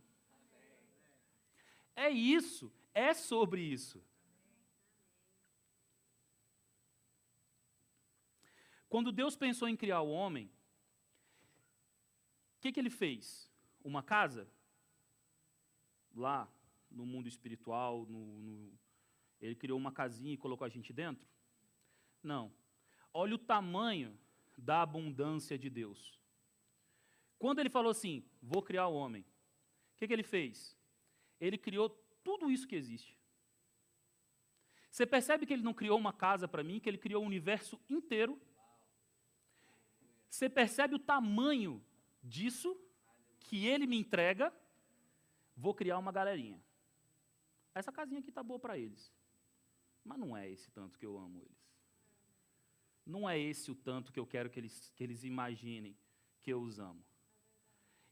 É 1.96 2.08
isso, 2.08 2.72
é 2.92 3.12
sobre 3.12 3.60
isso. 3.60 4.02
Quando 8.88 9.10
Deus 9.10 9.34
pensou 9.36 9.68
em 9.68 9.76
criar 9.76 10.00
o 10.02 10.10
homem, 10.10 10.46
o 12.56 12.60
que, 12.60 12.70
que 12.70 12.78
ele 12.78 12.90
fez? 12.90 13.50
Uma 13.82 14.02
casa? 14.02 14.48
Lá, 16.14 16.48
no 16.94 17.04
mundo 17.04 17.28
espiritual, 17.28 18.06
no, 18.06 18.40
no, 18.40 18.72
ele 19.40 19.54
criou 19.54 19.78
uma 19.78 19.92
casinha 19.92 20.32
e 20.32 20.38
colocou 20.38 20.64
a 20.64 20.68
gente 20.68 20.92
dentro? 20.92 21.26
Não. 22.22 22.52
Olha 23.12 23.34
o 23.34 23.38
tamanho 23.38 24.18
da 24.56 24.82
abundância 24.82 25.58
de 25.58 25.68
Deus. 25.68 26.18
Quando 27.38 27.58
ele 27.58 27.68
falou 27.68 27.90
assim, 27.90 28.24
vou 28.40 28.62
criar 28.62 28.86
o 28.86 28.94
homem, 28.94 29.22
o 29.22 29.96
que, 29.96 30.06
que 30.06 30.12
ele 30.12 30.22
fez? 30.22 30.76
Ele 31.40 31.58
criou 31.58 31.90
tudo 32.22 32.50
isso 32.50 32.66
que 32.66 32.76
existe. 32.76 33.18
Você 34.90 35.04
percebe 35.04 35.44
que 35.44 35.52
ele 35.52 35.62
não 35.62 35.74
criou 35.74 35.98
uma 35.98 36.12
casa 36.12 36.46
para 36.46 36.62
mim, 36.62 36.80
que 36.80 36.88
ele 36.88 36.98
criou 36.98 37.22
o 37.22 37.26
universo 37.26 37.80
inteiro? 37.90 38.40
Você 40.30 40.48
percebe 40.48 40.94
o 40.94 40.98
tamanho 40.98 41.84
disso 42.22 42.76
que 43.40 43.66
ele 43.66 43.86
me 43.86 43.96
entrega? 43.96 44.52
Vou 45.56 45.74
criar 45.74 45.98
uma 45.98 46.12
galerinha. 46.12 46.62
Essa 47.74 47.90
casinha 47.90 48.20
aqui 48.20 48.30
está 48.30 48.42
boa 48.42 48.58
para 48.58 48.78
eles. 48.78 49.12
Mas 50.04 50.18
não 50.18 50.36
é 50.36 50.48
esse 50.48 50.70
tanto 50.70 50.98
que 50.98 51.06
eu 51.06 51.18
amo 51.18 51.40
eles. 51.42 51.64
Não 53.04 53.28
é 53.28 53.38
esse 53.38 53.70
o 53.70 53.74
tanto 53.74 54.12
que 54.12 54.20
eu 54.20 54.26
quero 54.26 54.48
que 54.48 54.60
eles, 54.60 54.92
que 54.94 55.02
eles 55.02 55.24
imaginem 55.24 55.96
que 56.40 56.52
eu 56.52 56.60
os 56.60 56.78
amo. 56.78 57.04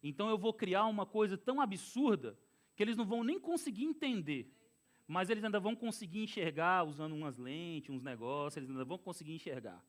Então 0.02 0.28
eu 0.28 0.36
vou 0.36 0.52
criar 0.52 0.86
uma 0.86 1.06
coisa 1.06 1.38
tão 1.38 1.60
absurda 1.60 2.38
que 2.74 2.82
eles 2.82 2.96
não 2.96 3.04
vão 3.04 3.22
nem 3.22 3.38
conseguir 3.38 3.84
entender. 3.84 4.52
Mas 5.06 5.30
eles 5.30 5.44
ainda 5.44 5.60
vão 5.60 5.76
conseguir 5.76 6.22
enxergar 6.22 6.84
usando 6.86 7.12
umas 7.12 7.36
lentes, 7.36 7.90
uns 7.90 8.02
negócios, 8.02 8.56
eles 8.56 8.70
ainda 8.70 8.84
vão 8.84 8.98
conseguir 8.98 9.34
enxergar. 9.34 9.84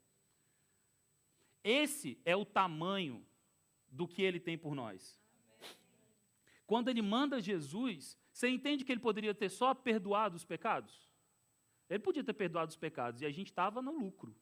Esse 1.64 2.20
é 2.26 2.36
o 2.36 2.46
tamanho 2.46 3.26
do 3.90 4.08
que 4.08 4.22
ele 4.22 4.40
tem 4.40 4.58
por 4.58 4.76
nós. 4.76 5.20
Quando 6.66 6.90
ele 6.90 7.02
manda 7.02 7.42
Jesus, 7.42 8.18
você 8.34 8.50
entende 8.50 8.84
que 8.84 8.92
ele 8.92 9.00
poderia 9.00 9.34
ter 9.34 9.50
só 9.50 9.76
perdoado 9.76 10.36
os 10.36 10.44
pecados? 10.44 11.08
Ele 11.88 12.00
podia 12.00 12.24
ter 12.24 12.34
perdoado 12.34 12.72
os 12.72 12.76
pecados 12.76 13.22
e 13.22 13.26
a 13.26 13.32
gente 13.32 13.48
estava 13.48 13.82
no 13.82 13.92
lucro. 13.92 14.36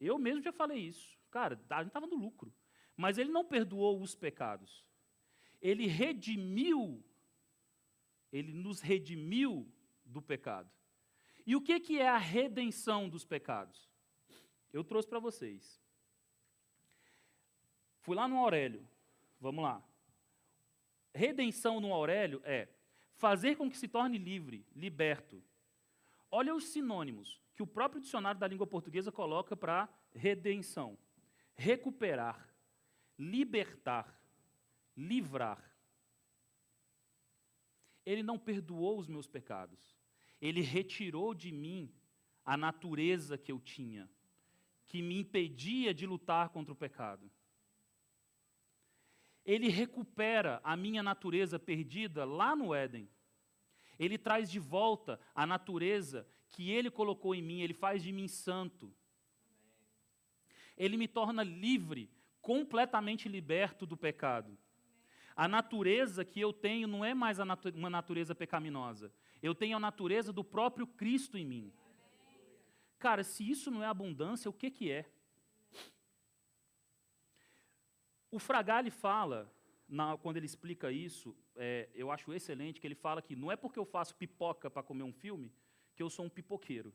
Eu 0.00 0.18
mesmo 0.18 0.42
já 0.42 0.50
falei 0.50 0.78
isso. 0.78 1.18
Cara, 1.30 1.60
a 1.68 1.78
gente 1.82 1.88
estava 1.88 2.06
no 2.06 2.16
lucro. 2.16 2.52
Mas 2.96 3.18
ele 3.18 3.30
não 3.30 3.44
perdoou 3.44 4.00
os 4.00 4.14
pecados. 4.14 4.82
Ele 5.60 5.86
redimiu, 5.86 7.04
ele 8.32 8.52
nos 8.52 8.80
redimiu 8.80 9.70
do 10.04 10.22
pecado. 10.22 10.70
E 11.46 11.54
o 11.54 11.60
que, 11.60 11.78
que 11.80 12.00
é 12.00 12.08
a 12.08 12.18
redenção 12.18 13.08
dos 13.08 13.24
pecados? 13.24 13.90
Eu 14.72 14.82
trouxe 14.82 15.08
para 15.08 15.18
vocês. 15.18 15.80
Fui 18.00 18.16
lá 18.16 18.26
no 18.26 18.38
Aurélio. 18.38 18.88
Vamos 19.38 19.62
lá. 19.62 19.84
Redenção 21.14 21.80
no 21.80 21.92
Aurélio 21.92 22.40
é 22.44 22.68
fazer 23.16 23.56
com 23.56 23.70
que 23.70 23.76
se 23.76 23.88
torne 23.88 24.18
livre, 24.18 24.66
liberto. 24.74 25.42
Olha 26.30 26.54
os 26.54 26.68
sinônimos 26.68 27.40
que 27.54 27.62
o 27.62 27.66
próprio 27.66 28.00
dicionário 28.00 28.40
da 28.40 28.46
língua 28.46 28.66
portuguesa 28.66 29.12
coloca 29.12 29.56
para 29.56 29.88
redenção: 30.14 30.98
recuperar, 31.54 32.48
libertar, 33.18 34.18
livrar. 34.96 35.62
Ele 38.04 38.22
não 38.22 38.38
perdoou 38.38 38.98
os 38.98 39.06
meus 39.06 39.26
pecados. 39.26 39.96
Ele 40.40 40.60
retirou 40.60 41.34
de 41.34 41.52
mim 41.52 41.92
a 42.44 42.56
natureza 42.56 43.38
que 43.38 43.52
eu 43.52 43.60
tinha, 43.60 44.10
que 44.86 45.00
me 45.00 45.20
impedia 45.20 45.94
de 45.94 46.04
lutar 46.04 46.48
contra 46.48 46.72
o 46.72 46.76
pecado. 46.76 47.30
Ele 49.44 49.68
recupera 49.68 50.60
a 50.62 50.76
minha 50.76 51.02
natureza 51.02 51.58
perdida 51.58 52.24
lá 52.24 52.54
no 52.54 52.74
Éden. 52.74 53.08
Ele 53.98 54.16
traz 54.16 54.50
de 54.50 54.58
volta 54.58 55.18
a 55.34 55.46
natureza 55.46 56.26
que 56.48 56.70
ele 56.70 56.90
colocou 56.90 57.34
em 57.34 57.42
mim, 57.42 57.60
ele 57.60 57.74
faz 57.74 58.02
de 58.02 58.12
mim 58.12 58.28
santo. 58.28 58.92
Ele 60.76 60.96
me 60.96 61.08
torna 61.08 61.42
livre, 61.42 62.10
completamente 62.40 63.28
liberto 63.28 63.86
do 63.86 63.96
pecado. 63.96 64.56
A 65.34 65.48
natureza 65.48 66.24
que 66.24 66.40
eu 66.40 66.52
tenho 66.52 66.86
não 66.86 67.04
é 67.04 67.14
mais 67.14 67.38
uma 67.38 67.90
natureza 67.90 68.34
pecaminosa. 68.34 69.12
Eu 69.42 69.54
tenho 69.54 69.76
a 69.76 69.80
natureza 69.80 70.32
do 70.32 70.44
próprio 70.44 70.86
Cristo 70.86 71.38
em 71.38 71.44
mim. 71.44 71.72
Cara, 72.98 73.24
se 73.24 73.48
isso 73.48 73.70
não 73.70 73.82
é 73.82 73.86
abundância, 73.86 74.48
o 74.48 74.52
que, 74.52 74.70
que 74.70 74.90
é? 74.90 75.10
O 78.32 78.38
Fragale 78.38 78.90
fala, 78.90 79.54
na, 79.86 80.16
quando 80.16 80.38
ele 80.38 80.46
explica 80.46 80.90
isso, 80.90 81.36
é, 81.54 81.90
eu 81.94 82.10
acho 82.10 82.32
excelente, 82.32 82.80
que 82.80 82.86
ele 82.86 82.94
fala 82.94 83.20
que 83.20 83.36
não 83.36 83.52
é 83.52 83.56
porque 83.56 83.78
eu 83.78 83.84
faço 83.84 84.16
pipoca 84.16 84.70
para 84.70 84.82
comer 84.82 85.02
um 85.02 85.12
filme 85.12 85.52
que 85.94 86.02
eu 86.02 86.08
sou 86.08 86.24
um 86.24 86.30
pipoqueiro. 86.30 86.94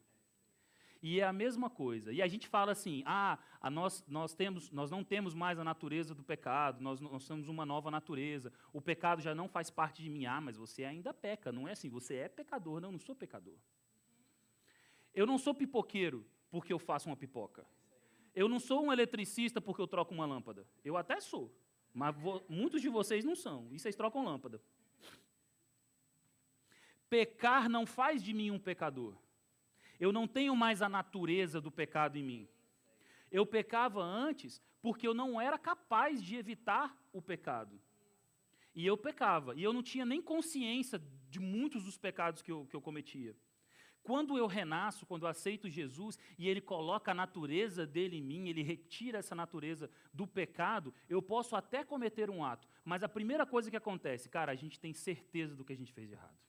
E 0.99 1.19
é 1.19 1.23
a 1.23 1.31
mesma 1.31 1.69
coisa. 1.69 2.11
E 2.11 2.23
a 2.23 2.27
gente 2.27 2.47
fala 2.47 2.71
assim: 2.71 3.03
ah, 3.05 3.37
nós, 3.71 4.03
nós, 4.07 4.33
temos, 4.33 4.71
nós 4.71 4.89
não 4.89 5.03
temos 5.03 5.35
mais 5.35 5.59
a 5.59 5.63
natureza 5.63 6.15
do 6.15 6.23
pecado, 6.23 6.81
nós, 6.81 6.99
nós 6.99 7.27
temos 7.27 7.47
uma 7.47 7.67
nova 7.67 7.91
natureza. 7.91 8.51
O 8.73 8.81
pecado 8.81 9.21
já 9.21 9.35
não 9.35 9.47
faz 9.47 9.69
parte 9.69 10.01
de 10.01 10.09
mim. 10.09 10.25
Ah, 10.25 10.41
mas 10.41 10.57
você 10.57 10.83
ainda 10.85 11.13
peca. 11.13 11.51
Não 11.51 11.67
é 11.67 11.73
assim, 11.73 11.87
você 11.87 12.15
é 12.15 12.27
pecador. 12.27 12.81
Não, 12.81 12.91
não 12.91 12.99
sou 12.99 13.15
pecador. 13.15 13.59
Eu 15.13 15.27
não 15.27 15.37
sou 15.37 15.53
pipoqueiro 15.53 16.25
porque 16.49 16.73
eu 16.73 16.79
faço 16.79 17.07
uma 17.07 17.15
pipoca. 17.15 17.63
Eu 18.37 18.47
não 18.47 18.59
sou 18.59 18.85
um 18.85 18.93
eletricista 18.93 19.59
porque 19.59 19.81
eu 19.81 19.87
troco 19.87 20.13
uma 20.13 20.27
lâmpada. 20.27 20.63
Eu 20.85 20.95
até 20.95 21.19
sou, 21.19 21.51
mas 21.91 22.15
muitos 22.47 22.83
de 22.83 22.87
vocês 22.87 23.25
não 23.25 23.35
são, 23.35 23.67
e 23.71 23.79
vocês 23.79 23.95
trocam 23.95 24.23
lâmpada. 24.23 24.61
Pecar 27.09 27.67
não 27.67 27.83
faz 27.83 28.21
de 28.21 28.35
mim 28.35 28.51
um 28.51 28.59
pecador. 28.59 29.17
Eu 29.99 30.11
não 30.11 30.27
tenho 30.27 30.55
mais 30.55 30.83
a 30.83 30.87
natureza 30.87 31.59
do 31.59 31.71
pecado 31.71 32.15
em 32.15 32.23
mim. 32.23 32.47
Eu 33.31 33.43
pecava 33.43 34.03
antes 34.03 34.61
porque 34.83 35.07
eu 35.07 35.15
não 35.15 35.41
era 35.41 35.57
capaz 35.57 36.21
de 36.21 36.35
evitar 36.35 36.95
o 37.11 37.23
pecado. 37.23 37.81
E 38.75 38.85
eu 38.85 38.95
pecava, 38.95 39.55
e 39.55 39.63
eu 39.63 39.73
não 39.73 39.81
tinha 39.81 40.05
nem 40.05 40.21
consciência 40.21 41.01
de 41.27 41.39
muitos 41.39 41.83
dos 41.85 41.97
pecados 41.97 42.43
que 42.43 42.51
eu, 42.51 42.67
que 42.67 42.75
eu 42.75 42.81
cometia. 42.81 43.35
Quando 44.07 44.37
eu 44.37 44.47
renasço, 44.47 45.05
quando 45.05 45.23
eu 45.23 45.27
aceito 45.27 45.67
Jesus 45.67 46.17
e 46.37 46.47
Ele 46.47 46.61
coloca 46.61 47.11
a 47.11 47.13
natureza 47.13 47.85
dele 47.85 48.15
em 48.15 48.21
mim, 48.21 48.47
Ele 48.47 48.63
retira 48.63 49.17
essa 49.19 49.35
natureza 49.35 49.91
do 50.13 50.25
pecado, 50.25 50.93
eu 51.09 51.21
posso 51.21 51.57
até 51.57 51.83
cometer 51.83 52.29
um 52.29 52.41
ato, 52.41 52.65
mas 52.85 53.03
a 53.03 53.09
primeira 53.09 53.45
coisa 53.45 53.69
que 53.69 53.75
acontece, 53.75 54.29
cara, 54.29 54.49
a 54.53 54.55
gente 54.55 54.79
tem 54.79 54.93
certeza 54.93 55.57
do 55.57 55.65
que 55.65 55.73
a 55.73 55.75
gente 55.75 55.91
fez 55.91 56.07
de 56.07 56.13
errado. 56.13 56.39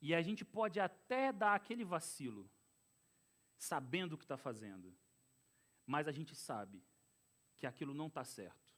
E 0.00 0.14
a 0.14 0.22
gente 0.22 0.46
pode 0.46 0.80
até 0.80 1.30
dar 1.30 1.54
aquele 1.54 1.84
vacilo, 1.84 2.48
sabendo 3.58 4.14
o 4.14 4.18
que 4.18 4.24
está 4.24 4.38
fazendo, 4.38 4.96
mas 5.84 6.08
a 6.08 6.12
gente 6.12 6.34
sabe 6.34 6.82
que 7.58 7.66
aquilo 7.66 7.92
não 7.92 8.06
está 8.06 8.24
certo. 8.24 8.74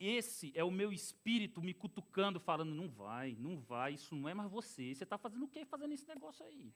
Esse 0.00 0.50
é 0.54 0.64
o 0.64 0.70
meu 0.70 0.90
espírito 0.90 1.60
me 1.60 1.74
cutucando, 1.74 2.40
falando: 2.40 2.74
não 2.74 2.88
vai, 2.88 3.36
não 3.38 3.60
vai, 3.60 3.92
isso 3.92 4.16
não 4.16 4.26
é 4.26 4.32
mais 4.32 4.50
você. 4.50 4.94
Você 4.94 5.04
está 5.04 5.18
fazendo 5.18 5.44
o 5.44 5.48
que 5.48 5.62
fazendo 5.66 5.92
esse 5.92 6.08
negócio 6.08 6.44
aí? 6.46 6.72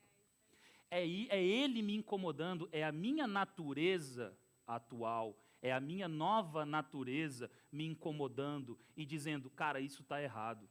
É, 0.90 1.00
é 1.00 1.42
ele 1.42 1.80
me 1.80 1.94
incomodando, 1.94 2.68
é 2.70 2.84
a 2.84 2.92
minha 2.92 3.26
natureza 3.26 4.36
atual, 4.66 5.42
é 5.62 5.72
a 5.72 5.80
minha 5.80 6.06
nova 6.06 6.66
natureza 6.66 7.50
me 7.72 7.86
incomodando 7.86 8.78
e 8.94 9.06
dizendo: 9.06 9.48
cara, 9.48 9.80
isso 9.80 10.02
está 10.02 10.22
errado. 10.22 10.68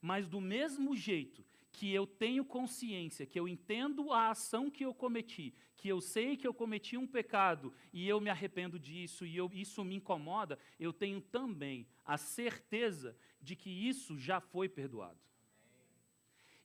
Mas 0.00 0.28
do 0.28 0.40
mesmo 0.40 0.94
jeito 0.94 1.44
que 1.76 1.92
eu 1.92 2.06
tenho 2.06 2.42
consciência, 2.42 3.26
que 3.26 3.38
eu 3.38 3.46
entendo 3.46 4.10
a 4.10 4.30
ação 4.30 4.70
que 4.70 4.82
eu 4.82 4.94
cometi, 4.94 5.52
que 5.76 5.86
eu 5.86 6.00
sei 6.00 6.34
que 6.34 6.46
eu 6.46 6.54
cometi 6.54 6.96
um 6.96 7.06
pecado 7.06 7.70
e 7.92 8.08
eu 8.08 8.18
me 8.18 8.30
arrependo 8.30 8.78
disso 8.78 9.26
e 9.26 9.36
eu, 9.36 9.50
isso 9.52 9.84
me 9.84 9.94
incomoda, 9.94 10.58
eu 10.80 10.90
tenho 10.90 11.20
também 11.20 11.86
a 12.02 12.16
certeza 12.16 13.14
de 13.42 13.54
que 13.54 13.68
isso 13.68 14.18
já 14.18 14.40
foi 14.40 14.70
perdoado. 14.70 15.20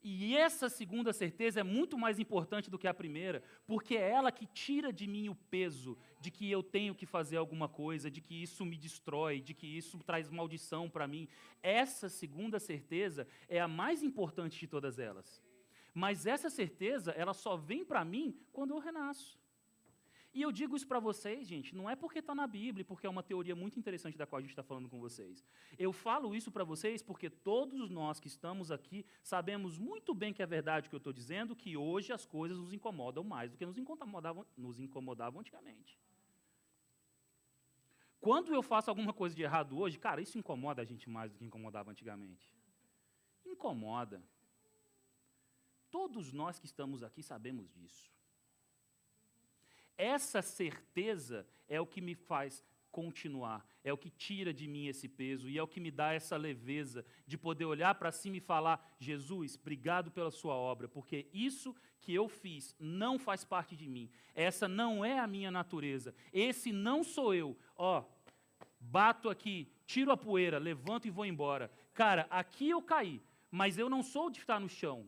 E 0.03 0.35
essa 0.35 0.67
segunda 0.67 1.13
certeza 1.13 1.59
é 1.59 1.63
muito 1.63 1.97
mais 1.97 2.19
importante 2.19 2.71
do 2.71 2.79
que 2.79 2.87
a 2.87 2.93
primeira, 2.93 3.43
porque 3.67 3.95
é 3.95 4.09
ela 4.09 4.31
que 4.31 4.47
tira 4.47 4.91
de 4.91 5.05
mim 5.05 5.29
o 5.29 5.35
peso 5.35 5.97
de 6.19 6.31
que 6.31 6.49
eu 6.49 6.63
tenho 6.63 6.95
que 6.95 7.05
fazer 7.05 7.37
alguma 7.37 7.69
coisa, 7.69 8.09
de 8.09 8.19
que 8.19 8.41
isso 8.41 8.65
me 8.65 8.77
destrói, 8.77 9.39
de 9.39 9.53
que 9.53 9.67
isso 9.67 9.99
traz 9.99 10.29
maldição 10.29 10.89
para 10.89 11.07
mim. 11.07 11.27
Essa 11.61 12.09
segunda 12.09 12.59
certeza 12.59 13.27
é 13.47 13.59
a 13.59 13.67
mais 13.67 14.01
importante 14.01 14.59
de 14.59 14.67
todas 14.67 14.97
elas. 14.97 15.43
Mas 15.93 16.25
essa 16.25 16.49
certeza, 16.49 17.11
ela 17.11 17.33
só 17.33 17.55
vem 17.55 17.83
para 17.83 18.05
mim 18.05 18.35
quando 18.51 18.73
eu 18.73 18.79
renasço. 18.79 19.40
E 20.33 20.41
eu 20.41 20.51
digo 20.51 20.77
isso 20.77 20.87
para 20.87 20.99
vocês, 20.99 21.45
gente, 21.45 21.75
não 21.75 21.89
é 21.89 21.95
porque 21.95 22.19
está 22.19 22.33
na 22.33 22.47
Bíblia, 22.47 22.85
porque 22.85 23.05
é 23.05 23.09
uma 23.09 23.21
teoria 23.21 23.53
muito 23.53 23.77
interessante 23.77 24.17
da 24.17 24.25
qual 24.25 24.37
a 24.37 24.41
gente 24.41 24.51
está 24.51 24.63
falando 24.63 24.87
com 24.87 24.97
vocês. 24.97 25.43
Eu 25.77 25.91
falo 25.91 26.33
isso 26.33 26.49
para 26.49 26.63
vocês 26.63 27.03
porque 27.03 27.29
todos 27.29 27.89
nós 27.89 28.17
que 28.17 28.27
estamos 28.27 28.71
aqui 28.71 29.05
sabemos 29.21 29.77
muito 29.77 30.13
bem 30.13 30.33
que 30.33 30.41
é 30.41 30.45
verdade 30.45 30.87
o 30.87 30.89
que 30.89 30.95
eu 30.95 30.99
estou 30.99 31.11
dizendo, 31.11 31.53
que 31.53 31.75
hoje 31.75 32.13
as 32.13 32.25
coisas 32.25 32.57
nos 32.57 32.71
incomodam 32.71 33.25
mais 33.25 33.51
do 33.51 33.57
que 33.57 33.65
nos 33.65 33.77
incomodavam, 33.77 34.45
nos 34.55 34.79
incomodavam 34.79 35.41
antigamente. 35.41 35.99
Quando 38.21 38.53
eu 38.53 38.63
faço 38.63 38.89
alguma 38.89 39.11
coisa 39.11 39.35
de 39.35 39.41
errado 39.41 39.77
hoje, 39.77 39.99
cara, 39.99 40.21
isso 40.21 40.37
incomoda 40.37 40.81
a 40.81 40.85
gente 40.85 41.09
mais 41.09 41.31
do 41.31 41.37
que 41.37 41.43
incomodava 41.43 41.91
antigamente. 41.91 42.55
Incomoda. 43.45 44.23
Todos 45.89 46.31
nós 46.31 46.57
que 46.57 46.67
estamos 46.67 47.03
aqui 47.03 47.21
sabemos 47.21 47.69
disso. 47.69 48.09
Essa 50.01 50.41
certeza 50.41 51.45
é 51.69 51.79
o 51.79 51.85
que 51.85 52.01
me 52.01 52.15
faz 52.15 52.65
continuar, 52.89 53.63
é 53.83 53.93
o 53.93 53.97
que 53.97 54.09
tira 54.09 54.51
de 54.51 54.67
mim 54.67 54.87
esse 54.87 55.07
peso 55.07 55.47
e 55.47 55.59
é 55.59 55.61
o 55.61 55.67
que 55.67 55.79
me 55.79 55.91
dá 55.91 56.11
essa 56.11 56.35
leveza 56.35 57.05
de 57.27 57.37
poder 57.37 57.65
olhar 57.65 57.93
para 57.93 58.11
cima 58.11 58.37
e 58.37 58.39
falar: 58.39 58.83
Jesus, 58.97 59.59
obrigado 59.61 60.09
pela 60.09 60.31
sua 60.31 60.55
obra, 60.55 60.87
porque 60.87 61.27
isso 61.31 61.75
que 61.99 62.15
eu 62.15 62.27
fiz 62.27 62.75
não 62.79 63.19
faz 63.19 63.43
parte 63.43 63.75
de 63.75 63.87
mim, 63.87 64.09
essa 64.33 64.67
não 64.67 65.05
é 65.05 65.19
a 65.19 65.27
minha 65.27 65.51
natureza, 65.51 66.15
esse 66.33 66.71
não 66.71 67.03
sou 67.03 67.35
eu. 67.35 67.55
Ó, 67.77 68.03
bato 68.79 69.29
aqui, 69.29 69.71
tiro 69.85 70.11
a 70.11 70.17
poeira, 70.17 70.57
levanto 70.57 71.07
e 71.07 71.11
vou 71.11 71.27
embora. 71.27 71.71
Cara, 71.93 72.25
aqui 72.31 72.71
eu 72.71 72.81
caí, 72.81 73.21
mas 73.51 73.77
eu 73.77 73.87
não 73.87 74.01
sou 74.01 74.31
de 74.31 74.39
estar 74.39 74.59
no 74.59 74.67
chão, 74.67 75.07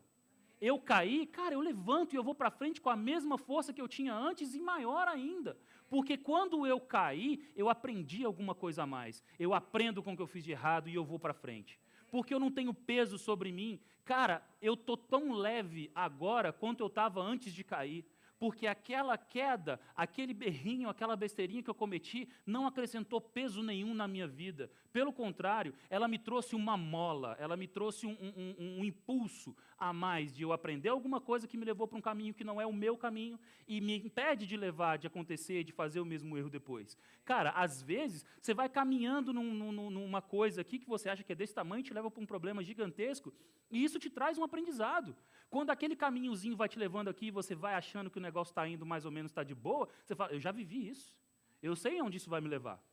eu 0.66 0.80
caí, 0.80 1.26
cara, 1.26 1.56
eu 1.56 1.60
levanto 1.60 2.14
e 2.14 2.16
eu 2.16 2.24
vou 2.24 2.34
para 2.34 2.50
frente 2.50 2.80
com 2.80 2.90
a 2.90 2.96
mesma 2.96 3.38
força 3.38 3.74
que 3.74 3.82
eu 3.82 3.88
tinha 3.88 4.14
antes 4.14 4.56
e 4.56 4.62
maior 4.62 5.10
ainda. 5.10 5.58
Porque 5.90 6.18
quando 6.18 6.66
eu 6.66 6.80
caí, 6.80 7.46
eu 7.54 7.68
aprendi 7.68 8.24
alguma 8.24 8.56
coisa 8.56 8.84
a 8.84 8.88
mais. 8.88 9.22
Eu 9.38 9.54
aprendo 9.54 10.02
com 10.02 10.14
o 10.14 10.16
que 10.16 10.22
eu 10.22 10.28
fiz 10.28 10.42
de 10.42 10.52
errado 10.52 10.88
e 10.88 10.96
eu 10.96 11.04
vou 11.04 11.20
para 11.20 11.34
frente. 11.34 11.78
Porque 12.10 12.34
eu 12.34 12.40
não 12.40 12.50
tenho 12.50 12.74
peso 12.74 13.18
sobre 13.18 13.52
mim. 13.52 13.78
Cara, 14.06 14.42
eu 14.62 14.78
tô 14.78 14.96
tão 14.96 15.34
leve 15.34 15.92
agora 15.94 16.54
quanto 16.54 16.80
eu 16.80 16.88
estava 16.88 17.22
antes 17.22 17.54
de 17.54 17.66
cair 17.66 18.06
porque 18.44 18.68
aquela 18.68 19.18
queda, 19.18 19.80
aquele 19.96 20.34
berrinho, 20.34 20.90
aquela 20.90 21.16
besteirinha 21.16 21.64
que 21.64 21.70
eu 21.70 21.74
cometi, 21.74 22.28
não 22.46 22.68
acrescentou 22.68 23.22
peso 23.22 23.64
nenhum 23.64 23.94
na 23.94 24.06
minha 24.06 24.28
vida. 24.28 24.70
Pelo 24.92 25.14
contrário, 25.14 25.74
ela 25.90 26.10
me 26.10 26.20
trouxe 26.20 26.54
uma 26.54 26.76
mola, 26.76 27.38
ela 27.40 27.56
me 27.56 27.70
trouxe 27.70 28.06
um, 28.06 28.12
um, 28.12 28.56
um, 28.60 28.80
um 28.80 28.84
impulso 28.84 29.56
a 29.78 29.92
mais 29.94 30.34
de 30.34 30.44
eu 30.44 30.54
aprender 30.54 30.90
alguma 30.90 31.20
coisa 31.20 31.48
que 31.48 31.58
me 31.58 31.66
levou 31.66 31.88
para 31.88 31.98
um 31.98 32.02
caminho 32.02 32.34
que 32.34 32.44
não 32.44 32.60
é 32.60 32.66
o 32.66 32.74
meu 32.74 32.98
caminho 32.98 33.40
e 33.68 33.80
me 33.82 33.98
impede 33.98 34.46
de 34.46 34.58
levar, 34.58 34.98
de 34.98 35.08
acontecer, 35.08 35.64
de 35.64 35.72
fazer 35.72 36.00
o 36.00 36.06
mesmo 36.06 36.38
erro 36.38 36.50
depois. 36.50 36.98
Cara, 37.26 37.52
às 37.52 37.82
vezes, 37.82 38.26
você 38.42 38.54
vai 38.54 38.70
caminhando 38.70 39.34
num, 39.34 39.54
num, 39.54 39.90
numa 39.90 40.22
coisa 40.22 40.62
aqui 40.62 40.80
que 40.80 40.88
você 40.88 41.10
acha 41.10 41.24
que 41.24 41.32
é 41.32 41.36
desse 41.36 41.54
tamanho, 41.54 41.84
te 41.84 41.94
leva 41.94 42.10
para 42.10 42.22
um 42.22 42.26
problema 42.26 42.64
gigantesco, 42.64 43.34
e 43.72 43.84
isso 43.84 44.00
te 44.00 44.10
traz 44.10 44.38
um 44.38 44.44
aprendizado. 44.44 45.16
Quando 45.50 45.70
aquele 45.70 45.96
caminhozinho 45.96 46.56
vai 46.56 46.68
te 46.68 46.80
levando 46.80 47.10
aqui 47.10 47.28
e 47.28 47.32
você 47.32 47.56
vai 47.56 47.76
achando 47.76 48.10
que 48.10 48.18
o 48.18 48.22
negócio 48.22 48.52
está 48.52 48.68
indo 48.68 48.86
mais 48.86 49.06
ou 49.06 49.12
menos, 49.12 49.32
está 49.32 49.44
de 49.44 49.56
boa, 49.56 49.88
você 50.04 50.16
fala, 50.16 50.32
eu 50.32 50.40
já 50.40 50.52
vivi 50.52 50.90
isso. 50.90 51.16
Eu 51.62 51.76
sei 51.76 52.02
onde 52.02 52.18
isso 52.18 52.30
vai 52.30 52.42
me 52.42 52.48
levar. 52.48 52.84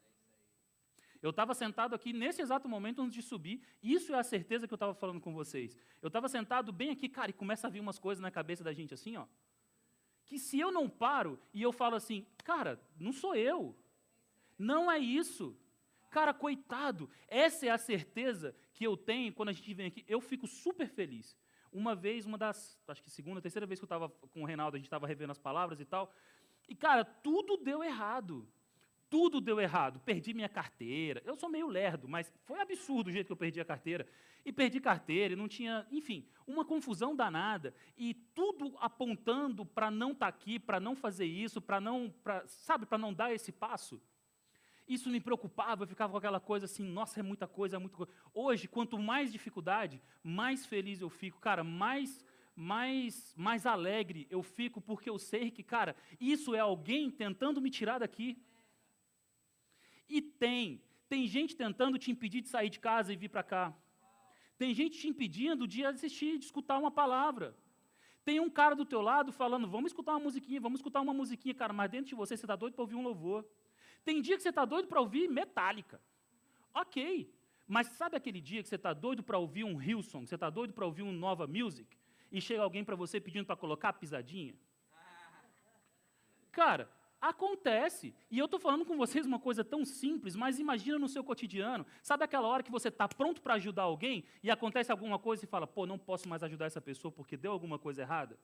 Eu 1.22 1.30
estava 1.30 1.54
sentado 1.54 1.94
aqui 1.94 2.12
nesse 2.12 2.40
exato 2.40 2.68
momento 2.68 3.02
antes 3.02 3.14
de 3.14 3.22
subir, 3.22 3.62
isso 3.82 4.14
é 4.14 4.18
a 4.18 4.22
certeza 4.22 4.66
que 4.66 4.72
eu 4.72 4.76
estava 4.76 4.94
falando 4.94 5.20
com 5.20 5.34
vocês. 5.34 5.76
Eu 6.00 6.06
estava 6.08 6.28
sentado 6.28 6.72
bem 6.72 6.90
aqui, 6.90 7.08
cara, 7.08 7.30
e 7.30 7.34
começa 7.34 7.66
a 7.66 7.70
vir 7.70 7.80
umas 7.80 7.98
coisas 7.98 8.22
na 8.22 8.30
cabeça 8.30 8.64
da 8.64 8.72
gente 8.72 8.94
assim, 8.94 9.16
ó. 9.16 9.26
Que 10.24 10.38
se 10.38 10.58
eu 10.58 10.70
não 10.70 10.88
paro 10.88 11.38
e 11.52 11.60
eu 11.60 11.72
falo 11.72 11.96
assim, 11.96 12.26
cara, 12.44 12.80
não 12.98 13.12
sou 13.12 13.34
eu. 13.34 13.76
Não 14.58 14.90
é 14.90 14.98
isso. 14.98 15.56
Cara, 16.10 16.32
coitado, 16.32 17.08
essa 17.28 17.66
é 17.66 17.70
a 17.70 17.78
certeza 17.78 18.54
que 18.72 18.84
eu 18.84 18.96
tenho 18.96 19.32
quando 19.32 19.50
a 19.50 19.52
gente 19.52 19.72
vem 19.74 19.86
aqui. 19.86 20.04
Eu 20.08 20.20
fico 20.20 20.46
super 20.46 20.88
feliz. 20.88 21.36
Uma 21.72 21.94
vez, 21.94 22.26
uma 22.26 22.36
das, 22.36 22.80
acho 22.88 23.02
que 23.02 23.10
segunda, 23.10 23.40
terceira 23.40 23.66
vez 23.66 23.78
que 23.78 23.84
eu 23.84 23.86
estava 23.86 24.08
com 24.08 24.42
o 24.42 24.44
Reinaldo, 24.44 24.76
a 24.76 24.78
gente 24.78 24.86
estava 24.86 25.06
revendo 25.06 25.30
as 25.30 25.38
palavras 25.38 25.80
e 25.80 25.84
tal. 25.84 26.12
E, 26.68 26.74
cara, 26.74 27.04
tudo 27.04 27.56
deu 27.56 27.82
errado. 27.82 28.48
Tudo 29.11 29.40
deu 29.40 29.61
errado. 29.61 30.00
Perdi 30.00 30.32
minha 30.32 30.48
carteira. 30.48 31.20
Eu 31.26 31.36
sou 31.36 31.50
meio 31.50 31.66
lerdo, 31.66 32.08
mas 32.08 32.32
foi 32.44 32.61
absurdo 32.61 33.08
o 33.08 33.12
jeito 33.12 33.26
que 33.26 33.32
eu 33.32 33.36
perdi 33.36 33.61
a 33.61 33.64
carteira. 33.64 34.06
E 34.44 34.52
perdi 34.52 34.80
carteira, 34.80 35.34
e 35.34 35.36
não 35.36 35.48
tinha, 35.48 35.86
enfim, 35.90 36.24
uma 36.46 36.64
confusão 36.64 37.14
danada. 37.14 37.74
E 37.98 38.14
tudo 38.14 38.74
apontando 38.78 39.66
para 39.66 39.90
não 39.90 40.12
estar 40.12 40.26
tá 40.26 40.28
aqui, 40.28 40.58
para 40.58 40.78
não 40.78 40.94
fazer 40.94 41.26
isso, 41.26 41.61
para 41.61 41.80
não, 41.80 42.08
pra, 42.22 42.46
sabe, 42.46 42.86
para 42.86 42.96
não 42.96 43.12
dar 43.12 43.34
esse 43.34 43.50
passo. 43.50 44.00
Isso 44.90 45.08
me 45.08 45.20
preocupava, 45.20 45.84
eu 45.84 45.88
ficava 45.88 46.11
com 46.11 46.18
aquela 46.18 46.40
coisa 46.40 46.64
assim, 46.64 46.82
nossa, 46.82 47.20
é 47.20 47.22
muita 47.22 47.46
coisa, 47.46 47.76
é 47.76 47.78
muita 47.78 47.96
coisa. 47.96 48.12
Hoje, 48.34 48.66
quanto 48.66 48.98
mais 48.98 49.30
dificuldade, 49.30 50.02
mais 50.22 50.66
feliz 50.66 51.00
eu 51.00 51.11
fico, 51.11 51.38
cara, 51.38 51.62
mais 51.62 52.24
mais 52.56 53.32
mais 53.36 53.64
alegre 53.64 54.26
eu 54.28 54.42
fico 54.42 54.80
porque 54.80 55.08
eu 55.08 55.18
sei 55.18 55.50
que, 55.50 55.62
cara, 55.62 55.94
isso 56.20 56.54
é 56.54 56.58
alguém 56.58 57.08
tentando 57.08 57.61
me 57.61 57.70
tirar 57.70 57.98
daqui. 57.98 58.36
E 60.11 60.20
tem, 60.20 60.82
tem 61.08 61.26
gente 61.26 61.56
tentando 61.56 61.96
te 61.96 62.11
impedir 62.11 62.40
de 62.42 62.48
sair 62.48 62.68
de 62.68 62.80
casa 62.80 63.12
e 63.12 63.16
vir 63.16 63.28
para 63.28 63.44
cá. 63.44 63.72
Tem 64.58 64.74
gente 64.74 64.98
te 64.98 65.08
impedindo 65.08 65.66
de 65.66 65.84
assistir, 65.84 66.36
de 66.36 66.44
escutar 66.44 66.76
uma 66.78 66.90
palavra. 66.90 67.56
Tem 68.24 68.38
um 68.40 68.50
cara 68.50 68.74
do 68.74 68.84
teu 68.84 69.00
lado 69.00 69.32
falando, 69.32 69.66
vamos 69.66 69.92
escutar 69.92 70.12
uma 70.12 70.20
musiquinha, 70.20 70.61
vamos 70.61 70.80
escutar 70.80 71.00
uma 71.00 71.14
musiquinha, 71.14 71.54
cara, 71.54 71.72
mas 71.72 71.90
dentro 71.90 72.08
de 72.08 72.14
você 72.14 72.36
você 72.36 72.44
está 72.44 72.56
doido 72.56 72.74
para 72.74 72.82
ouvir 72.82 72.96
um 72.96 73.02
louvor. 73.02 73.46
Tem 74.04 74.20
dia 74.20 74.36
que 74.36 74.42
você 74.42 74.50
está 74.50 74.64
doido 74.64 74.88
para 74.88 75.00
ouvir 75.00 75.28
Metallica. 75.28 76.00
Ok. 76.74 77.32
Mas 77.66 77.86
sabe 77.86 78.16
aquele 78.16 78.40
dia 78.40 78.62
que 78.62 78.68
você 78.68 78.74
está 78.74 78.92
doido 78.92 79.22
para 79.22 79.38
ouvir 79.38 79.62
um 79.64 79.80
Hillsong, 79.80 80.26
você 80.26 80.34
está 80.34 80.50
doido 80.50 80.72
para 80.72 80.84
ouvir 80.84 81.02
um 81.02 81.12
Nova 81.12 81.46
Music, 81.46 81.96
e 82.32 82.40
chega 82.40 82.62
alguém 82.62 82.84
para 82.84 82.96
você 82.96 83.20
pedindo 83.20 83.46
para 83.46 83.56
colocar 83.56 83.92
pisadinha? 83.92 84.54
Cara, 86.50 86.90
acontece. 87.20 88.14
E 88.30 88.38
eu 88.38 88.46
estou 88.46 88.58
falando 88.58 88.84
com 88.84 88.96
vocês 88.96 89.26
uma 89.26 89.38
coisa 89.38 89.62
tão 89.62 89.84
simples, 89.84 90.34
mas 90.34 90.58
imagina 90.58 90.98
no 90.98 91.08
seu 91.08 91.22
cotidiano. 91.22 91.86
Sabe 92.02 92.24
aquela 92.24 92.48
hora 92.48 92.62
que 92.62 92.70
você 92.70 92.88
está 92.88 93.06
pronto 93.06 93.42
para 93.42 93.54
ajudar 93.54 93.82
alguém 93.82 94.24
e 94.42 94.50
acontece 94.50 94.90
alguma 94.90 95.18
coisa 95.18 95.44
e 95.44 95.48
fala, 95.48 95.66
pô, 95.66 95.86
não 95.86 95.98
posso 95.98 96.28
mais 96.28 96.42
ajudar 96.42 96.66
essa 96.66 96.80
pessoa 96.80 97.12
porque 97.12 97.36
deu 97.36 97.52
alguma 97.52 97.78
coisa 97.78 98.02
errada? 98.02 98.38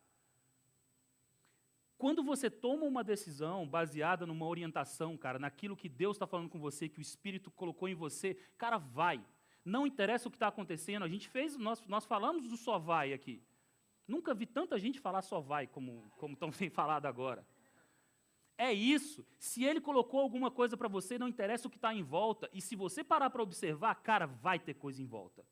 Quando 1.98 2.22
você 2.22 2.50
toma 2.50 2.84
uma 2.84 3.02
decisão 3.02 3.66
baseada 3.66 4.26
numa 4.26 4.46
orientação, 4.46 5.16
cara, 5.16 5.38
naquilo 5.38 5.76
que 5.76 5.88
Deus 5.88 6.16
está 6.16 6.26
falando 6.26 6.50
com 6.50 6.58
você, 6.58 6.88
que 6.88 6.98
o 6.98 7.02
Espírito 7.02 7.50
colocou 7.50 7.88
em 7.88 7.94
você, 7.94 8.34
cara, 8.58 8.76
vai. 8.76 9.24
Não 9.64 9.86
interessa 9.86 10.28
o 10.28 10.30
que 10.30 10.36
está 10.36 10.48
acontecendo. 10.48 11.04
A 11.04 11.08
gente 11.08 11.26
fez, 11.28 11.56
nós, 11.56 11.82
nós 11.86 12.04
falamos 12.04 12.48
do 12.48 12.56
só 12.56 12.78
vai 12.78 13.14
aqui. 13.14 13.42
Nunca 14.06 14.34
vi 14.34 14.46
tanta 14.46 14.78
gente 14.78 15.00
falar 15.00 15.22
só 15.22 15.40
vai 15.40 15.66
como, 15.66 16.12
como 16.18 16.34
estão 16.34 16.52
sendo 16.52 16.70
falado 16.72 17.06
agora. 17.06 17.44
É 18.58 18.72
isso. 18.72 19.26
Se 19.38 19.64
ele 19.64 19.80
colocou 19.80 20.20
alguma 20.20 20.50
coisa 20.50 20.76
para 20.76 20.88
você, 20.88 21.18
não 21.18 21.28
interessa 21.28 21.68
o 21.68 21.70
que 21.70 21.76
está 21.76 21.92
em 21.94 22.02
volta. 22.02 22.48
E 22.52 22.60
se 22.60 22.74
você 22.74 23.04
parar 23.04 23.30
para 23.30 23.42
observar, 23.42 23.94
cara, 23.96 24.26
vai 24.26 24.58
ter 24.58 24.74
coisa 24.74 25.02
em 25.02 25.06
volta. 25.06 25.44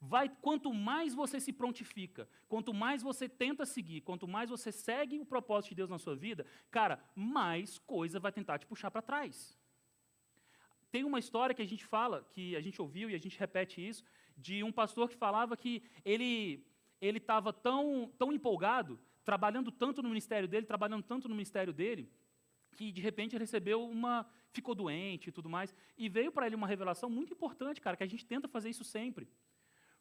Vai, 0.00 0.28
quanto 0.28 0.72
mais 0.72 1.14
você 1.14 1.40
se 1.40 1.52
prontifica, 1.52 2.28
quanto 2.48 2.72
mais 2.72 3.02
você 3.02 3.28
tenta 3.28 3.64
seguir, 3.64 4.02
quanto 4.02 4.28
mais 4.28 4.50
você 4.50 4.70
segue 4.70 5.18
o 5.18 5.24
propósito 5.24 5.70
de 5.70 5.76
Deus 5.76 5.90
na 5.90 5.98
sua 5.98 6.14
vida, 6.14 6.46
cara, 6.70 7.02
mais 7.14 7.78
coisa 7.78 8.20
vai 8.20 8.30
tentar 8.30 8.58
te 8.58 8.66
puxar 8.66 8.90
para 8.90 9.02
trás. 9.02 9.58
Tem 10.90 11.02
uma 11.02 11.18
história 11.18 11.54
que 11.54 11.62
a 11.62 11.66
gente 11.66 11.84
fala, 11.84 12.28
que 12.30 12.54
a 12.54 12.60
gente 12.60 12.80
ouviu 12.80 13.10
e 13.10 13.14
a 13.14 13.18
gente 13.18 13.38
repete 13.38 13.86
isso, 13.86 14.04
de 14.36 14.62
um 14.62 14.70
pastor 14.70 15.08
que 15.08 15.16
falava 15.16 15.56
que 15.56 15.82
ele 16.04 16.64
ele 16.98 17.18
estava 17.18 17.52
tão, 17.52 18.10
tão 18.18 18.32
empolgado, 18.32 18.98
trabalhando 19.22 19.70
tanto 19.70 20.02
no 20.02 20.08
ministério 20.08 20.48
dele, 20.48 20.64
trabalhando 20.64 21.02
tanto 21.02 21.28
no 21.28 21.34
ministério 21.34 21.72
dele, 21.72 22.10
que 22.76 22.92
de 22.92 23.00
repente 23.00 23.36
recebeu 23.44 23.78
uma. 23.96 24.14
ficou 24.56 24.74
doente 24.74 25.28
e 25.28 25.32
tudo 25.32 25.48
mais. 25.48 25.74
E 25.96 26.08
veio 26.08 26.30
para 26.30 26.46
ele 26.46 26.54
uma 26.60 26.66
revelação 26.74 27.08
muito 27.10 27.32
importante, 27.32 27.80
cara, 27.80 27.96
que 27.96 28.04
a 28.04 28.12
gente 28.14 28.26
tenta 28.32 28.46
fazer 28.56 28.70
isso 28.70 28.84
sempre. 28.84 29.28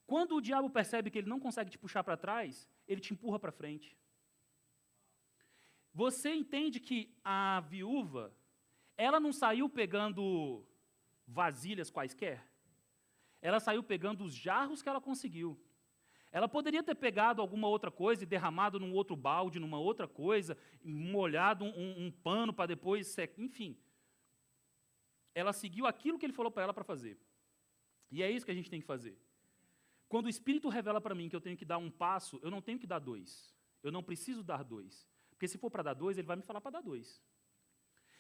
Quando 0.06 0.36
o 0.36 0.42
diabo 0.42 0.70
percebe 0.70 1.10
que 1.10 1.18
ele 1.20 1.34
não 1.34 1.40
consegue 1.40 1.72
te 1.72 1.80
puxar 1.80 2.04
para 2.04 2.18
trás, 2.26 2.70
ele 2.88 3.02
te 3.02 3.14
empurra 3.14 3.40
para 3.40 3.52
frente. 3.52 3.98
Você 5.94 6.30
entende 6.34 6.80
que 6.80 7.00
a 7.24 7.62
viúva, 7.62 8.36
ela 8.98 9.20
não 9.20 9.32
saiu 9.32 9.68
pegando 9.70 10.64
vasilhas 11.26 11.90
quaisquer. 11.90 12.46
Ela 13.42 13.60
saiu 13.60 13.82
pegando 13.82 14.24
os 14.24 14.34
jarros 14.34 14.82
que 14.82 14.90
ela 14.90 15.02
conseguiu. 15.02 15.60
Ela 16.36 16.50
poderia 16.50 16.84
ter 16.84 16.96
pegado 16.96 17.42
alguma 17.42 17.70
outra 17.70 17.90
coisa 17.90 18.24
e 18.24 18.26
derramado 18.26 18.78
num 18.78 18.92
outro 18.94 19.16
balde, 19.16 19.58
numa 19.58 19.80
outra 19.80 20.06
coisa, 20.06 20.58
molhado 20.84 21.64
um, 21.64 22.08
um 22.08 22.12
pano 22.12 22.52
para 22.52 22.66
depois 22.66 23.08
secar, 23.08 23.42
enfim. 23.42 23.78
Ela 25.34 25.54
seguiu 25.54 25.88
aquilo 25.88 26.20
que 26.20 26.26
ele 26.26 26.34
falou 26.34 26.52
para 26.52 26.64
ela 26.64 26.74
para 26.74 26.84
fazer. 26.84 27.18
E 28.12 28.22
é 28.22 28.30
isso 28.30 28.46
que 28.46 28.52
a 28.52 28.54
gente 28.54 28.70
tem 28.70 28.82
que 28.82 28.86
fazer. 28.86 29.18
Quando 30.10 30.26
o 30.26 30.30
Espírito 30.30 30.68
revela 30.68 31.00
para 31.00 31.16
mim 31.16 31.30
que 31.30 31.36
eu 31.38 31.40
tenho 31.40 31.56
que 31.56 31.64
dar 31.64 31.78
um 31.78 31.90
passo, 31.90 32.38
eu 32.44 32.52
não 32.52 32.62
tenho 32.62 32.80
que 32.80 32.86
dar 32.86 33.00
dois. 33.00 33.56
Eu 33.82 33.90
não 33.90 34.04
preciso 34.04 34.44
dar 34.44 34.62
dois. 34.62 35.08
Porque 35.30 35.48
se 35.48 35.58
for 35.58 35.72
para 35.72 35.84
dar 35.84 35.94
dois, 35.94 36.18
ele 36.18 36.28
vai 36.28 36.36
me 36.36 36.44
falar 36.44 36.60
para 36.60 36.72
dar 36.72 36.82
dois. 36.82 37.24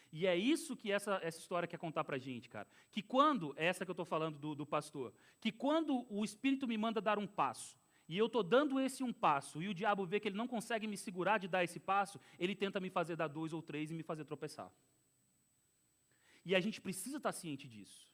E 0.09 0.25
é 0.25 0.37
isso 0.37 0.77
que 0.77 0.89
essa, 0.89 1.19
essa 1.21 1.39
história 1.39 1.67
quer 1.67 1.79
contar 1.79 2.05
para 2.05 2.15
a 2.15 2.19
gente, 2.19 2.47
cara. 2.47 2.69
Que 2.93 3.01
quando, 3.01 3.53
essa 3.57 3.83
que 3.83 3.91
eu 3.91 3.93
estou 3.93 4.05
falando 4.05 4.39
do, 4.39 4.55
do 4.55 4.65
pastor, 4.65 5.13
que 5.41 5.51
quando 5.51 6.07
o 6.09 6.23
Espírito 6.23 6.65
me 6.65 6.77
manda 6.77 7.01
dar 7.01 7.19
um 7.19 7.27
passo, 7.27 7.77
e 8.07 8.17
eu 8.17 8.27
estou 8.27 8.43
dando 8.43 8.79
esse 8.79 9.03
um 9.03 9.11
passo, 9.11 9.61
e 9.61 9.67
o 9.67 9.73
diabo 9.73 10.05
vê 10.05 10.19
que 10.19 10.27
ele 10.27 10.37
não 10.37 10.47
consegue 10.47 10.87
me 10.87 10.97
segurar 10.97 11.37
de 11.37 11.47
dar 11.47 11.63
esse 11.63 11.79
passo, 11.79 12.19
ele 12.37 12.55
tenta 12.55 12.79
me 12.79 12.89
fazer 12.89 13.15
dar 13.15 13.27
dois 13.27 13.53
ou 13.53 13.61
três 13.61 13.89
e 13.89 13.93
me 13.93 14.03
fazer 14.03 14.25
tropeçar. 14.25 14.71
E 16.45 16.53
a 16.55 16.59
gente 16.59 16.79
precisa 16.79 17.17
estar 17.17 17.31
ciente 17.31 17.67
disso. 17.67 18.07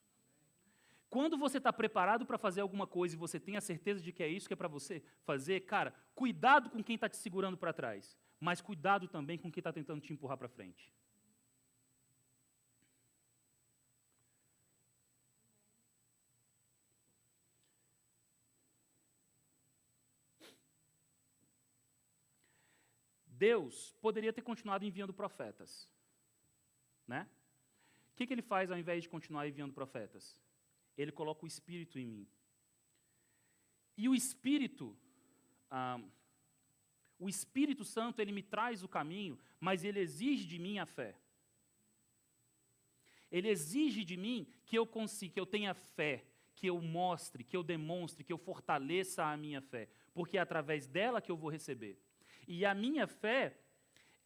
Quando 1.09 1.37
você 1.37 1.57
está 1.57 1.73
preparado 1.73 2.25
para 2.25 2.37
fazer 2.37 2.61
alguma 2.61 2.87
coisa 2.87 3.15
e 3.15 3.17
você 3.17 3.37
tem 3.37 3.57
a 3.57 3.61
certeza 3.61 4.01
de 4.01 4.13
que 4.13 4.23
é 4.23 4.29
isso 4.29 4.47
que 4.47 4.53
é 4.53 4.55
para 4.55 4.69
você 4.69 5.03
fazer, 5.25 5.59
cara, 5.65 5.93
cuidado 6.15 6.69
com 6.69 6.81
quem 6.81 6.95
está 6.95 7.09
te 7.09 7.17
segurando 7.17 7.57
para 7.57 7.73
trás, 7.73 8.17
mas 8.39 8.61
cuidado 8.61 9.09
também 9.09 9.37
com 9.37 9.51
quem 9.51 9.59
está 9.59 9.73
tentando 9.73 9.99
te 9.99 10.13
empurrar 10.13 10.37
para 10.37 10.47
frente. 10.47 10.89
Deus 23.47 23.73
poderia 24.05 24.33
ter 24.33 24.43
continuado 24.49 24.85
enviando 24.85 25.13
profetas, 25.21 25.89
né? 27.07 27.21
O 28.11 28.15
que, 28.15 28.27
que 28.27 28.33
ele 28.35 28.49
faz 28.53 28.69
ao 28.69 28.77
invés 28.77 28.99
de 29.03 29.09
continuar 29.09 29.47
enviando 29.47 29.73
profetas? 29.81 30.25
ele 30.97 31.11
coloca 31.11 31.45
o 31.45 31.47
Espírito 31.47 31.99
em 31.99 32.05
mim. 32.05 32.27
E 33.97 34.07
o 34.07 34.15
Espírito, 34.15 34.97
o 37.19 37.29
Espírito 37.29 37.83
Santo, 37.83 38.19
ele 38.19 38.31
me 38.31 38.43
traz 38.43 38.83
o 38.83 38.87
caminho, 38.87 39.37
mas 39.59 39.83
ele 39.83 39.99
exige 39.99 40.45
de 40.45 40.57
mim 40.59 40.79
a 40.79 40.85
fé. 40.85 41.15
Ele 43.31 43.47
exige 43.47 44.03
de 44.03 44.17
mim 44.17 44.47
que 44.65 44.77
eu 44.77 44.85
consiga, 44.85 45.33
que 45.33 45.39
eu 45.39 45.45
tenha 45.45 45.73
fé, 45.73 46.25
que 46.55 46.67
eu 46.67 46.81
mostre, 46.81 47.43
que 47.43 47.55
eu 47.55 47.63
demonstre, 47.63 48.23
que 48.23 48.33
eu 48.33 48.37
fortaleça 48.37 49.25
a 49.25 49.37
minha 49.37 49.61
fé, 49.61 49.87
porque 50.13 50.37
é 50.37 50.41
através 50.41 50.87
dela 50.87 51.21
que 51.21 51.31
eu 51.31 51.37
vou 51.37 51.49
receber. 51.49 51.97
E 52.47 52.65
a 52.65 52.73
minha 52.73 53.07
fé, 53.07 53.57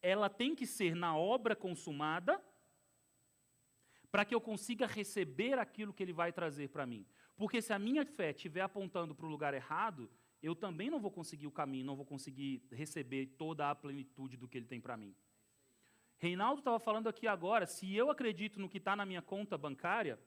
ela 0.02 0.28
tem 0.28 0.54
que 0.54 0.66
ser 0.66 0.94
na 0.94 1.16
obra 1.16 1.56
consumada 1.56 2.42
para 4.10 4.24
que 4.24 4.34
eu 4.34 4.40
consiga 4.40 4.86
receber 4.86 5.58
aquilo 5.58 5.92
que 5.92 6.02
ele 6.02 6.12
vai 6.12 6.32
trazer 6.32 6.68
para 6.68 6.86
mim. 6.86 7.06
Porque 7.36 7.60
se 7.60 7.72
a 7.72 7.78
minha 7.78 8.04
fé 8.04 8.30
estiver 8.30 8.62
apontando 8.62 9.14
para 9.14 9.26
o 9.26 9.28
lugar 9.28 9.52
errado, 9.52 10.10
eu 10.42 10.54
também 10.54 10.88
não 10.88 11.00
vou 11.00 11.10
conseguir 11.10 11.46
o 11.46 11.52
caminho, 11.52 11.84
não 11.84 11.96
vou 11.96 12.06
conseguir 12.06 12.62
receber 12.70 13.26
toda 13.36 13.70
a 13.70 13.74
plenitude 13.74 14.36
do 14.36 14.48
que 14.48 14.56
ele 14.56 14.66
tem 14.66 14.80
para 14.80 14.96
mim. 14.96 15.14
Reinaldo 16.18 16.60
estava 16.60 16.78
falando 16.78 17.08
aqui 17.08 17.26
agora, 17.26 17.66
se 17.66 17.94
eu 17.94 18.10
acredito 18.10 18.58
no 18.58 18.68
que 18.68 18.78
está 18.78 18.96
na 18.96 19.04
minha 19.04 19.20
conta 19.20 19.58
bancária, 19.58 20.18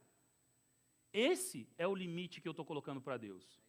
esse 1.12 1.68
é 1.78 1.88
o 1.88 1.96
limite 1.96 2.42
que 2.42 2.48
eu 2.48 2.52
estou 2.52 2.66
colocando 2.66 3.02
para 3.02 3.18
Deus. 3.18 3.60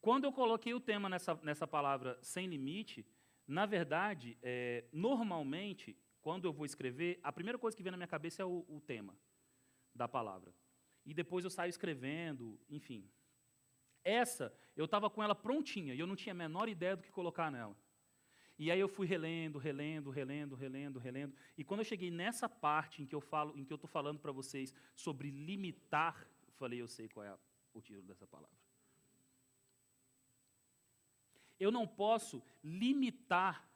Quando 0.00 0.24
eu 0.24 0.32
coloquei 0.32 0.74
o 0.74 0.80
tema 0.80 1.08
nessa, 1.08 1.34
nessa 1.42 1.66
palavra 1.66 2.18
sem 2.22 2.46
limite, 2.46 3.04
na 3.46 3.66
verdade, 3.66 4.38
é, 4.42 4.84
normalmente 4.92 5.96
quando 6.24 6.46
eu 6.46 6.52
vou 6.54 6.64
escrever, 6.64 7.20
a 7.22 7.30
primeira 7.30 7.58
coisa 7.58 7.76
que 7.76 7.82
vem 7.82 7.90
na 7.90 7.98
minha 7.98 8.08
cabeça 8.08 8.40
é 8.40 8.46
o, 8.46 8.64
o 8.66 8.80
tema 8.80 9.14
da 9.94 10.08
palavra. 10.08 10.54
E 11.04 11.12
depois 11.12 11.44
eu 11.44 11.50
saio 11.50 11.68
escrevendo, 11.68 12.58
enfim. 12.68 13.06
Essa, 14.02 14.50
eu 14.74 14.86
estava 14.86 15.10
com 15.10 15.22
ela 15.22 15.34
prontinha 15.34 15.94
e 15.94 16.00
eu 16.00 16.06
não 16.06 16.16
tinha 16.16 16.32
a 16.32 16.34
menor 16.34 16.66
ideia 16.66 16.96
do 16.96 17.02
que 17.02 17.10
colocar 17.10 17.50
nela. 17.50 17.76
E 18.58 18.70
aí 18.70 18.80
eu 18.80 18.88
fui 18.88 19.06
relendo, 19.06 19.58
relendo, 19.58 20.10
relendo, 20.10 20.54
relendo, 20.54 20.98
relendo. 20.98 21.36
E 21.58 21.62
quando 21.62 21.80
eu 21.80 21.84
cheguei 21.84 22.10
nessa 22.10 22.48
parte 22.48 23.02
em 23.02 23.06
que 23.06 23.14
eu 23.14 23.20
falo, 23.20 23.54
em 23.58 23.64
que 23.64 23.72
eu 23.72 23.76
estou 23.76 23.88
falando 23.88 24.18
para 24.18 24.32
vocês 24.32 24.72
sobre 24.94 25.30
limitar, 25.30 26.26
eu 26.46 26.52
falei, 26.54 26.80
eu 26.80 26.88
sei 26.88 27.06
qual 27.06 27.26
é 27.26 27.36
o 27.74 27.82
título 27.82 28.06
dessa 28.06 28.26
palavra. 28.26 28.63
Eu 31.64 31.72
não 31.72 31.86
posso 31.86 32.42
limitar 32.62 33.66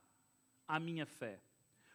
a 0.67 0.79
minha 0.79 1.07
fé. 1.07 1.41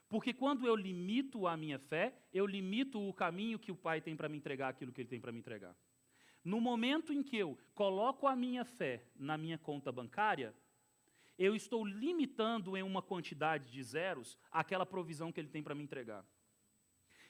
Porque 0.10 0.34
quando 0.34 0.66
eu 0.66 0.76
limito 0.76 1.48
a 1.48 1.56
minha 1.56 1.78
fé, 1.78 2.06
eu 2.34 2.46
limito 2.46 2.98
o 3.00 3.14
caminho 3.14 3.60
que 3.60 3.72
o 3.72 3.76
Pai 3.76 4.02
tem 4.02 4.16
para 4.16 4.30
me 4.30 4.38
entregar 4.38 4.70
aquilo 4.70 4.92
que 4.92 5.02
Ele 5.02 5.10
tem 5.10 5.22
para 5.22 5.32
me 5.32 5.40
entregar. 5.40 5.76
No 6.44 6.60
momento 6.60 7.14
em 7.14 7.22
que 7.22 7.38
eu 7.38 7.58
coloco 7.74 8.28
a 8.28 8.36
minha 8.36 8.66
fé 8.66 9.06
na 9.16 9.38
minha 9.38 9.58
conta 9.58 9.92
bancária, 9.92 10.54
eu 11.38 11.56
estou 11.56 11.86
limitando 11.86 12.76
em 12.76 12.84
uma 12.84 13.02
quantidade 13.02 13.72
de 13.72 13.84
zeros 13.84 14.38
aquela 14.52 14.86
provisão 14.86 15.32
que 15.32 15.40
Ele 15.40 15.48
tem 15.48 15.64
para 15.64 15.76
me 15.76 15.84
entregar. 15.84 16.26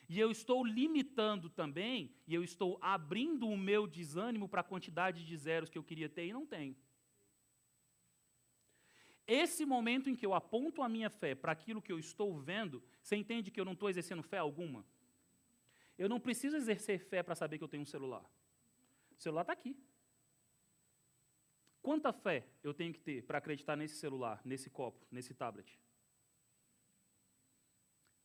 E 0.08 0.20
eu 0.20 0.32
estou 0.32 0.66
limitando 0.66 1.50
também, 1.50 2.14
e 2.28 2.34
eu 2.34 2.44
estou 2.44 2.78
abrindo 2.82 3.48
o 3.48 3.58
meu 3.58 3.88
desânimo 3.88 4.48
para 4.48 4.62
a 4.62 4.70
quantidade 4.72 5.26
de 5.26 5.38
zeros 5.38 5.70
que 5.70 5.78
eu 5.78 5.84
queria 5.84 6.10
ter 6.10 6.26
e 6.28 6.34
não 6.34 6.46
tenho. 6.46 6.76
Esse 9.26 9.66
momento 9.66 10.10
em 10.10 10.16
que 10.16 10.26
eu 10.26 10.34
aponto 10.34 10.82
a 10.82 10.90
minha 10.90 11.10
fé 11.10 11.34
para 11.34 11.52
aquilo 11.52 11.82
que 11.82 11.92
eu 11.92 11.98
estou 11.98 12.38
vendo, 12.38 12.84
você 13.02 13.16
entende 13.16 13.52
que 13.52 13.60
eu 13.60 13.66
não 13.66 13.74
estou 13.74 13.90
exercendo 13.90 14.22
fé 14.22 14.38
alguma? 14.38 14.86
Eu 15.98 16.10
não 16.10 16.20
preciso 16.20 16.58
exercer 16.58 17.00
fé 17.00 17.24
para 17.24 17.36
saber 17.36 17.58
que 17.58 17.64
eu 17.64 17.68
tenho 17.68 17.84
um 17.84 17.86
celular. 17.86 18.24
O 19.18 19.22
celular 19.22 19.42
está 19.44 19.54
aqui. 19.54 19.78
Quanta 21.82 22.12
fé 22.12 22.46
eu 22.64 22.74
tenho 22.74 22.94
que 22.94 23.00
ter 23.00 23.24
para 23.24 23.38
acreditar 23.38 23.76
nesse 23.76 23.96
celular, 23.96 24.42
nesse 24.44 24.70
copo, 24.70 25.06
nesse 25.12 25.34
tablet? 25.34 25.80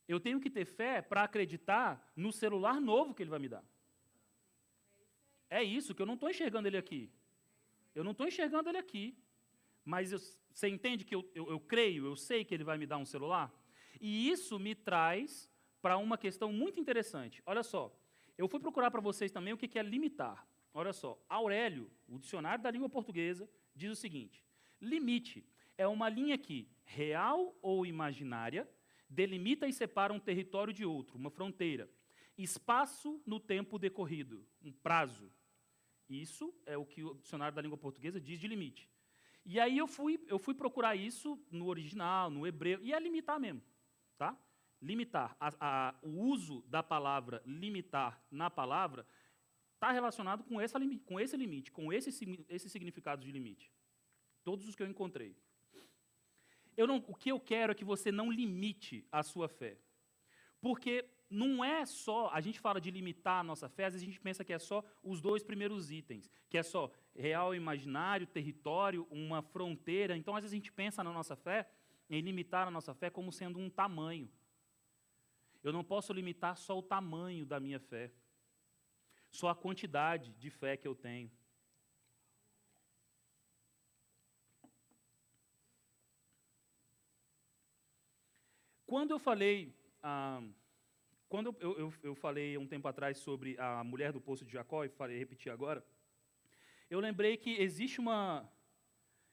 Eu 0.07 0.19
tenho 0.19 0.41
que 0.41 0.49
ter 0.49 0.65
fé 0.65 1.03
para 1.03 1.23
acreditar 1.23 2.13
no 2.17 2.33
celular 2.33 2.81
novo 2.81 3.15
que 3.15 3.23
ele 3.23 3.31
vai 3.31 3.39
me 3.39 3.49
dar. 3.49 3.65
É 5.51 5.63
isso, 5.63 5.95
que 5.95 6.01
eu 6.01 6.07
não 6.07 6.15
estou 6.15 6.31
enxergando 6.31 6.69
ele 6.69 6.79
aqui. 6.79 7.13
Eu 7.95 8.05
não 8.05 8.13
estou 8.13 8.27
enxergando 8.27 8.69
ele 8.69 8.79
aqui. 8.79 9.17
Mas 9.89 10.13
eu, 10.13 10.19
você 10.53 10.69
entende 10.69 11.03
que 11.03 11.15
eu, 11.15 11.27
eu, 11.35 11.49
eu 11.49 11.59
creio, 11.59 12.05
eu 12.05 12.15
sei 12.15 12.45
que 12.45 12.53
ele 12.53 12.63
vai 12.63 12.77
me 12.77 12.85
dar 12.87 12.99
um 12.99 13.07
celular? 13.07 13.51
E 13.99 14.29
isso 14.29 14.59
me 14.59 14.75
traz 14.75 15.51
para 15.81 15.97
uma 15.97 16.19
questão 16.19 16.53
muito 16.53 16.79
interessante. 16.79 17.43
Olha 17.47 17.63
só, 17.63 17.99
eu 18.37 18.47
fui 18.49 18.61
procurar 18.61 18.91
para 18.91 19.01
vocês 19.01 19.33
também 19.33 19.55
o 19.55 19.57
que 19.57 19.79
é 19.79 19.83
limitar. 19.83 20.47
Olha 20.75 20.93
só, 20.93 21.19
Aurélio, 21.27 21.91
o 22.07 22.19
dicionário 22.19 22.63
da 22.63 22.71
língua 22.71 22.91
portuguesa, 22.91 23.49
diz 23.75 23.91
o 23.91 23.97
seguinte: 23.97 24.45
limite 24.79 25.43
é 25.79 25.89
uma 25.89 26.11
linha 26.11 26.37
que, 26.37 26.69
real 26.85 27.57
ou 27.63 27.87
imaginária, 27.87 28.69
delimita 29.09 29.67
e 29.67 29.73
separa 29.73 30.13
um 30.13 30.21
território 30.21 30.75
de 30.75 30.85
outro, 30.85 31.17
uma 31.17 31.31
fronteira, 31.31 31.91
espaço 32.37 33.23
no 33.25 33.41
tempo 33.41 33.79
decorrido, 33.79 34.47
um 34.63 34.71
prazo. 34.71 35.33
Isso 36.11 36.55
é 36.67 36.77
o 36.77 36.85
que 36.85 37.03
o 37.03 37.15
dicionário 37.15 37.57
da 37.57 37.63
língua 37.63 37.79
portuguesa 37.79 38.21
diz 38.21 38.39
de 38.39 38.47
limite. 38.47 38.87
E 39.51 39.59
aí 39.59 39.79
eu 39.79 39.87
fui, 39.87 40.23
eu 40.27 40.39
fui 40.39 40.53
procurar 40.53 40.95
isso 40.95 41.43
no 41.51 41.69
original, 41.69 42.29
no 42.29 42.47
hebreu, 42.47 42.81
e 42.83 42.93
é 42.93 43.01
limitar 43.01 43.41
mesmo. 43.41 43.63
Tá? 44.19 44.39
Limitar. 44.79 45.35
A, 45.41 45.55
a, 45.59 45.95
o 46.03 46.11
uso 46.11 46.61
da 46.69 46.83
palavra 46.83 47.43
limitar 47.47 48.23
na 48.31 48.51
palavra 48.51 49.07
está 49.73 49.91
relacionado 49.91 50.45
com, 50.45 50.61
essa, 50.61 50.79
com 51.07 51.19
esse 51.19 51.35
limite, 51.35 51.73
com 51.73 51.91
esse, 51.91 52.11
esse 52.47 52.69
significado 52.69 53.25
de 53.25 53.33
limite. 53.33 53.73
Todos 54.45 54.69
os 54.69 54.77
que 54.77 54.83
eu 54.83 54.87
encontrei. 54.87 55.35
Eu 56.77 56.87
não, 56.87 57.03
o 57.09 57.15
que 57.15 57.33
eu 57.33 57.41
quero 57.41 57.73
é 57.73 57.75
que 57.75 57.87
você 57.87 58.13
não 58.13 58.31
limite 58.31 59.09
a 59.11 59.23
sua 59.23 59.49
fé. 59.49 59.79
Porque 60.61 61.09
não 61.31 61.63
é 61.63 61.85
só, 61.85 62.31
a 62.31 62.41
gente 62.41 62.59
fala 62.59 62.81
de 62.81 62.91
limitar 62.91 63.41
a 63.41 63.45
nossa 63.45 63.69
fé, 63.69 63.85
às 63.85 63.93
vezes 63.93 64.07
a 64.07 64.11
gente 64.11 64.21
pensa 64.21 64.45
que 64.45 64.53
é 64.53 64.59
só 64.59 64.83
os 65.03 65.21
dois 65.21 65.43
primeiros 65.43 65.91
itens, 65.91 66.31
que 66.49 66.57
é 66.57 66.63
só 66.63 66.91
real 67.15 67.55
imaginário, 67.55 68.27
território, 68.27 69.07
uma 69.11 69.43
fronteira. 69.43 70.17
Então, 70.17 70.35
às 70.35 70.43
vezes 70.43 70.55
a 70.55 70.57
gente 70.57 70.73
pensa 70.73 71.05
na 71.05 71.13
nossa 71.13 71.37
fé, 71.37 71.69
em 72.09 72.21
limitar 72.23 72.67
a 72.67 72.71
nossa 72.71 72.95
fé 72.95 73.11
como 73.11 73.31
sendo 73.31 73.59
um 73.59 73.69
tamanho. 73.69 74.31
Eu 75.63 75.73
não 75.73 75.85
posso 75.85 76.13
limitar 76.13 76.57
só 76.57 76.79
o 76.79 76.83
tamanho 76.83 77.45
da 77.45 77.61
minha 77.61 77.79
fé, 77.79 78.11
só 79.31 79.49
a 79.49 79.55
quantidade 79.55 80.33
de 80.33 80.49
fé 80.49 80.77
que 80.77 80.89
eu 80.89 80.95
tenho. 80.95 81.31
Quando 88.87 89.11
eu 89.11 89.19
falei 89.19 89.77
ah, 90.03 90.41
quando 91.29 91.55
eu, 91.61 91.79
eu, 91.79 91.95
eu, 92.03 92.15
falei 92.15 92.57
um 92.57 92.67
tempo 92.67 92.89
atrás 92.89 93.19
sobre 93.19 93.59
a 93.59 93.85
mulher 93.85 94.13
do 94.13 94.21
poço 94.21 94.45
de 94.45 94.53
Jacó, 94.53 94.85
e 94.85 94.89
falei, 94.89 95.19
repetir 95.19 95.53
agora, 95.53 95.85
eu 96.89 97.01
lembrei 97.01 97.37
que 97.37 97.51
existe 97.51 98.01
uma, 98.01 98.51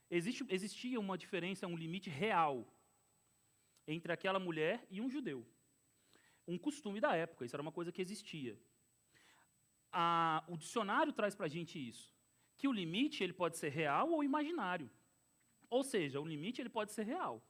existe, 0.10 0.46
existia 0.50 1.00
uma 1.00 1.18
diferença, 1.18 1.66
um 1.68 1.78
limite 1.78 2.10
real 2.10 2.68
entre 3.88 4.12
aquela 4.12 4.40
mulher 4.40 4.86
e 4.90 5.00
um 5.00 5.10
judeu. 5.10 5.48
Um 6.46 6.58
costume 6.58 7.00
da 7.00 7.16
época, 7.16 7.46
isso 7.46 7.56
era 7.56 7.62
uma 7.62 7.72
coisa 7.72 7.92
que 7.92 8.02
existia. 8.02 8.60
A, 9.92 10.44
o 10.50 10.58
dicionário 10.58 11.14
traz 11.14 11.34
para 11.34 11.46
a 11.46 11.50
gente 11.50 11.80
isso, 11.80 12.14
que 12.58 12.68
o 12.68 12.74
limite 12.74 13.24
ele 13.24 13.34
pode 13.34 13.58
ser 13.58 13.70
real 13.70 14.12
ou 14.12 14.24
imaginário. 14.24 14.92
Ou 15.70 15.84
seja, 15.84 16.20
o 16.20 16.26
limite 16.26 16.62
ele 16.62 16.70
pode 16.70 16.92
ser 16.92 17.04
real. 17.04 17.42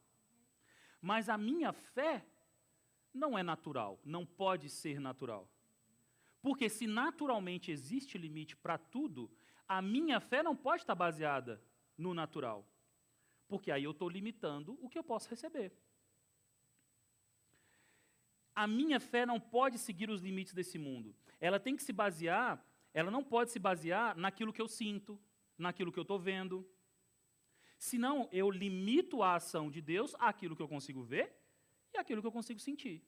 Mas 1.00 1.28
a 1.28 1.36
minha 1.36 1.72
fé 1.72 2.24
não 3.16 3.36
é 3.36 3.42
natural, 3.42 3.98
não 4.04 4.24
pode 4.24 4.68
ser 4.68 5.00
natural. 5.00 5.48
Porque 6.40 6.68
se 6.68 6.86
naturalmente 6.86 7.72
existe 7.72 8.16
limite 8.16 8.56
para 8.56 8.78
tudo, 8.78 9.30
a 9.66 9.82
minha 9.82 10.20
fé 10.20 10.42
não 10.42 10.54
pode 10.54 10.82
estar 10.82 10.94
baseada 10.94 11.60
no 11.98 12.14
natural. 12.14 12.64
Porque 13.48 13.70
aí 13.72 13.84
eu 13.84 13.90
estou 13.92 14.08
limitando 14.08 14.78
o 14.80 14.88
que 14.88 14.98
eu 14.98 15.02
posso 15.02 15.28
receber. 15.28 15.72
A 18.54 18.66
minha 18.66 19.00
fé 19.00 19.26
não 19.26 19.40
pode 19.40 19.78
seguir 19.78 20.08
os 20.08 20.20
limites 20.20 20.54
desse 20.54 20.78
mundo. 20.78 21.14
Ela 21.40 21.58
tem 21.58 21.76
que 21.76 21.82
se 21.82 21.92
basear, 21.92 22.64
ela 22.94 23.10
não 23.10 23.24
pode 23.24 23.50
se 23.50 23.58
basear 23.58 24.16
naquilo 24.16 24.52
que 24.52 24.62
eu 24.62 24.68
sinto, 24.68 25.20
naquilo 25.58 25.92
que 25.92 25.98
eu 25.98 26.02
estou 26.02 26.18
vendo. 26.18 26.68
Senão, 27.78 28.28
eu 28.32 28.50
limito 28.50 29.22
a 29.22 29.34
ação 29.34 29.70
de 29.70 29.82
Deus 29.82 30.14
àquilo 30.18 30.56
que 30.56 30.62
eu 30.62 30.68
consigo 30.68 31.02
ver 31.02 31.45
e 31.96 32.00
aquilo 32.00 32.20
que 32.20 32.26
eu 32.26 32.32
consigo 32.32 32.60
sentir. 32.60 33.02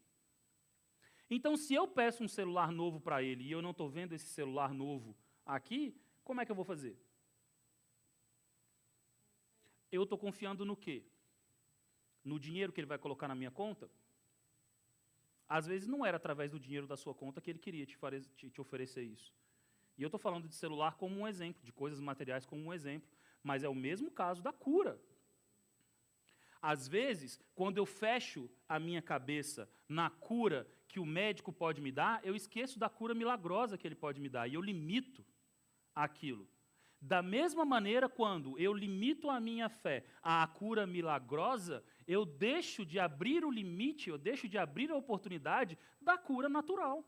Então, 1.30 1.57
se 1.57 1.74
eu 1.74 1.86
peço 1.86 2.24
um 2.24 2.28
celular 2.28 2.72
novo 2.72 3.01
para 3.01 3.22
ele 3.22 3.45
e 3.45 3.53
eu 3.53 3.61
não 3.61 3.70
estou 3.70 3.89
vendo 3.89 4.14
esse 4.14 4.26
celular 4.26 4.72
novo 4.72 5.16
aqui, 5.45 5.95
como 6.24 6.41
é 6.41 6.47
que 6.47 6.51
eu 6.51 6.57
vou 6.57 6.64
fazer? 6.64 6.99
Eu 9.93 10.03
estou 10.03 10.18
confiando 10.18 10.64
no 10.64 10.76
quê? 10.76 11.05
No 12.24 12.39
dinheiro 12.39 12.72
que 12.72 12.80
ele 12.80 12.86
vai 12.86 12.99
colocar 12.99 13.28
na 13.28 13.34
minha 13.34 13.51
conta? 13.51 13.91
Às 15.49 15.66
vezes 15.66 15.89
não 15.89 16.05
era 16.05 16.16
através 16.16 16.51
do 16.51 16.61
dinheiro 16.61 16.86
da 16.86 16.97
sua 16.97 17.14
conta 17.14 17.41
que 17.41 17.51
ele 17.51 17.59
queria 17.59 17.86
te, 17.86 17.97
te, 18.36 18.51
te 18.51 18.61
oferecer 18.61 19.03
isso. 19.03 19.34
E 19.97 20.03
eu 20.03 20.09
estou 20.09 20.18
falando 20.18 20.47
de 20.47 20.55
celular 20.55 20.97
como 20.97 21.18
um 21.18 21.26
exemplo, 21.26 21.64
de 21.64 21.72
coisas 21.72 22.01
materiais 22.01 22.45
como 22.45 22.62
um 22.62 22.72
exemplo, 22.72 23.11
mas 23.43 23.64
é 23.64 23.68
o 23.68 23.74
mesmo 23.74 24.11
caso 24.11 24.43
da 24.43 24.53
cura. 24.53 25.01
Às 26.61 26.88
vezes, 26.88 27.40
quando 27.54 27.78
eu 27.78 27.86
fecho 27.86 28.50
a 28.68 28.78
minha 28.78 29.00
cabeça 29.00 29.70
na 29.88 30.11
cura 30.11 30.68
que 30.88 30.98
o 30.98 31.06
médico 31.06 31.52
pode 31.52 31.80
me 31.80 31.92
dar, 31.92 32.20
eu 32.24 32.34
esqueço 32.34 32.78
da 32.78 32.88
cura 32.88 33.14
milagrosa 33.14 33.78
que 33.78 33.86
ele 33.86 33.94
pode 33.94 34.20
me 34.20 34.28
dar 34.28 34.48
e 34.48 34.54
eu 34.54 34.61
limito 34.61 35.24
aquilo. 35.94 36.48
Da 37.00 37.22
mesma 37.22 37.64
maneira, 37.64 38.09
quando 38.09 38.59
eu 38.59 38.72
limito 38.72 39.30
a 39.30 39.38
minha 39.38 39.68
fé 39.68 40.04
à 40.20 40.44
cura 40.48 40.84
milagrosa, 40.84 41.84
eu 42.09 42.24
deixo 42.24 42.84
de 42.84 42.98
abrir 42.98 43.44
o 43.44 43.50
limite, 43.50 44.11
eu 44.11 44.18
deixo 44.18 44.48
de 44.48 44.59
abrir 44.59 44.90
a 44.90 44.96
oportunidade 44.96 45.78
da 46.00 46.18
cura 46.18 46.48
natural. 46.48 47.04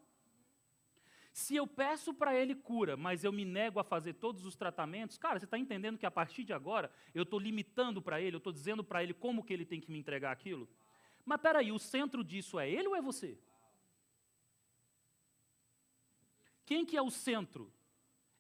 Se 1.41 1.57
eu 1.57 1.67
peço 1.67 2.13
para 2.13 2.37
ele 2.37 2.55
cura, 2.55 2.99
mas 2.99 3.25
eu 3.25 3.33
me 3.33 3.47
nego 3.47 3.81
a 3.81 3.85
fazer 3.85 4.13
todos 4.13 4.45
os 4.45 4.55
tratamentos, 4.55 5.17
cara, 5.17 5.39
você 5.39 5.47
está 5.47 5.57
entendendo 5.57 5.97
que 5.97 6.05
a 6.05 6.11
partir 6.11 6.45
de 6.45 6.53
agora 6.53 6.93
eu 7.15 7.23
estou 7.23 7.41
limitando 7.41 8.03
para 8.03 8.21
ele, 8.21 8.37
eu 8.37 8.43
estou 8.45 8.53
dizendo 8.53 8.85
para 8.85 9.03
ele 9.03 9.15
como 9.15 9.43
que 9.43 9.55
ele 9.55 9.65
tem 9.65 9.81
que 9.81 9.91
me 9.91 9.99
entregar 9.99 10.33
aquilo? 10.33 10.69
Mas 11.25 11.41
peraí, 11.41 11.73
o 11.73 11.79
centro 11.79 12.23
disso 12.23 12.59
é 12.59 12.71
ele 12.71 12.89
ou 12.89 12.95
é 12.95 13.01
você? 13.01 13.39
Quem 16.67 16.85
que 16.85 16.95
é 16.95 17.01
o 17.01 17.11
centro? 17.11 17.73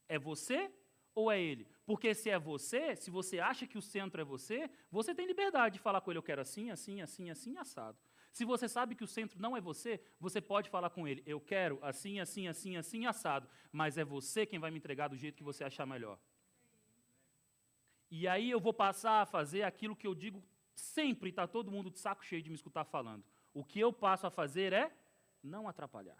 É 0.06 0.18
você 0.18 0.70
ou 1.14 1.32
é 1.32 1.40
ele? 1.40 1.66
Porque 1.86 2.14
se 2.14 2.28
é 2.28 2.38
você, 2.38 2.94
se 2.96 3.10
você 3.10 3.40
acha 3.40 3.66
que 3.66 3.78
o 3.78 3.82
centro 3.82 4.20
é 4.20 4.24
você, 4.24 4.70
você 4.90 5.14
tem 5.14 5.26
liberdade 5.26 5.76
de 5.76 5.80
falar 5.80 6.02
com 6.02 6.10
ele, 6.10 6.18
eu 6.18 6.22
quero 6.22 6.42
assim, 6.42 6.70
assim, 6.70 7.00
assim, 7.00 7.30
assim, 7.30 7.56
assado. 7.56 7.98
Se 8.30 8.44
você 8.44 8.68
sabe 8.68 8.94
que 8.94 9.04
o 9.04 9.08
centro 9.08 9.40
não 9.40 9.56
é 9.56 9.60
você, 9.60 10.00
você 10.18 10.40
pode 10.40 10.70
falar 10.70 10.90
com 10.90 11.06
ele: 11.06 11.22
eu 11.26 11.40
quero 11.40 11.78
assim, 11.82 12.20
assim, 12.20 12.46
assim, 12.46 12.76
assim, 12.76 13.06
assado, 13.06 13.48
mas 13.72 13.98
é 13.98 14.04
você 14.04 14.46
quem 14.46 14.58
vai 14.58 14.70
me 14.70 14.78
entregar 14.78 15.08
do 15.08 15.16
jeito 15.16 15.36
que 15.36 15.42
você 15.42 15.64
achar 15.64 15.86
melhor. 15.86 16.18
E 18.10 18.26
aí 18.26 18.50
eu 18.50 18.60
vou 18.60 18.72
passar 18.72 19.22
a 19.22 19.26
fazer 19.26 19.62
aquilo 19.62 19.96
que 19.96 20.06
eu 20.06 20.14
digo 20.14 20.42
sempre 20.74 21.30
está 21.30 21.46
todo 21.46 21.70
mundo 21.70 21.90
de 21.90 21.98
saco 21.98 22.24
cheio 22.24 22.42
de 22.42 22.50
me 22.50 22.56
escutar 22.56 22.84
falando. 22.84 23.24
O 23.52 23.64
que 23.64 23.78
eu 23.78 23.92
passo 23.92 24.26
a 24.26 24.30
fazer 24.30 24.72
é 24.72 24.90
não 25.42 25.68
atrapalhar. 25.68 26.18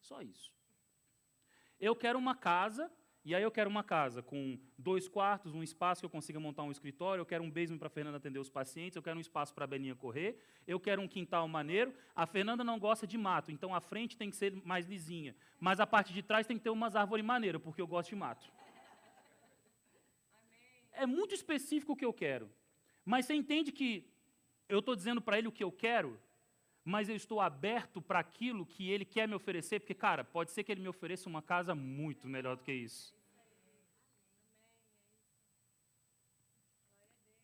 Só 0.00 0.22
isso. 0.22 0.52
Eu 1.78 1.94
quero 1.94 2.18
uma 2.18 2.34
casa 2.34 2.90
e 3.22 3.34
aí 3.34 3.42
eu 3.42 3.50
quero 3.50 3.68
uma 3.68 3.84
casa 3.84 4.22
com 4.22 4.58
dois 4.78 5.06
quartos, 5.06 5.54
um 5.54 5.62
espaço 5.62 6.00
que 6.00 6.06
eu 6.06 6.10
consiga 6.10 6.40
montar 6.40 6.62
um 6.62 6.70
escritório, 6.70 7.20
eu 7.20 7.26
quero 7.26 7.44
um 7.44 7.50
basement 7.50 7.78
para 7.78 7.88
a 7.88 7.90
Fernanda 7.90 8.16
atender 8.16 8.38
os 8.38 8.48
pacientes, 8.48 8.96
eu 8.96 9.02
quero 9.02 9.18
um 9.18 9.20
espaço 9.20 9.54
para 9.54 9.64
a 9.64 9.66
Belinha 9.66 9.94
correr, 9.94 10.38
eu 10.66 10.80
quero 10.80 11.02
um 11.02 11.08
quintal 11.08 11.46
maneiro. 11.46 11.92
A 12.16 12.26
Fernanda 12.26 12.64
não 12.64 12.78
gosta 12.78 13.06
de 13.06 13.18
mato, 13.18 13.52
então 13.52 13.74
a 13.74 13.80
frente 13.80 14.16
tem 14.16 14.30
que 14.30 14.36
ser 14.36 14.54
mais 14.64 14.86
lisinha, 14.86 15.36
mas 15.58 15.80
a 15.80 15.86
parte 15.86 16.14
de 16.14 16.22
trás 16.22 16.46
tem 16.46 16.56
que 16.56 16.64
ter 16.64 16.70
umas 16.70 16.96
árvores 16.96 17.24
maneiras, 17.24 17.60
porque 17.60 17.82
eu 17.82 17.86
gosto 17.86 18.08
de 18.08 18.16
mato. 18.16 18.50
É 20.92 21.04
muito 21.04 21.34
específico 21.34 21.92
o 21.92 21.96
que 21.96 22.04
eu 22.04 22.12
quero. 22.12 22.50
Mas 23.04 23.26
você 23.26 23.34
entende 23.34 23.70
que 23.70 24.10
eu 24.68 24.78
estou 24.78 24.96
dizendo 24.96 25.20
para 25.20 25.38
ele 25.38 25.48
o 25.48 25.52
que 25.52 25.64
eu 25.64 25.72
quero, 25.72 26.18
mas 26.90 27.08
eu 27.08 27.14
estou 27.14 27.40
aberto 27.40 28.02
para 28.02 28.18
aquilo 28.18 28.66
que 28.66 28.90
ele 28.90 29.04
quer 29.04 29.28
me 29.28 29.34
oferecer, 29.34 29.78
porque, 29.78 29.94
cara, 29.94 30.24
pode 30.24 30.50
ser 30.50 30.64
que 30.64 30.72
ele 30.72 30.80
me 30.80 30.88
ofereça 30.88 31.28
uma 31.28 31.40
casa 31.40 31.72
muito 31.72 32.28
melhor 32.28 32.56
do 32.56 32.64
que 32.64 32.72
isso. 32.72 33.14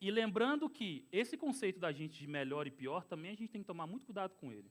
E 0.00 0.10
lembrando 0.10 0.68
que 0.68 1.06
esse 1.12 1.36
conceito 1.36 1.78
da 1.78 1.92
gente 1.92 2.18
de 2.18 2.26
melhor 2.26 2.66
e 2.66 2.72
pior, 2.72 3.04
também 3.04 3.30
a 3.30 3.34
gente 3.36 3.52
tem 3.52 3.62
que 3.62 3.66
tomar 3.66 3.86
muito 3.86 4.04
cuidado 4.06 4.34
com 4.34 4.52
ele. 4.52 4.70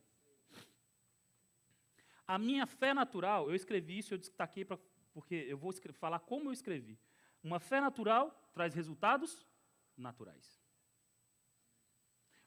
A 2.28 2.38
minha 2.38 2.68
fé 2.68 2.94
natural, 2.94 3.50
eu 3.50 3.56
escrevi 3.56 4.00
isso, 4.00 4.14
eu 4.14 4.18
destaquei 4.18 4.66
pra, 4.66 4.78
porque 5.14 5.36
eu 5.48 5.58
vou 5.58 5.74
falar 5.94 6.20
como 6.20 6.50
eu 6.50 6.54
escrevi. 6.54 7.00
Uma 7.42 7.62
fé 7.62 7.80
natural 7.80 8.30
traz 8.54 8.74
resultados 8.74 9.46
naturais. 9.96 10.65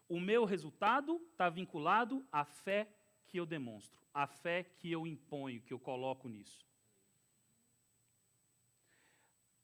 O 0.08 0.18
meu 0.18 0.44
resultado 0.44 1.20
está 1.30 1.50
vinculado 1.50 2.26
à 2.32 2.44
fé 2.44 2.88
que 3.26 3.38
eu 3.38 3.44
demonstro, 3.44 4.00
à 4.12 4.26
fé 4.26 4.64
que 4.64 4.90
eu 4.90 5.06
imponho, 5.06 5.60
que 5.60 5.72
eu 5.72 5.78
coloco 5.78 6.28
nisso. 6.28 6.66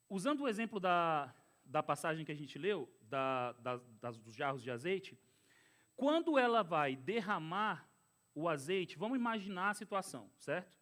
Usando 0.09 0.43
o 0.43 0.49
exemplo 0.49 0.79
da, 0.79 1.35
da 1.65 1.83
passagem 1.83 2.25
que 2.25 2.33
a 2.33 2.37
gente 2.37 2.59
leu, 2.59 2.93
da, 3.01 3.53
da, 3.53 3.77
das, 4.01 4.19
dos 4.19 4.35
jarros 4.35 4.63
de 4.63 4.71
azeite, 4.71 5.19
quando 5.97 6.39
ela 6.39 6.63
vai 6.63 6.95
derramar 6.95 7.89
o 8.35 8.49
azeite, 8.49 8.99
vamos 8.99 9.17
imaginar 9.17 9.71
a 9.71 9.75
situação, 9.75 10.31
certo? 10.39 10.77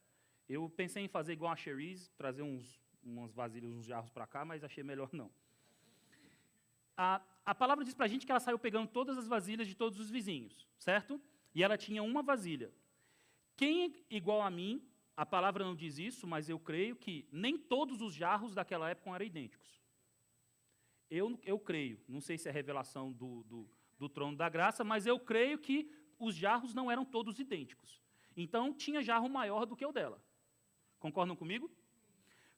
Eu 0.49 0.69
pensei 0.69 1.05
em 1.05 1.09
fazer 1.09 1.35
igual 1.35 1.53
a 1.53 1.57
Cherise, 1.57 2.11
trazer 2.13 2.43
uns, 2.43 2.81
umas 3.03 3.33
vasilhas, 3.33 3.73
uns 3.73 3.87
jarros 3.87 4.11
para 4.11 4.27
cá, 4.27 4.45
mas 4.45 4.65
achei 4.65 4.83
melhor 4.83 5.11
não. 5.13 5.31
A, 6.97 7.23
a 7.45 7.55
palavra 7.55 7.85
diz 7.85 7.95
para 7.95 8.07
a 8.07 8.09
gente 8.09 8.25
que 8.25 8.33
ela 8.33 8.41
saiu 8.41 8.59
pegando 8.59 8.89
todas 8.89 9.19
as 9.19 9.27
vasilhas 9.27 9.67
de 9.67 9.75
todos 9.75 9.99
os 9.99 10.11
vizinhos, 10.11 10.67
certo? 10.79 11.21
E 11.55 11.63
ela 11.63 11.77
tinha 11.77 12.03
uma 12.03 12.23
vasilha. 12.23 12.73
Quem 13.57 13.95
igual 14.09 14.43
a 14.43 14.51
mim, 14.51 14.83
a 15.17 15.27
palavra 15.27 15.65
não 15.65 15.75
diz 15.75 15.99
isso, 15.99 16.27
mas 16.27 16.49
eu 16.49 16.59
creio 16.59 16.97
que 16.97 17.27
nem 17.31 17.59
todos 17.59 18.01
os 18.01 18.15
jarros 18.15 18.55
daquela 18.55 18.89
época 18.89 19.11
eram 19.11 19.27
idênticos. 19.27 19.83
Eu, 21.11 21.39
eu 21.45 21.59
creio, 21.59 22.01
não 22.09 22.21
sei 22.21 22.39
se 22.39 22.49
é 22.49 22.53
revelação 22.53 23.13
do, 23.13 23.43
do, 23.43 23.69
do 23.99 24.09
trono 24.09 24.37
da 24.37 24.49
graça, 24.49 24.83
mas 24.83 25.07
eu 25.07 25.21
creio 25.21 25.59
que 25.59 25.91
os 26.19 26.35
jarros 26.35 26.73
não 26.73 26.91
eram 26.91 27.05
todos 27.05 27.39
idênticos. 27.39 28.01
Então, 28.37 28.73
tinha 28.73 29.03
jarro 29.03 29.29
maior 29.29 29.67
do 29.67 29.77
que 29.77 29.85
o 29.85 29.93
dela. 29.93 30.23
Concordam 30.99 31.37
comigo? 31.37 31.71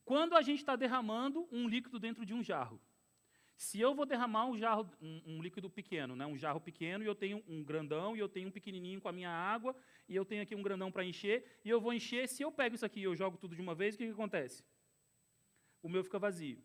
Quando 0.05 0.37
a 0.37 0.43
gente 0.43 0.59
está 0.59 0.77
derramando 0.77 1.49
um 1.51 1.67
líquido 1.67 1.99
dentro 1.99 2.25
de 2.25 2.35
um 2.35 2.43
jarro, 2.43 2.81
se 3.57 3.81
eu 3.81 3.95
vou 3.95 4.05
derramar 4.05 4.47
um 4.47 4.59
jarro, 4.59 4.89
um, 5.01 5.23
um, 5.27 5.43
líquido 5.43 5.71
pequeno, 5.71 6.17
né, 6.17 6.27
um 6.27 6.37
jarro 6.37 6.61
pequeno, 6.61 7.05
e 7.05 7.07
eu 7.07 7.15
tenho 7.15 7.43
um 7.47 7.63
grandão, 7.63 8.17
e 8.17 8.19
eu 8.19 8.29
tenho 8.29 8.49
um 8.49 8.53
pequenininho 8.53 9.01
com 9.01 9.09
a 9.09 9.13
minha 9.13 9.31
água, 9.31 9.75
e 10.09 10.17
eu 10.17 10.25
tenho 10.25 10.43
aqui 10.43 10.55
um 10.55 10.63
grandão 10.63 10.91
para 10.91 11.05
encher, 11.05 11.61
e 11.65 11.71
eu 11.71 11.81
vou 11.81 11.93
encher, 11.93 12.29
se 12.29 12.43
eu 12.43 12.51
pego 12.51 12.75
isso 12.75 12.85
aqui 12.85 13.01
e 13.01 13.05
eu 13.05 13.15
jogo 13.15 13.39
tudo 13.39 13.55
de 13.55 13.63
uma 13.63 13.75
vez, 13.75 13.95
o 13.95 13.99
que, 13.99 14.07
que 14.07 14.13
acontece? 14.13 14.65
O 15.83 15.89
meu 15.89 16.03
fica 16.03 16.19
vazio. 16.19 16.63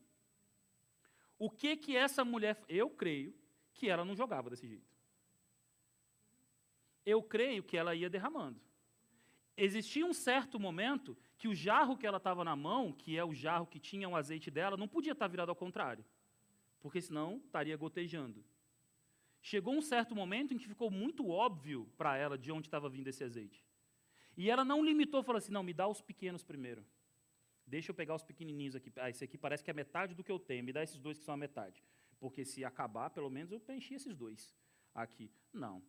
O 1.38 1.50
que 1.50 1.78
que 1.78 1.96
essa 1.96 2.26
mulher, 2.26 2.60
eu 2.68 2.90
creio 2.90 3.34
que 3.74 3.88
ela 3.88 4.04
não 4.04 4.16
jogava 4.16 4.50
desse 4.50 4.68
jeito. 4.68 4.90
Eu 7.06 7.24
creio 7.24 7.64
que 7.64 7.78
ela 7.78 7.96
ia 7.96 8.10
derramando. 8.10 8.60
Existia 9.56 10.06
um 10.06 10.14
certo 10.14 10.60
momento 10.60 11.18
que 11.38 11.48
o 11.48 11.56
jarro 11.56 11.98
que 11.98 12.08
ela 12.08 12.18
estava 12.18 12.44
na 12.44 12.56
mão, 12.56 12.92
que 12.92 13.18
é 13.18 13.24
o 13.24 13.34
jarro 13.34 13.68
que 13.68 13.80
tinha 13.80 14.08
o 14.08 14.16
azeite 14.16 14.50
dela, 14.50 14.76
não 14.76 14.88
podia 14.88 15.14
estar 15.14 15.28
virado 15.28 15.50
ao 15.50 15.56
contrário 15.56 16.04
porque 16.80 17.02
senão 17.02 17.38
estaria 17.46 17.76
gotejando. 17.76 18.44
Chegou 19.42 19.74
um 19.74 19.82
certo 19.82 20.16
momento 20.16 20.54
em 20.54 20.58
que 20.58 20.68
ficou 20.68 20.92
muito 20.92 21.28
óbvio 21.30 21.92
para 21.98 22.18
ela 22.18 22.38
de 22.38 22.52
onde 22.52 22.68
estava 22.68 22.90
vindo 22.90 23.08
esse 23.08 23.24
azeite. 23.24 23.66
E 24.36 24.50
ela 24.50 24.66
não 24.66 24.84
limitou, 24.84 25.24
falou 25.24 25.38
assim: 25.38 25.52
não, 25.52 25.64
me 25.64 25.74
dá 25.74 25.88
os 25.88 26.02
pequenos 26.02 26.44
primeiro. 26.44 26.86
Deixa 27.66 27.92
eu 27.92 27.96
pegar 27.96 28.16
os 28.16 28.24
pequenininhos 28.24 28.76
aqui. 28.76 28.92
Ah, 28.96 29.10
esse 29.10 29.24
aqui 29.24 29.38
parece 29.38 29.64
que 29.64 29.70
é 29.70 29.74
metade 29.74 30.16
do 30.16 30.24
que 30.24 30.32
eu 30.32 30.40
tenho. 30.40 30.64
Me 30.64 30.74
dá 30.74 30.82
esses 30.82 31.00
dois 31.00 31.18
que 31.18 31.24
são 31.24 31.34
a 31.36 31.38
metade. 31.38 31.84
Porque 32.20 32.44
se 32.44 32.66
acabar, 32.66 33.10
pelo 33.12 33.30
menos 33.30 33.52
eu 33.52 33.60
preenchi 33.60 33.94
esses 33.94 34.16
dois 34.16 34.56
aqui. 34.94 35.32
Não. 35.54 35.84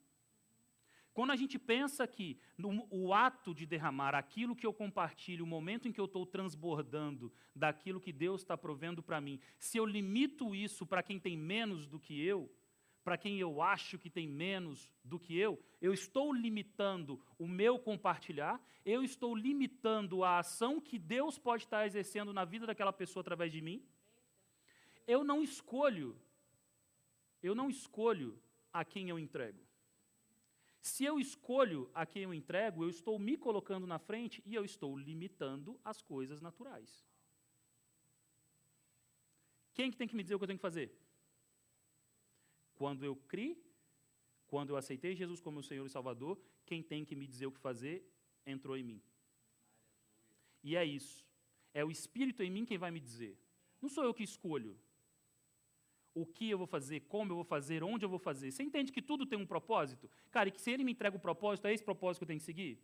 Quando 1.20 1.32
a 1.32 1.36
gente 1.36 1.58
pensa 1.58 2.06
que 2.06 2.38
no, 2.56 2.88
o 2.90 3.12
ato 3.12 3.54
de 3.54 3.66
derramar 3.66 4.14
aquilo 4.14 4.56
que 4.56 4.64
eu 4.64 4.72
compartilho, 4.72 5.44
o 5.44 5.46
momento 5.46 5.86
em 5.86 5.92
que 5.92 6.00
eu 6.00 6.06
estou 6.06 6.24
transbordando 6.24 7.30
daquilo 7.54 8.00
que 8.00 8.10
Deus 8.10 8.40
está 8.40 8.56
provendo 8.56 9.02
para 9.02 9.20
mim, 9.20 9.38
se 9.58 9.76
eu 9.76 9.84
limito 9.84 10.54
isso 10.54 10.86
para 10.86 11.02
quem 11.02 11.20
tem 11.20 11.36
menos 11.36 11.86
do 11.86 12.00
que 12.00 12.18
eu, 12.24 12.50
para 13.04 13.18
quem 13.18 13.38
eu 13.38 13.60
acho 13.60 13.98
que 13.98 14.08
tem 14.08 14.26
menos 14.26 14.90
do 15.04 15.18
que 15.18 15.36
eu, 15.36 15.62
eu 15.78 15.92
estou 15.92 16.32
limitando 16.32 17.20
o 17.38 17.46
meu 17.46 17.78
compartilhar, 17.78 18.58
eu 18.82 19.04
estou 19.04 19.36
limitando 19.36 20.24
a 20.24 20.38
ação 20.38 20.80
que 20.80 20.98
Deus 20.98 21.38
pode 21.38 21.64
estar 21.64 21.84
exercendo 21.84 22.32
na 22.32 22.46
vida 22.46 22.66
daquela 22.66 22.94
pessoa 22.94 23.20
através 23.20 23.52
de 23.52 23.60
mim. 23.60 23.84
Eu 25.06 25.22
não 25.22 25.42
escolho, 25.42 26.18
eu 27.42 27.54
não 27.54 27.68
escolho 27.68 28.40
a 28.72 28.86
quem 28.86 29.10
eu 29.10 29.18
entrego. 29.18 29.68
Se 30.80 31.04
eu 31.04 31.20
escolho 31.20 31.90
a 31.94 32.06
quem 32.06 32.22
eu 32.22 32.32
entrego, 32.32 32.82
eu 32.82 32.88
estou 32.88 33.18
me 33.18 33.36
colocando 33.36 33.86
na 33.86 33.98
frente 33.98 34.42
e 34.46 34.54
eu 34.54 34.64
estou 34.64 34.96
limitando 34.96 35.78
as 35.84 36.00
coisas 36.00 36.40
naturais. 36.40 37.06
Quem 39.74 39.90
que 39.90 39.96
tem 39.96 40.08
que 40.08 40.16
me 40.16 40.22
dizer 40.22 40.34
o 40.34 40.38
que 40.38 40.44
eu 40.44 40.48
tenho 40.48 40.58
que 40.58 40.62
fazer? 40.62 40.92
Quando 42.74 43.04
eu 43.04 43.14
criei, 43.14 43.62
quando 44.46 44.70
eu 44.70 44.76
aceitei 44.76 45.14
Jesus 45.14 45.40
como 45.40 45.56
meu 45.56 45.62
Senhor 45.62 45.84
e 45.84 45.90
Salvador, 45.90 46.40
quem 46.64 46.82
tem 46.82 47.04
que 47.04 47.14
me 47.14 47.26
dizer 47.26 47.46
o 47.46 47.52
que 47.52 47.60
fazer 47.60 48.04
entrou 48.46 48.76
em 48.76 48.82
mim. 48.82 49.02
E 50.62 50.76
é 50.76 50.84
isso. 50.84 51.26
É 51.72 51.84
o 51.84 51.90
Espírito 51.90 52.42
em 52.42 52.50
mim 52.50 52.64
quem 52.64 52.78
vai 52.78 52.90
me 52.90 53.00
dizer. 53.00 53.38
Não 53.80 53.88
sou 53.88 54.04
eu 54.04 54.14
que 54.14 54.22
escolho 54.22 54.78
o 56.14 56.26
que 56.26 56.50
eu 56.50 56.58
vou 56.58 56.66
fazer, 56.66 57.00
como 57.00 57.32
eu 57.32 57.36
vou 57.36 57.44
fazer, 57.44 57.82
onde 57.82 58.04
eu 58.04 58.08
vou 58.08 58.18
fazer. 58.18 58.50
Você 58.50 58.62
entende 58.62 58.92
que 58.92 59.02
tudo 59.02 59.26
tem 59.26 59.38
um 59.38 59.46
propósito? 59.46 60.10
Cara, 60.30 60.48
e 60.48 60.52
que 60.52 60.60
se 60.60 60.70
ele 60.70 60.84
me 60.84 60.92
entrega 60.92 61.16
o 61.16 61.20
propósito, 61.20 61.66
é 61.66 61.72
esse 61.72 61.84
propósito 61.84 62.20
que 62.20 62.24
eu 62.24 62.28
tenho 62.28 62.40
que 62.40 62.44
seguir? 62.44 62.78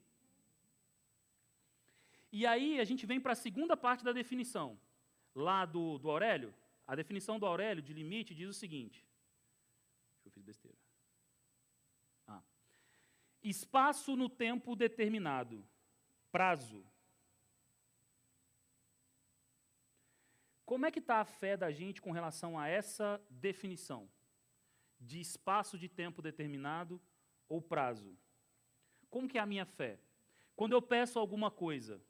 E 2.32 2.46
aí 2.46 2.80
a 2.80 2.84
gente 2.84 3.06
vem 3.06 3.20
para 3.20 3.32
a 3.32 3.36
segunda 3.36 3.76
parte 3.76 4.04
da 4.04 4.12
definição, 4.12 4.78
lá 5.34 5.64
do, 5.64 5.98
do 5.98 6.10
Aurélio. 6.10 6.54
A 6.86 6.94
definição 6.94 7.38
do 7.38 7.46
Aurélio 7.46 7.82
de 7.82 7.92
limite 7.92 8.34
diz 8.34 8.48
o 8.48 8.54
seguinte. 8.54 9.04
Eu 10.24 10.30
fiz 10.30 10.42
besteira. 10.42 10.78
Ah. 12.26 12.42
Espaço 13.42 14.16
no 14.16 14.28
tempo 14.28 14.76
determinado. 14.76 15.66
Prazo 16.30 16.84
Como 20.66 20.84
é 20.84 20.90
que 20.90 20.98
está 20.98 21.20
a 21.20 21.24
fé 21.24 21.56
da 21.56 21.70
gente 21.70 22.02
com 22.02 22.10
relação 22.10 22.58
a 22.58 22.66
essa 22.66 23.22
definição 23.30 24.10
de 24.98 25.20
espaço 25.20 25.78
de 25.78 25.88
tempo 25.88 26.20
determinado 26.20 27.00
ou 27.48 27.62
prazo? 27.62 28.18
Como 29.08 29.28
que 29.28 29.38
é 29.38 29.40
a 29.40 29.46
minha 29.46 29.64
fé? 29.64 30.00
Quando 30.56 30.72
eu 30.72 30.82
peço 30.82 31.20
alguma 31.20 31.52
coisa, 31.52 32.02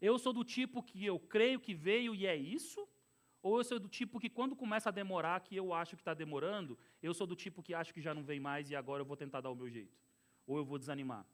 eu 0.00 0.16
sou 0.16 0.32
do 0.32 0.44
tipo 0.44 0.80
que 0.80 1.04
eu 1.04 1.18
creio 1.18 1.58
que 1.58 1.74
veio 1.74 2.14
e 2.14 2.24
é 2.24 2.36
isso? 2.36 2.88
Ou 3.42 3.58
eu 3.58 3.64
sou 3.64 3.80
do 3.80 3.88
tipo 3.88 4.20
que 4.20 4.30
quando 4.30 4.54
começa 4.54 4.90
a 4.90 4.92
demorar, 4.92 5.40
que 5.40 5.56
eu 5.56 5.74
acho 5.74 5.96
que 5.96 6.02
está 6.02 6.14
demorando, 6.14 6.78
eu 7.02 7.12
sou 7.12 7.26
do 7.26 7.34
tipo 7.34 7.64
que 7.64 7.74
acho 7.74 7.92
que 7.92 8.00
já 8.00 8.14
não 8.14 8.22
vem 8.22 8.38
mais 8.38 8.70
e 8.70 8.76
agora 8.76 9.02
eu 9.02 9.06
vou 9.06 9.16
tentar 9.16 9.40
dar 9.40 9.50
o 9.50 9.56
meu 9.56 9.68
jeito? 9.68 9.98
Ou 10.46 10.56
eu 10.56 10.64
vou 10.64 10.78
desanimar? 10.78 11.26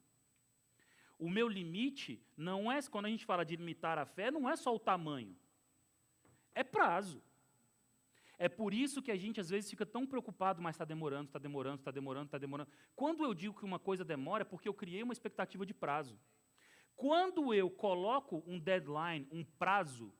O 1.18 1.28
meu 1.28 1.46
limite 1.46 2.24
não 2.34 2.72
é, 2.72 2.80
quando 2.84 3.04
a 3.04 3.10
gente 3.10 3.26
fala 3.26 3.44
de 3.44 3.54
limitar 3.54 3.98
a 3.98 4.06
fé, 4.06 4.30
não 4.30 4.48
é 4.48 4.56
só 4.56 4.74
o 4.74 4.78
tamanho 4.78 5.36
é 6.56 6.64
prazo. 6.64 7.22
É 8.38 8.48
por 8.48 8.74
isso 8.74 9.02
que 9.02 9.10
a 9.10 9.16
gente 9.16 9.40
às 9.40 9.50
vezes 9.50 9.70
fica 9.70 9.86
tão 9.86 10.06
preocupado, 10.06 10.60
mas 10.60 10.74
está 10.74 10.84
demorando, 10.84 11.26
está 11.26 11.38
demorando, 11.38 11.78
está 11.80 11.90
demorando, 11.90 12.26
está 12.26 12.38
demorando. 12.38 12.70
Quando 12.94 13.22
eu 13.24 13.32
digo 13.32 13.58
que 13.58 13.64
uma 13.64 13.78
coisa 13.78 14.04
demora, 14.04 14.42
é 14.42 14.44
porque 14.44 14.68
eu 14.68 14.74
criei 14.74 15.02
uma 15.02 15.12
expectativa 15.12 15.64
de 15.64 15.72
prazo. 15.72 16.18
Quando 16.94 17.54
eu 17.54 17.70
coloco 17.70 18.42
um 18.46 18.58
deadline, 18.58 19.28
um 19.30 19.44
prazo, 19.44 20.12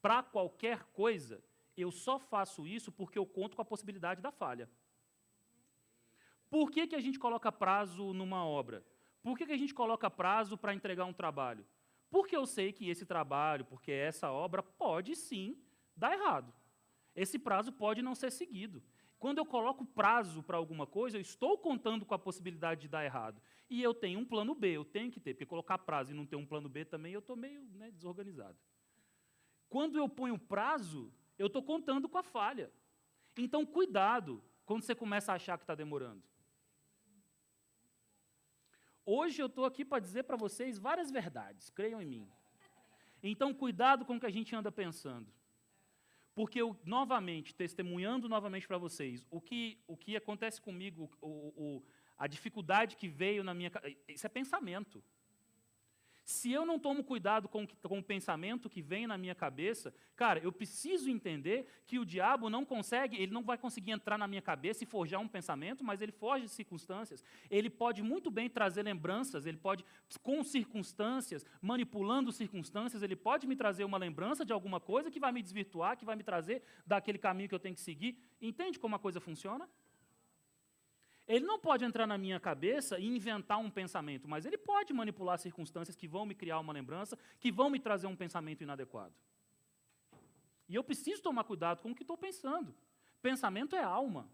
para 0.00 0.22
qualquer 0.22 0.84
coisa, 0.84 1.42
eu 1.76 1.90
só 1.90 2.18
faço 2.18 2.66
isso 2.66 2.90
porque 2.90 3.18
eu 3.18 3.26
conto 3.26 3.56
com 3.56 3.62
a 3.62 3.70
possibilidade 3.72 4.20
da 4.20 4.32
falha. 4.32 4.68
Por 6.50 6.70
que, 6.70 6.86
que 6.86 6.96
a 6.96 7.00
gente 7.00 7.18
coloca 7.18 7.50
prazo 7.50 8.12
numa 8.12 8.44
obra? 8.44 8.84
Por 9.22 9.38
que, 9.38 9.46
que 9.46 9.52
a 9.52 9.56
gente 9.56 9.72
coloca 9.72 10.10
prazo 10.10 10.58
para 10.58 10.74
entregar 10.74 11.04
um 11.04 11.12
trabalho? 11.12 11.64
Porque 12.12 12.36
eu 12.36 12.44
sei 12.44 12.74
que 12.74 12.90
esse 12.90 13.06
trabalho, 13.06 13.64
porque 13.64 13.90
essa 13.90 14.30
obra 14.30 14.62
pode 14.62 15.16
sim 15.16 15.56
dar 15.96 16.12
errado. 16.12 16.52
Esse 17.16 17.38
prazo 17.38 17.72
pode 17.72 18.02
não 18.02 18.14
ser 18.14 18.30
seguido. 18.30 18.82
Quando 19.18 19.38
eu 19.38 19.46
coloco 19.46 19.82
prazo 19.86 20.42
para 20.42 20.58
alguma 20.58 20.86
coisa, 20.86 21.16
eu 21.16 21.22
estou 21.22 21.56
contando 21.56 22.04
com 22.04 22.12
a 22.12 22.18
possibilidade 22.18 22.82
de 22.82 22.88
dar 22.88 23.02
errado. 23.02 23.40
E 23.70 23.82
eu 23.82 23.94
tenho 23.94 24.20
um 24.20 24.26
plano 24.26 24.54
B, 24.54 24.72
eu 24.72 24.84
tenho 24.84 25.10
que 25.10 25.18
ter, 25.18 25.32
porque 25.32 25.46
colocar 25.46 25.78
prazo 25.78 26.12
e 26.12 26.14
não 26.14 26.26
ter 26.26 26.36
um 26.36 26.44
plano 26.44 26.68
B 26.68 26.84
também, 26.84 27.14
eu 27.14 27.20
estou 27.20 27.34
meio 27.34 27.62
né, 27.76 27.90
desorganizado. 27.90 28.58
Quando 29.70 29.96
eu 29.96 30.06
ponho 30.06 30.38
prazo, 30.38 31.10
eu 31.38 31.46
estou 31.46 31.62
contando 31.62 32.10
com 32.10 32.18
a 32.18 32.22
falha. 32.22 32.70
Então, 33.38 33.64
cuidado 33.64 34.44
quando 34.66 34.82
você 34.82 34.94
começa 34.94 35.32
a 35.32 35.36
achar 35.36 35.56
que 35.56 35.64
está 35.64 35.74
demorando. 35.74 36.22
Hoje 39.04 39.42
eu 39.42 39.46
estou 39.46 39.64
aqui 39.64 39.84
para 39.84 39.98
dizer 39.98 40.22
para 40.24 40.36
vocês 40.36 40.78
várias 40.78 41.10
verdades, 41.10 41.70
creiam 41.70 42.00
em 42.00 42.06
mim. 42.06 42.28
Então, 43.22 43.52
cuidado 43.54 44.04
com 44.04 44.16
o 44.16 44.20
que 44.20 44.26
a 44.26 44.30
gente 44.30 44.54
anda 44.54 44.70
pensando. 44.70 45.32
Porque 46.34 46.60
eu, 46.60 46.76
novamente, 46.84 47.54
testemunhando 47.54 48.28
novamente 48.28 48.66
para 48.66 48.78
vocês, 48.78 49.26
o 49.30 49.40
que, 49.40 49.78
o 49.86 49.96
que 49.96 50.16
acontece 50.16 50.60
comigo, 50.60 51.10
o, 51.20 51.28
o, 51.28 51.82
a 52.16 52.26
dificuldade 52.26 52.96
que 52.96 53.08
veio 53.08 53.44
na 53.44 53.52
minha. 53.52 53.70
Isso 54.08 54.26
é 54.26 54.30
pensamento. 54.30 55.04
Se 56.24 56.52
eu 56.52 56.64
não 56.64 56.78
tomo 56.78 57.02
cuidado 57.02 57.48
com, 57.48 57.66
com, 57.66 57.98
o 57.98 58.02
pensamento 58.02 58.70
que 58.70 58.80
vem 58.80 59.06
na 59.06 59.18
minha 59.18 59.34
cabeça, 59.34 59.92
cara, 60.14 60.38
eu 60.38 60.52
preciso 60.52 61.10
entender 61.10 61.66
que 61.84 61.98
o 61.98 62.04
diabo 62.04 62.48
não 62.48 62.64
consegue, 62.64 63.16
ele 63.16 63.32
não 63.32 63.42
vai 63.42 63.58
conseguir 63.58 63.90
entrar 63.90 64.16
na 64.16 64.28
minha 64.28 64.40
cabeça 64.40 64.84
e 64.84 64.86
forjar 64.86 65.20
um 65.20 65.26
pensamento, 65.26 65.82
mas 65.82 66.00
ele 66.00 66.12
foge 66.12 66.44
de 66.44 66.52
circunstâncias. 66.52 67.24
Ele 67.50 67.68
pode 67.68 68.02
muito 68.02 68.30
bem 68.30 68.48
trazer 68.48 68.84
lembranças, 68.84 69.46
ele 69.46 69.56
pode, 69.56 69.84
com 70.22 70.44
circunstâncias, 70.44 71.44
manipulando 71.60 72.30
circunstâncias, 72.30 73.02
ele 73.02 73.16
pode 73.16 73.46
me 73.46 73.56
trazer 73.56 73.84
uma 73.84 73.98
lembrança 73.98 74.44
de 74.44 74.52
alguma 74.52 74.78
coisa 74.78 75.10
que 75.10 75.18
vai 75.18 75.32
me 75.32 75.42
desvirtuar, 75.42 75.96
que 75.96 76.04
vai 76.04 76.14
me 76.14 76.22
trazer 76.22 76.62
daquele 76.86 77.18
caminho 77.18 77.48
que 77.48 77.54
eu 77.54 77.60
tenho 77.60 77.74
que 77.74 77.80
seguir. 77.80 78.16
Entende 78.40 78.78
como 78.78 78.94
a 78.94 78.98
coisa 78.98 79.20
funciona? 79.20 79.68
Ele 81.26 81.44
não 81.46 81.58
pode 81.58 81.84
entrar 81.84 82.06
na 82.06 82.18
minha 82.18 82.40
cabeça 82.40 82.98
e 82.98 83.06
inventar 83.06 83.58
um 83.58 83.70
pensamento, 83.70 84.28
mas 84.28 84.44
ele 84.44 84.58
pode 84.58 84.92
manipular 84.92 85.38
circunstâncias 85.38 85.96
que 85.96 86.08
vão 86.08 86.26
me 86.26 86.34
criar 86.34 86.58
uma 86.58 86.72
lembrança, 86.72 87.16
que 87.38 87.52
vão 87.52 87.70
me 87.70 87.78
trazer 87.78 88.06
um 88.06 88.16
pensamento 88.16 88.62
inadequado. 88.62 89.14
E 90.68 90.74
eu 90.74 90.82
preciso 90.82 91.22
tomar 91.22 91.44
cuidado 91.44 91.80
com 91.80 91.90
o 91.90 91.94
que 91.94 92.02
estou 92.02 92.16
pensando. 92.16 92.74
Pensamento 93.20 93.76
é 93.76 93.82
alma. 93.82 94.28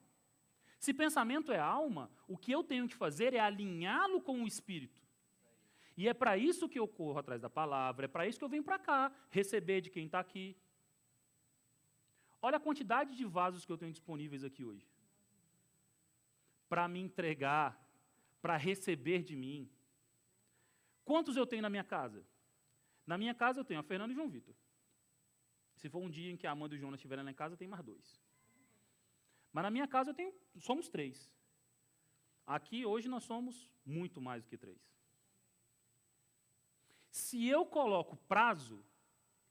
Se 0.78 0.94
pensamento 0.94 1.52
é 1.52 1.58
alma, 1.58 2.10
o 2.26 2.38
que 2.38 2.52
eu 2.52 2.62
tenho 2.62 2.88
que 2.88 2.94
fazer 2.94 3.34
é 3.34 3.40
alinhá-lo 3.40 4.20
com 4.20 4.42
o 4.42 4.46
espírito. 4.46 5.02
E 5.96 6.08
é 6.08 6.14
para 6.14 6.38
isso 6.38 6.68
que 6.68 6.78
eu 6.78 6.86
corro 6.86 7.18
atrás 7.18 7.40
da 7.40 7.50
palavra, 7.50 8.04
é 8.04 8.08
para 8.08 8.26
isso 8.26 8.38
que 8.38 8.44
eu 8.44 8.48
venho 8.48 8.62
para 8.62 8.78
cá, 8.78 9.12
receber 9.30 9.80
de 9.80 9.90
quem 9.90 10.06
está 10.06 10.20
aqui. 10.20 10.56
Olha 12.40 12.56
a 12.56 12.60
quantidade 12.60 13.16
de 13.16 13.24
vasos 13.24 13.64
que 13.64 13.72
eu 13.72 13.76
tenho 13.76 13.90
disponíveis 13.90 14.44
aqui 14.44 14.64
hoje 14.64 14.86
para 16.68 16.86
me 16.88 17.00
entregar, 17.00 17.80
para 18.40 18.56
receber 18.56 19.22
de 19.22 19.34
mim. 19.34 19.70
Quantos 21.04 21.36
eu 21.36 21.46
tenho 21.46 21.62
na 21.62 21.70
minha 21.70 21.84
casa? 21.84 22.24
Na 23.06 23.16
minha 23.16 23.34
casa 23.34 23.60
eu 23.60 23.64
tenho 23.64 23.80
a 23.80 23.82
Fernanda 23.82 24.12
e 24.12 24.14
o 24.14 24.16
João 24.16 24.28
Vitor. 24.28 24.54
Se 25.76 25.88
for 25.88 26.00
um 26.00 26.10
dia 26.10 26.30
em 26.30 26.36
que 26.36 26.46
a 26.46 26.50
Amanda 26.50 26.74
e 26.74 26.78
o 26.78 26.80
Jonas 26.80 26.98
estiverem 26.98 27.24
lá 27.24 27.30
em 27.30 27.34
casa, 27.34 27.56
tem 27.56 27.68
mais 27.68 27.84
dois. 27.84 28.20
Mas 29.52 29.62
na 29.62 29.70
minha 29.70 29.88
casa 29.88 30.10
eu 30.10 30.14
tenho, 30.14 30.34
somos 30.58 30.88
três. 30.88 31.32
Aqui 32.46 32.84
hoje 32.84 33.08
nós 33.08 33.24
somos 33.24 33.70
muito 33.84 34.20
mais 34.20 34.42
do 34.42 34.48
que 34.48 34.58
três. 34.58 34.80
Se 37.10 37.46
eu 37.46 37.64
coloco 37.64 38.16
prazo, 38.16 38.84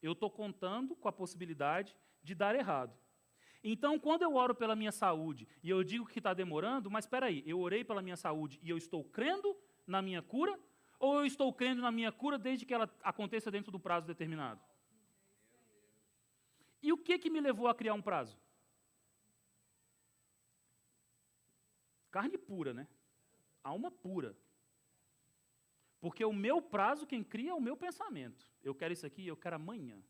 eu 0.02 0.12
estou 0.12 0.30
contando 0.30 0.96
com 0.96 1.08
a 1.08 1.14
possibilidade 1.14 1.96
de 2.22 2.36
dar 2.36 2.56
errado. 2.56 2.98
Então, 3.70 4.00
quando 4.00 4.22
eu 4.22 4.34
oro 4.34 4.56
pela 4.56 4.78
minha 4.78 4.94
saúde 4.94 5.46
e 5.62 5.70
eu 5.70 5.84
digo 5.84 6.06
que 6.06 6.20
está 6.20 6.34
demorando, 6.34 6.90
mas 6.90 7.04
espera 7.04 7.26
aí, 7.26 7.44
eu 7.46 7.60
orei 7.60 7.84
pela 7.84 8.02
minha 8.02 8.16
saúde 8.16 8.58
e 8.64 8.70
eu 8.70 8.78
estou 8.78 9.04
crendo 9.04 9.58
na 9.86 10.02
minha 10.02 10.22
cura? 10.22 10.58
Ou 10.98 11.20
eu 11.20 11.26
estou 11.26 11.52
crendo 11.52 11.82
na 11.82 11.92
minha 11.92 12.10
cura 12.10 12.40
desde 12.40 12.66
que 12.66 12.74
ela 12.74 12.90
aconteça 13.04 13.52
dentro 13.52 13.70
do 13.70 13.78
prazo 13.78 14.08
determinado? 14.08 14.62
E 16.82 16.94
o 16.94 16.98
que, 16.98 17.20
que 17.20 17.30
me 17.30 17.42
levou 17.42 17.68
a 17.68 17.76
criar 17.76 17.94
um 17.94 18.02
prazo? 18.02 18.40
Carne 22.10 22.38
pura, 22.38 22.74
né? 22.74 22.88
Alma 23.62 23.92
pura. 23.92 24.34
Porque 26.00 26.24
o 26.24 26.32
meu 26.32 26.62
prazo, 26.62 27.06
quem 27.06 27.22
cria 27.22 27.52
é 27.52 27.54
o 27.54 27.60
meu 27.60 27.76
pensamento. 27.76 28.50
Eu 28.64 28.74
quero 28.74 28.94
isso 28.94 29.06
aqui, 29.06 29.28
eu 29.28 29.36
quero 29.36 29.58
amanhã. 29.58 30.02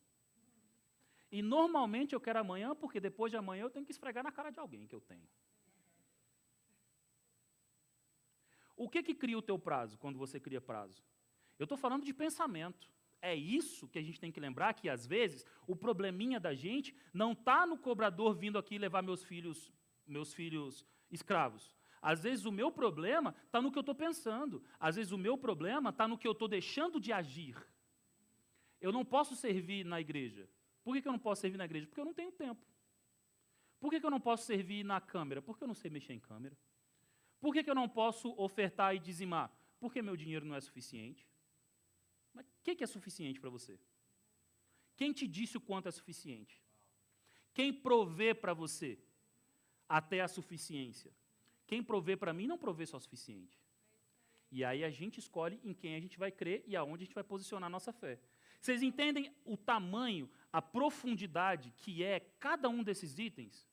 E 1.31 1.41
normalmente 1.41 2.13
eu 2.13 2.21
quero 2.21 2.39
amanhã, 2.39 2.73
porque 2.75 2.99
depois 2.99 3.31
de 3.31 3.37
amanhã 3.37 3.63
eu 3.63 3.69
tenho 3.69 3.85
que 3.85 3.91
esfregar 3.91 4.23
na 4.23 4.31
cara 4.31 4.49
de 4.49 4.59
alguém 4.59 4.87
que 4.87 4.95
eu 4.95 5.01
tenho. 5.01 5.27
O 8.75 8.87
que, 8.87 9.01
que 9.01 9.15
cria 9.15 9.37
o 9.37 9.41
teu 9.41 9.57
prazo 9.57 9.97
quando 9.97 10.17
você 10.17 10.39
cria 10.39 10.61
prazo? 10.61 11.03
Eu 11.57 11.63
estou 11.63 11.77
falando 11.77 12.05
de 12.05 12.13
pensamento. 12.13 12.89
É 13.19 13.35
isso 13.35 13.87
que 13.87 13.97
a 13.97 14.01
gente 14.01 14.19
tem 14.19 14.31
que 14.31 14.39
lembrar 14.39 14.75
que 14.75 14.87
às 14.87 15.05
vezes 15.05 15.43
o 15.65 15.75
probleminha 15.75 16.39
da 16.39 16.53
gente 16.53 16.95
não 17.11 17.31
está 17.31 17.65
no 17.65 17.77
cobrador 17.77 18.35
vindo 18.35 18.59
aqui 18.59 18.77
levar 18.77 19.01
meus 19.01 19.23
filhos, 19.23 19.71
meus 20.05 20.33
filhos 20.33 20.85
escravos. 21.09 21.75
Às 21.99 22.21
vezes 22.21 22.45
o 22.45 22.51
meu 22.51 22.71
problema 22.71 23.35
está 23.45 23.59
no 23.59 23.71
que 23.71 23.77
eu 23.77 23.81
estou 23.81 23.95
pensando. 23.95 24.63
Às 24.79 24.95
vezes 24.95 25.11
o 25.11 25.17
meu 25.17 25.35
problema 25.37 25.89
está 25.89 26.07
no 26.07 26.17
que 26.17 26.27
eu 26.27 26.31
estou 26.31 26.47
deixando 26.47 26.99
de 26.99 27.11
agir. 27.11 27.57
Eu 28.79 28.91
não 28.91 29.03
posso 29.03 29.35
servir 29.35 29.83
na 29.83 29.99
igreja. 29.99 30.47
Por 30.87 30.95
que, 30.95 31.01
que 31.01 31.07
eu 31.09 31.11
não 31.11 31.19
posso 31.19 31.41
servir 31.41 31.57
na 31.57 31.65
igreja? 31.65 31.85
Porque 31.85 31.99
eu 31.99 32.05
não 32.05 32.13
tenho 32.13 32.31
tempo. 32.31 32.65
Por 33.77 33.89
que, 33.89 33.99
que 33.99 34.05
eu 34.05 34.09
não 34.09 34.21
posso 34.21 34.45
servir 34.45 34.85
na 34.85 35.01
câmera? 35.01 35.41
Porque 35.41 35.61
eu 35.61 35.67
não 35.67 35.75
sei 35.75 35.91
mexer 35.91 36.13
em 36.13 36.19
câmera. 36.19 36.57
Por 37.41 37.51
que, 37.53 37.61
que 37.61 37.69
eu 37.69 37.75
não 37.75 37.89
posso 37.89 38.33
ofertar 38.37 38.95
e 38.95 38.99
dizimar? 38.99 39.51
Porque 39.81 40.01
meu 40.01 40.15
dinheiro 40.15 40.45
não 40.45 40.55
é 40.55 40.61
suficiente. 40.61 41.27
Mas 42.33 42.45
o 42.47 42.51
que, 42.63 42.73
que 42.73 42.85
é 42.85 42.87
suficiente 42.87 43.37
para 43.37 43.49
você? 43.49 43.77
Quem 44.95 45.11
te 45.11 45.27
disse 45.27 45.57
o 45.57 45.59
quanto 45.59 45.89
é 45.89 45.91
suficiente? 45.91 46.63
Quem 47.53 47.73
provê 47.73 48.33
para 48.33 48.53
você 48.53 48.97
até 49.89 50.21
a 50.21 50.27
suficiência? 50.29 51.11
Quem 51.65 51.83
provê 51.83 52.15
para 52.15 52.31
mim 52.31 52.47
não 52.47 52.57
provê 52.57 52.85
só 52.85 52.95
o 52.95 53.01
suficiente. 53.01 53.59
E 54.49 54.63
aí 54.63 54.85
a 54.85 54.89
gente 54.89 55.19
escolhe 55.19 55.59
em 55.65 55.73
quem 55.73 55.95
a 55.95 55.99
gente 55.99 56.17
vai 56.17 56.31
crer 56.31 56.63
e 56.65 56.77
aonde 56.77 57.03
a 57.03 57.05
gente 57.07 57.13
vai 57.13 57.25
posicionar 57.25 57.67
a 57.67 57.75
nossa 57.77 57.91
fé. 57.91 58.17
Vocês 58.59 58.81
entendem 58.81 59.33
o 59.45 59.55
tamanho, 59.55 60.29
a 60.51 60.61
profundidade 60.61 61.71
que 61.77 62.03
é 62.03 62.19
cada 62.39 62.67
um 62.69 62.83
desses 62.83 63.17
itens? 63.17 63.67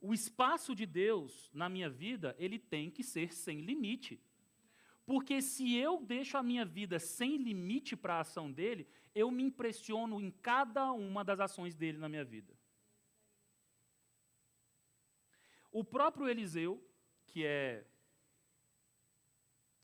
O 0.00 0.14
espaço 0.14 0.74
de 0.74 0.86
Deus 0.86 1.50
na 1.52 1.68
minha 1.68 1.90
vida, 1.90 2.34
ele 2.38 2.58
tem 2.58 2.90
que 2.90 3.02
ser 3.02 3.32
sem 3.32 3.60
limite. 3.60 4.22
Porque 5.04 5.42
se 5.42 5.74
eu 5.76 6.00
deixo 6.02 6.36
a 6.36 6.42
minha 6.42 6.64
vida 6.64 6.98
sem 6.98 7.36
limite 7.36 7.96
para 7.96 8.14
a 8.14 8.20
ação 8.20 8.50
dele, 8.50 8.88
eu 9.14 9.30
me 9.30 9.42
impressiono 9.42 10.20
em 10.20 10.30
cada 10.30 10.92
uma 10.92 11.24
das 11.24 11.40
ações 11.40 11.74
dele 11.74 11.98
na 11.98 12.08
minha 12.08 12.24
vida. 12.24 12.56
O 15.72 15.84
próprio 15.84 16.28
Eliseu, 16.28 16.82
que 17.26 17.44
é 17.44 17.86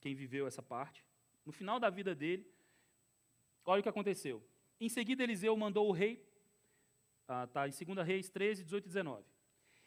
quem 0.01 0.14
viveu 0.14 0.47
essa 0.47 0.62
parte, 0.62 1.05
no 1.45 1.53
final 1.53 1.79
da 1.79 1.91
vida 1.91 2.14
dele, 2.14 2.49
Olha 3.67 3.81
o 3.81 3.83
que 3.83 3.89
aconteceu. 3.89 4.43
Em 4.81 4.89
seguida, 4.89 5.25
Eliseu 5.25 5.57
mandou 5.57 5.89
o 5.89 5.93
rei, 5.93 6.25
ah, 7.27 7.47
tá, 7.49 7.67
em 7.67 7.73
2 7.73 8.07
Reis 8.07 8.29
13, 8.31 8.62
18 8.62 8.85
e 8.85 8.89
19. 8.89 9.25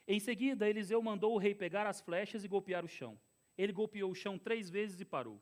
Em 0.06 0.20
seguida, 0.20 0.68
Eliseu 0.68 1.02
mandou 1.02 1.34
o 1.34 1.38
rei 1.38 1.56
pegar 1.56 1.88
as 1.88 2.02
flechas 2.02 2.44
e 2.44 2.48
golpear 2.48 2.84
o 2.84 2.90
chão. 2.90 3.18
Ele 3.58 3.72
golpeou 3.72 4.12
o 4.12 4.16
chão 4.16 4.38
três 4.38 4.70
vezes 4.70 5.00
e 5.00 5.06
parou. 5.06 5.42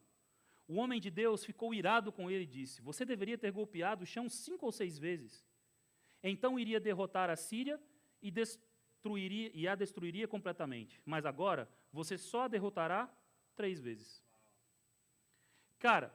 O 0.68 0.76
homem 0.76 1.00
de 1.00 1.10
Deus 1.10 1.46
ficou 1.46 1.74
irado 1.74 2.12
com 2.12 2.30
ele 2.30 2.44
e 2.44 2.48
disse: 2.48 2.82
Você 2.82 3.06
deveria 3.06 3.38
ter 3.38 3.52
golpeado 3.52 4.04
o 4.04 4.08
chão 4.08 4.30
cinco 4.30 4.66
ou 4.66 4.72
seis 4.72 5.00
vezes. 5.00 5.46
Então 6.22 6.60
iria 6.60 6.80
derrotar 6.80 7.30
a 7.30 7.36
Síria 7.36 7.80
e, 8.22 8.30
destruiria, 8.30 9.50
e 9.54 9.68
a 9.68 9.76
destruiria 9.76 10.28
completamente. 10.28 11.02
Mas 11.06 11.26
agora 11.26 11.70
você 11.92 12.18
só 12.18 12.44
a 12.44 12.48
derrotará 12.48 13.10
três 13.56 13.80
vezes. 13.80 14.22
Cara, 15.80 16.14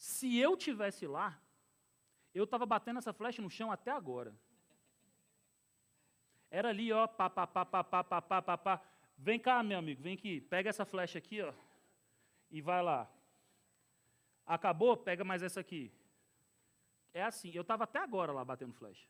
se 0.00 0.38
eu 0.38 0.56
tivesse 0.56 1.06
lá, 1.06 1.38
eu 2.34 2.44
estava 2.44 2.64
batendo 2.64 2.96
essa 2.96 3.12
flecha 3.12 3.42
no 3.42 3.50
chão 3.50 3.70
até 3.70 3.90
agora. 3.90 4.34
Era 6.50 6.70
ali, 6.70 6.90
ó, 6.90 7.06
pá, 7.06 7.28
pá, 7.28 7.46
pá, 7.46 7.66
pá, 7.66 7.84
pá, 7.84 8.02
pá, 8.02 8.22
pá, 8.22 8.42
pá, 8.42 8.56
pá. 8.56 8.82
Vem 9.18 9.38
cá, 9.38 9.62
meu 9.62 9.78
amigo, 9.78 10.02
vem 10.02 10.14
aqui. 10.14 10.40
Pega 10.40 10.70
essa 10.70 10.86
flecha 10.86 11.18
aqui, 11.18 11.42
ó, 11.42 11.52
e 12.50 12.62
vai 12.62 12.82
lá. 12.82 13.06
Acabou? 14.46 14.96
Pega 14.96 15.22
mais 15.22 15.42
essa 15.42 15.60
aqui. 15.60 15.92
É 17.12 17.22
assim, 17.22 17.50
eu 17.52 17.60
estava 17.60 17.84
até 17.84 17.98
agora 17.98 18.32
lá 18.32 18.42
batendo 18.42 18.72
flecha. 18.72 19.06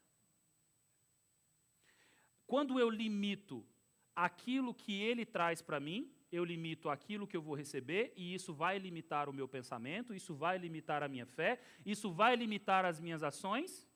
Quando 2.48 2.80
eu 2.80 2.90
limito 2.90 3.64
aquilo 4.12 4.74
que 4.74 5.00
ele 5.00 5.24
traz 5.24 5.62
para 5.62 5.78
mim, 5.78 6.12
eu 6.30 6.44
limito 6.44 6.88
aquilo 6.88 7.26
que 7.26 7.36
eu 7.36 7.42
vou 7.42 7.54
receber, 7.54 8.12
e 8.16 8.34
isso 8.34 8.54
vai 8.54 8.78
limitar 8.78 9.28
o 9.28 9.32
meu 9.32 9.48
pensamento, 9.48 10.14
isso 10.14 10.34
vai 10.34 10.58
limitar 10.58 11.02
a 11.02 11.08
minha 11.08 11.26
fé, 11.26 11.60
isso 11.84 12.12
vai 12.12 12.36
limitar 12.36 12.84
as 12.84 13.00
minhas 13.00 13.22
ações. 13.22 13.88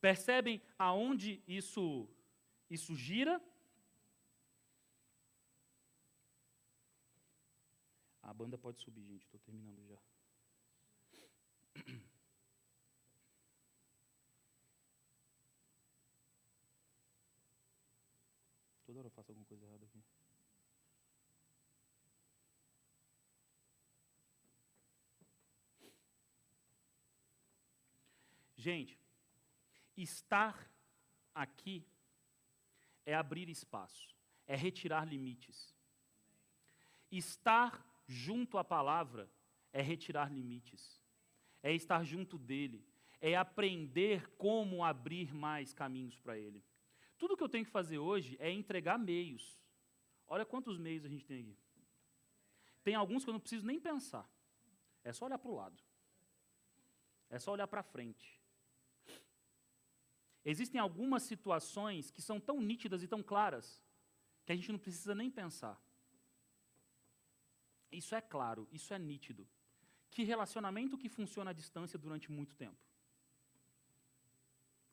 Percebem 0.00 0.62
aonde 0.78 1.42
isso, 1.46 2.08
isso 2.70 2.94
gira? 2.94 3.40
A 8.22 8.32
banda 8.32 8.58
pode 8.58 8.80
subir, 8.80 9.04
gente, 9.04 9.24
estou 9.24 9.40
terminando 9.40 9.84
já. 9.86 9.98
Toda 18.84 18.98
hora 19.00 19.06
eu 19.06 19.12
faço 19.12 19.30
alguma 19.30 19.46
coisa 19.46 19.64
errada 19.64 19.84
aqui. 19.84 20.02
Gente, 28.66 28.98
estar 29.96 30.68
aqui 31.32 31.86
é 33.04 33.14
abrir 33.14 33.48
espaço, 33.48 34.12
é 34.44 34.56
retirar 34.56 35.06
limites. 35.06 35.72
Estar 37.08 37.86
junto 38.08 38.58
à 38.58 38.64
palavra 38.64 39.30
é 39.72 39.80
retirar 39.80 40.32
limites, 40.32 41.00
é 41.62 41.72
estar 41.72 42.02
junto 42.02 42.36
dele, 42.36 42.84
é 43.20 43.36
aprender 43.36 44.28
como 44.30 44.82
abrir 44.82 45.32
mais 45.32 45.72
caminhos 45.72 46.18
para 46.18 46.36
ele. 46.36 46.64
Tudo 47.16 47.36
que 47.36 47.44
eu 47.44 47.48
tenho 47.48 47.64
que 47.64 47.70
fazer 47.70 47.98
hoje 47.98 48.36
é 48.40 48.50
entregar 48.50 48.98
meios. 48.98 49.62
Olha 50.26 50.44
quantos 50.44 50.76
meios 50.76 51.04
a 51.04 51.08
gente 51.08 51.24
tem 51.24 51.38
aqui. 51.38 51.56
Tem 52.82 52.96
alguns 52.96 53.22
que 53.22 53.30
eu 53.30 53.34
não 53.34 53.40
preciso 53.40 53.64
nem 53.64 53.78
pensar. 53.78 54.28
É 55.04 55.12
só 55.12 55.26
olhar 55.26 55.38
para 55.38 55.52
o 55.52 55.54
lado. 55.54 55.80
É 57.30 57.38
só 57.38 57.52
olhar 57.52 57.68
para 57.68 57.84
frente. 57.84 58.44
Existem 60.48 60.80
algumas 60.80 61.24
situações 61.24 62.08
que 62.08 62.22
são 62.22 62.38
tão 62.38 62.60
nítidas 62.60 63.02
e 63.02 63.08
tão 63.08 63.20
claras 63.20 63.82
que 64.44 64.52
a 64.52 64.54
gente 64.54 64.70
não 64.70 64.78
precisa 64.78 65.12
nem 65.12 65.28
pensar. 65.28 65.76
Isso 67.90 68.14
é 68.14 68.20
claro, 68.20 68.68
isso 68.70 68.94
é 68.94 68.98
nítido. 68.98 69.44
Que 70.08 70.22
relacionamento 70.22 70.96
que 70.96 71.08
funciona 71.08 71.50
à 71.50 71.52
distância 71.52 71.98
durante 71.98 72.30
muito 72.30 72.54
tempo? 72.54 72.78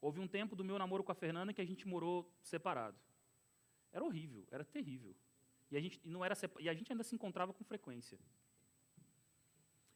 Houve 0.01 0.19
um 0.19 0.27
tempo 0.27 0.55
do 0.55 0.65
meu 0.65 0.79
namoro 0.79 1.03
com 1.03 1.11
a 1.11 1.15
Fernanda 1.15 1.53
que 1.53 1.61
a 1.61 1.65
gente 1.65 1.87
morou 1.87 2.27
separado. 2.41 2.97
Era 3.91 4.03
horrível, 4.03 4.47
era 4.49 4.65
terrível. 4.65 5.15
E 5.69 5.77
a 5.77 5.79
gente, 5.79 6.01
não 6.03 6.25
era 6.25 6.35
e 6.59 6.67
a 6.67 6.73
gente 6.73 6.91
ainda 6.91 7.03
se 7.03 7.13
encontrava 7.13 7.53
com 7.53 7.63
frequência. 7.63 8.17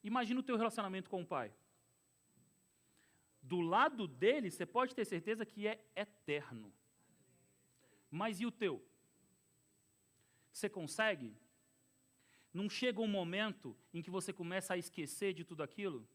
Imagina 0.04 0.40
o 0.40 0.44
teu 0.44 0.56
relacionamento 0.56 1.10
com 1.10 1.24
o 1.24 1.26
pai. 1.26 1.52
Do 3.52 3.62
lado 3.62 4.10
dele, 4.10 4.52
você 4.52 4.66
pode 4.66 4.94
ter 4.94 5.06
certeza 5.06 5.46
que 5.46 5.66
é 5.66 5.80
eterno. 5.96 6.70
Mas 8.12 8.42
e 8.42 8.46
o 8.46 8.52
teu? 8.52 8.86
Você 10.52 10.68
consegue? 10.68 11.34
Não 12.54 12.70
chega 12.70 13.00
um 13.00 13.08
momento 13.08 13.74
em 13.94 14.02
que 14.02 14.10
você 14.10 14.34
começa 14.34 14.74
a 14.74 14.78
esquecer 14.78 15.34
de 15.34 15.46
tudo 15.46 15.64
aquilo? 15.64 16.06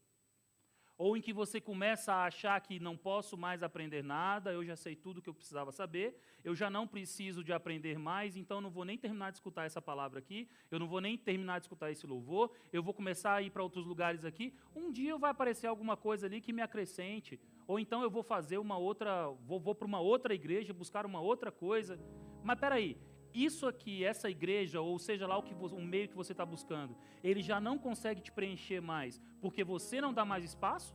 Ou 1.03 1.17
em 1.17 1.21
que 1.21 1.33
você 1.33 1.61
começa 1.61 2.13
a 2.13 2.27
achar 2.27 2.61
que 2.61 2.79
não 2.79 2.97
posso 2.97 3.37
mais 3.37 3.61
aprender 3.61 4.05
nada, 4.05 4.53
eu 4.53 4.65
já 4.65 4.77
sei 4.77 4.95
tudo 4.95 5.19
o 5.19 5.23
que 5.23 5.29
eu 5.29 5.35
precisava 5.35 5.73
saber, 5.73 6.17
eu 6.45 6.55
já 6.55 6.71
não 6.71 6.87
preciso 6.87 7.43
de 7.43 7.53
aprender 7.53 7.99
mais, 7.99 8.37
então 8.37 8.61
não 8.61 8.71
vou 8.71 8.85
nem 8.85 8.97
terminar 8.97 9.33
de 9.33 9.39
escutar 9.39 9.65
essa 9.65 9.83
palavra 9.83 10.21
aqui, 10.21 10.49
eu 10.71 10.79
não 10.79 10.87
vou 10.87 11.01
nem 11.01 11.19
terminar 11.19 11.59
de 11.59 11.65
escutar 11.65 11.91
esse 11.91 12.07
louvor, 12.07 12.53
eu 12.73 12.85
vou 12.85 12.95
começar 12.95 13.35
a 13.35 13.43
ir 13.43 13.51
para 13.51 13.65
outros 13.65 13.85
lugares 13.85 14.25
aqui. 14.25 14.55
Um 14.77 14.93
dia 14.93 15.19
vai 15.19 15.33
aparecer 15.33 15.67
alguma 15.67 15.97
coisa 15.97 16.27
ali 16.27 16.41
que 16.41 16.53
me 16.53 16.63
acrescente, 16.63 17.41
ou 17.67 17.81
então 17.81 18.01
eu 18.05 18.11
vou 18.11 18.23
fazer 18.23 18.59
uma 18.59 18.79
outra, 18.79 19.27
vou, 19.45 19.59
vou 19.59 19.75
para 19.75 19.89
uma 19.89 19.99
outra 19.99 20.33
igreja 20.33 20.73
buscar 20.73 21.05
uma 21.05 21.21
outra 21.21 21.51
coisa. 21.51 21.99
Mas 22.45 22.61
peraí, 22.61 22.97
isso 23.35 23.67
aqui, 23.67 24.05
essa 24.05 24.29
igreja, 24.29 24.81
ou 24.81 24.99
seja 24.99 25.27
lá 25.27 25.37
o, 25.37 25.43
que, 25.43 25.55
o 25.55 25.81
meio 25.81 26.09
que 26.09 26.17
você 26.17 26.33
está 26.33 26.45
buscando, 26.45 26.97
ele 27.23 27.43
já 27.43 27.61
não 27.61 27.79
consegue 27.79 28.21
te 28.21 28.31
preencher 28.31 28.81
mais, 28.81 29.21
porque 29.41 29.65
você 29.65 30.01
não 30.01 30.13
dá 30.13 30.25
mais 30.25 30.45
espaço? 30.45 30.95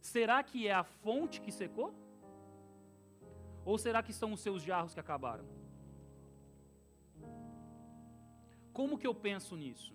Será 0.00 0.42
que 0.42 0.66
é 0.66 0.72
a 0.72 0.84
fonte 0.84 1.40
que 1.40 1.52
secou? 1.52 1.94
Ou 3.64 3.76
será 3.76 4.02
que 4.02 4.12
são 4.12 4.32
os 4.32 4.40
seus 4.40 4.62
jarros 4.62 4.94
que 4.94 5.00
acabaram? 5.00 5.44
Como 8.72 8.96
que 8.98 9.06
eu 9.06 9.14
penso 9.14 9.56
nisso? 9.56 9.94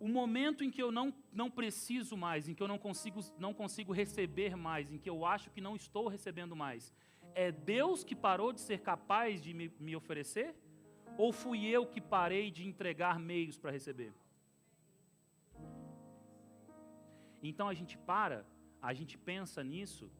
O 0.00 0.08
momento 0.08 0.62
em 0.62 0.70
que 0.70 0.82
eu 0.82 0.92
não, 0.92 1.12
não 1.32 1.50
preciso 1.50 2.16
mais, 2.16 2.48
em 2.48 2.54
que 2.54 2.62
eu 2.62 2.68
não 2.68 2.78
consigo, 2.78 3.20
não 3.38 3.52
consigo 3.52 3.92
receber 3.92 4.56
mais, 4.56 4.92
em 4.92 4.98
que 4.98 5.10
eu 5.10 5.24
acho 5.24 5.50
que 5.50 5.60
não 5.60 5.74
estou 5.74 6.08
recebendo 6.08 6.54
mais, 6.54 6.92
é 7.34 7.50
Deus 7.52 8.04
que 8.04 8.14
parou 8.14 8.52
de 8.52 8.60
ser 8.60 8.80
capaz 8.80 9.42
de 9.42 9.52
me, 9.54 9.72
me 9.78 9.94
oferecer? 9.96 10.54
Ou 11.16 11.32
fui 11.32 11.66
eu 11.66 11.86
que 11.86 12.00
parei 12.00 12.50
de 12.50 12.66
entregar 12.66 13.18
meios 13.18 13.58
para 13.58 13.70
receber? 13.70 14.12
Então 17.42 17.68
a 17.68 17.74
gente 17.74 17.96
para, 17.98 18.46
a 18.80 18.92
gente 18.92 19.16
pensa 19.16 19.62
nisso, 19.62 20.10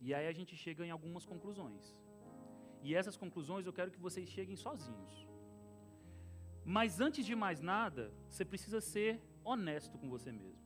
e 0.00 0.14
aí 0.14 0.26
a 0.26 0.32
gente 0.32 0.56
chega 0.56 0.84
em 0.84 0.90
algumas 0.90 1.24
conclusões. 1.24 1.96
E 2.82 2.94
essas 2.94 3.16
conclusões 3.16 3.66
eu 3.66 3.72
quero 3.72 3.90
que 3.90 4.00
vocês 4.00 4.28
cheguem 4.28 4.56
sozinhos. 4.56 5.26
Mas 6.64 7.00
antes 7.00 7.24
de 7.24 7.34
mais 7.34 7.60
nada, 7.60 8.12
você 8.28 8.44
precisa 8.44 8.80
ser 8.80 9.20
honesto 9.44 9.98
com 9.98 10.08
você 10.08 10.32
mesmo. 10.32 10.62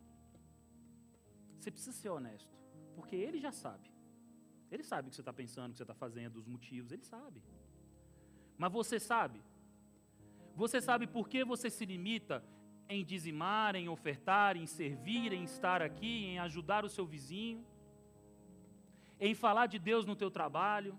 Você 1.58 1.70
precisa 1.70 1.92
ser 1.92 2.10
honesto, 2.10 2.54
porque 2.94 3.16
ele 3.16 3.40
já 3.40 3.50
sabe. 3.50 3.93
Ele 4.74 4.82
sabe 4.82 5.06
o 5.06 5.10
que 5.10 5.14
você 5.14 5.22
está 5.22 5.32
pensando, 5.32 5.70
o 5.70 5.72
que 5.72 5.78
você 5.78 5.84
está 5.84 5.94
fazendo, 5.94 6.36
os 6.36 6.46
motivos, 6.46 6.90
ele 6.90 7.04
sabe. 7.04 7.40
Mas 8.58 8.72
você 8.72 8.98
sabe? 8.98 9.40
Você 10.56 10.80
sabe 10.80 11.06
por 11.06 11.28
que 11.28 11.44
você 11.44 11.70
se 11.70 11.84
limita 11.84 12.44
em 12.88 13.04
dizimar, 13.04 13.76
em 13.76 13.88
ofertar, 13.88 14.56
em 14.56 14.66
servir, 14.66 15.32
em 15.32 15.44
estar 15.44 15.80
aqui, 15.80 16.24
em 16.24 16.40
ajudar 16.40 16.84
o 16.84 16.88
seu 16.88 17.06
vizinho, 17.06 17.64
em 19.20 19.32
falar 19.32 19.66
de 19.66 19.78
Deus 19.78 20.04
no 20.04 20.16
teu 20.16 20.30
trabalho? 20.38 20.98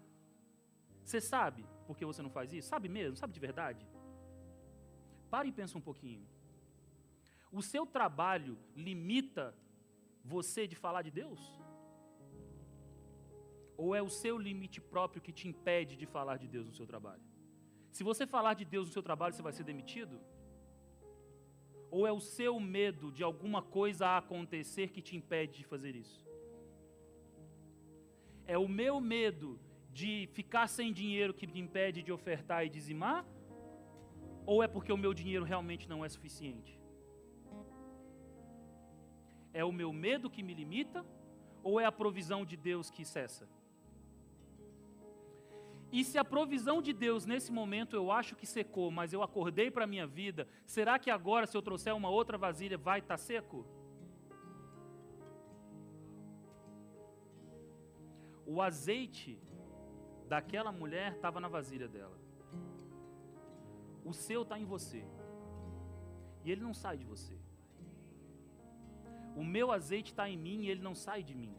Você 1.03 1.19
sabe 1.19 1.65
por 1.86 1.97
que 1.97 2.05
você 2.05 2.21
não 2.21 2.30
faz 2.30 2.53
isso? 2.53 2.69
Sabe 2.69 2.88
mesmo? 2.88 3.17
Sabe 3.17 3.34
de 3.34 3.39
verdade? 3.41 3.86
Pare 5.30 5.49
e 5.49 5.51
pensa 5.51 5.78
um 5.78 5.82
pouquinho. 5.82 6.26
O 7.51 7.61
seu 7.61 7.86
trabalho 7.86 8.57
limita 8.73 9.53
você 10.23 10.65
de 10.65 10.78
falar 10.78 11.01
de 11.01 11.11
Deus? 11.11 11.41
Ou 13.78 13.93
é 13.93 14.01
o 14.01 14.09
seu 14.09 14.38
limite 14.38 14.80
próprio 14.80 15.21
que 15.21 15.32
te 15.32 15.47
impede 15.47 15.95
de 15.95 16.05
falar 16.05 16.37
de 16.37 16.47
Deus 16.47 16.67
no 16.67 16.74
seu 16.74 16.87
trabalho? 16.87 17.24
Se 17.91 18.04
você 18.04 18.28
falar 18.28 18.54
de 18.54 18.66
Deus 18.66 18.87
no 18.87 18.93
seu 18.93 19.04
trabalho, 19.04 19.33
você 19.33 19.41
vai 19.41 19.54
ser 19.54 19.63
demitido? 19.63 20.20
Ou 21.89 22.05
é 22.05 22.12
o 22.12 22.20
seu 22.20 22.59
medo 22.59 23.12
de 23.12 23.24
alguma 23.24 23.62
coisa 23.62 24.17
acontecer 24.17 24.89
que 24.89 25.01
te 25.01 25.16
impede 25.16 25.59
de 25.59 25.66
fazer 25.66 25.95
isso? 25.95 26.25
É 28.45 28.58
o 28.58 28.67
meu 28.67 28.99
medo 28.99 29.59
de 29.91 30.28
ficar 30.33 30.67
sem 30.67 30.91
dinheiro 30.91 31.33
que 31.33 31.47
me 31.47 31.59
impede 31.59 32.04
de 32.04 32.12
ofertar 32.12 32.66
e 32.66 32.70
dizimar? 32.70 33.25
Ou 34.45 34.62
é 34.62 34.67
porque 34.67 34.91
o 34.91 34.97
meu 34.97 35.13
dinheiro 35.13 35.45
realmente 35.45 35.87
não 35.87 36.04
é 36.04 36.09
suficiente? 36.09 36.79
É 39.54 39.63
o 39.63 39.71
meu 39.71 39.93
medo 39.93 40.29
que 40.29 40.43
me 40.43 40.54
limita? 40.54 41.05
Ou 41.63 41.79
é 41.79 41.86
a 41.86 41.91
provisão 41.91 42.43
de 42.45 42.58
Deus 42.58 42.91
que 42.91 43.05
cessa? 43.05 43.47
E 45.97 46.04
se 46.04 46.17
a 46.17 46.26
provisão 46.26 46.82
de 46.82 46.92
Deus 46.92 47.26
nesse 47.26 47.50
momento 47.54 47.96
eu 47.96 48.12
acho 48.12 48.36
que 48.36 48.46
secou, 48.46 48.92
mas 48.92 49.13
eu 49.13 49.24
acordei 49.24 49.72
para 49.72 49.86
a 49.86 49.88
minha 49.88 50.05
vida, 50.05 50.46
será 50.66 51.00
que 51.00 51.09
agora, 51.09 51.47
se 51.47 51.55
eu 51.55 51.62
trouxer 51.62 51.96
uma 51.96 52.09
outra 52.09 52.38
vasilha, 52.38 52.78
vai 52.78 53.00
estar 53.00 53.13
tá 53.13 53.17
seco? 53.17 53.66
O 58.46 58.62
azeite 58.62 59.39
daquela 60.28 60.70
mulher 60.70 61.13
estava 61.13 61.39
na 61.39 61.47
vasilha 61.47 61.88
dela. 61.88 62.20
O 64.04 64.12
seu 64.12 64.42
está 64.42 64.59
em 64.59 64.66
você. 64.66 65.01
E 66.43 66.51
ele 66.51 66.62
não 66.62 66.74
sai 66.74 66.97
de 66.97 67.05
você. 67.05 67.39
O 69.34 69.46
meu 69.46 69.72
azeite 69.72 70.12
está 70.12 70.30
em 70.30 70.36
mim 70.36 70.63
e 70.63 70.70
ele 70.70 70.82
não 70.82 70.93
sai 70.93 71.24
de 71.24 71.34
mim. 71.34 71.55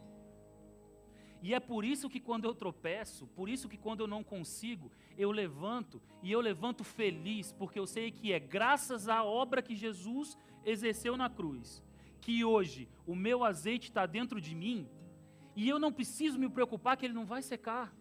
E 1.47 1.55
é 1.55 1.60
por 1.60 1.85
isso 1.85 2.10
que 2.12 2.18
quando 2.18 2.44
eu 2.44 2.52
tropeço, 2.52 3.24
por 3.28 3.48
isso 3.48 3.68
que 3.68 3.77
quando 3.77 4.01
eu 4.01 4.09
não 4.09 4.24
consigo, 4.24 4.90
eu 5.16 5.31
levanto 5.31 6.02
e 6.20 6.32
eu 6.32 6.40
levanto 6.40 6.82
feliz, 6.82 7.52
porque 7.52 7.78
eu 7.78 7.86
sei 7.86 8.10
que 8.10 8.32
é 8.32 8.40
graças 8.40 9.09
à 9.09 9.23
obra 9.23 9.62
que 9.62 9.77
Jesus 9.77 10.36
exerceu 10.64 11.16
na 11.16 11.31
cruz, 11.31 11.85
que 12.20 12.44
hoje 12.44 12.89
o 13.06 13.14
meu 13.14 13.44
azeite 13.44 13.90
está 13.90 14.06
dentro 14.06 14.40
de 14.40 14.56
mim 14.56 14.89
e 15.55 15.68
eu 15.68 15.78
não 15.78 15.93
preciso 15.93 16.36
me 16.36 16.48
preocupar 16.48 16.97
que 16.97 17.06
ele 17.06 17.14
não 17.14 17.24
vai 17.24 17.43
secar. 17.43 17.94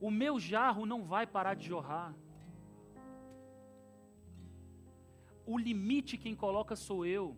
O 0.00 0.10
meu 0.10 0.40
jarro 0.40 0.86
não 0.86 1.02
vai 1.04 1.26
parar 1.26 1.52
de 1.52 1.66
jorrar. 1.66 2.14
O 5.44 5.58
limite 5.58 6.16
quem 6.16 6.34
coloca 6.34 6.74
sou 6.74 7.04
eu. 7.04 7.36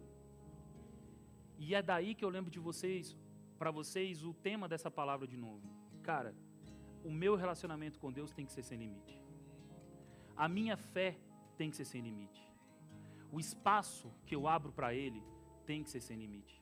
E 1.58 1.74
é 1.74 1.82
daí 1.82 2.14
que 2.14 2.24
eu 2.24 2.28
lembro 2.28 2.52
de 2.52 2.60
vocês, 2.60 3.16
para 3.62 3.70
vocês, 3.70 4.24
o 4.24 4.34
tema 4.34 4.68
dessa 4.68 4.90
palavra 4.90 5.24
de 5.24 5.36
novo. 5.36 5.62
Cara, 6.02 6.34
o 7.04 7.12
meu 7.12 7.36
relacionamento 7.36 8.00
com 8.00 8.10
Deus 8.10 8.32
tem 8.32 8.44
que 8.44 8.50
ser 8.50 8.64
sem 8.64 8.76
limite. 8.76 9.22
A 10.36 10.48
minha 10.48 10.76
fé 10.76 11.16
tem 11.56 11.70
que 11.70 11.76
ser 11.76 11.84
sem 11.84 12.00
limite. 12.00 12.42
O 13.30 13.38
espaço 13.38 14.12
que 14.26 14.34
eu 14.34 14.48
abro 14.48 14.72
para 14.72 14.92
Ele 14.92 15.22
tem 15.64 15.84
que 15.84 15.90
ser 15.90 16.00
sem 16.00 16.16
limite. 16.16 16.60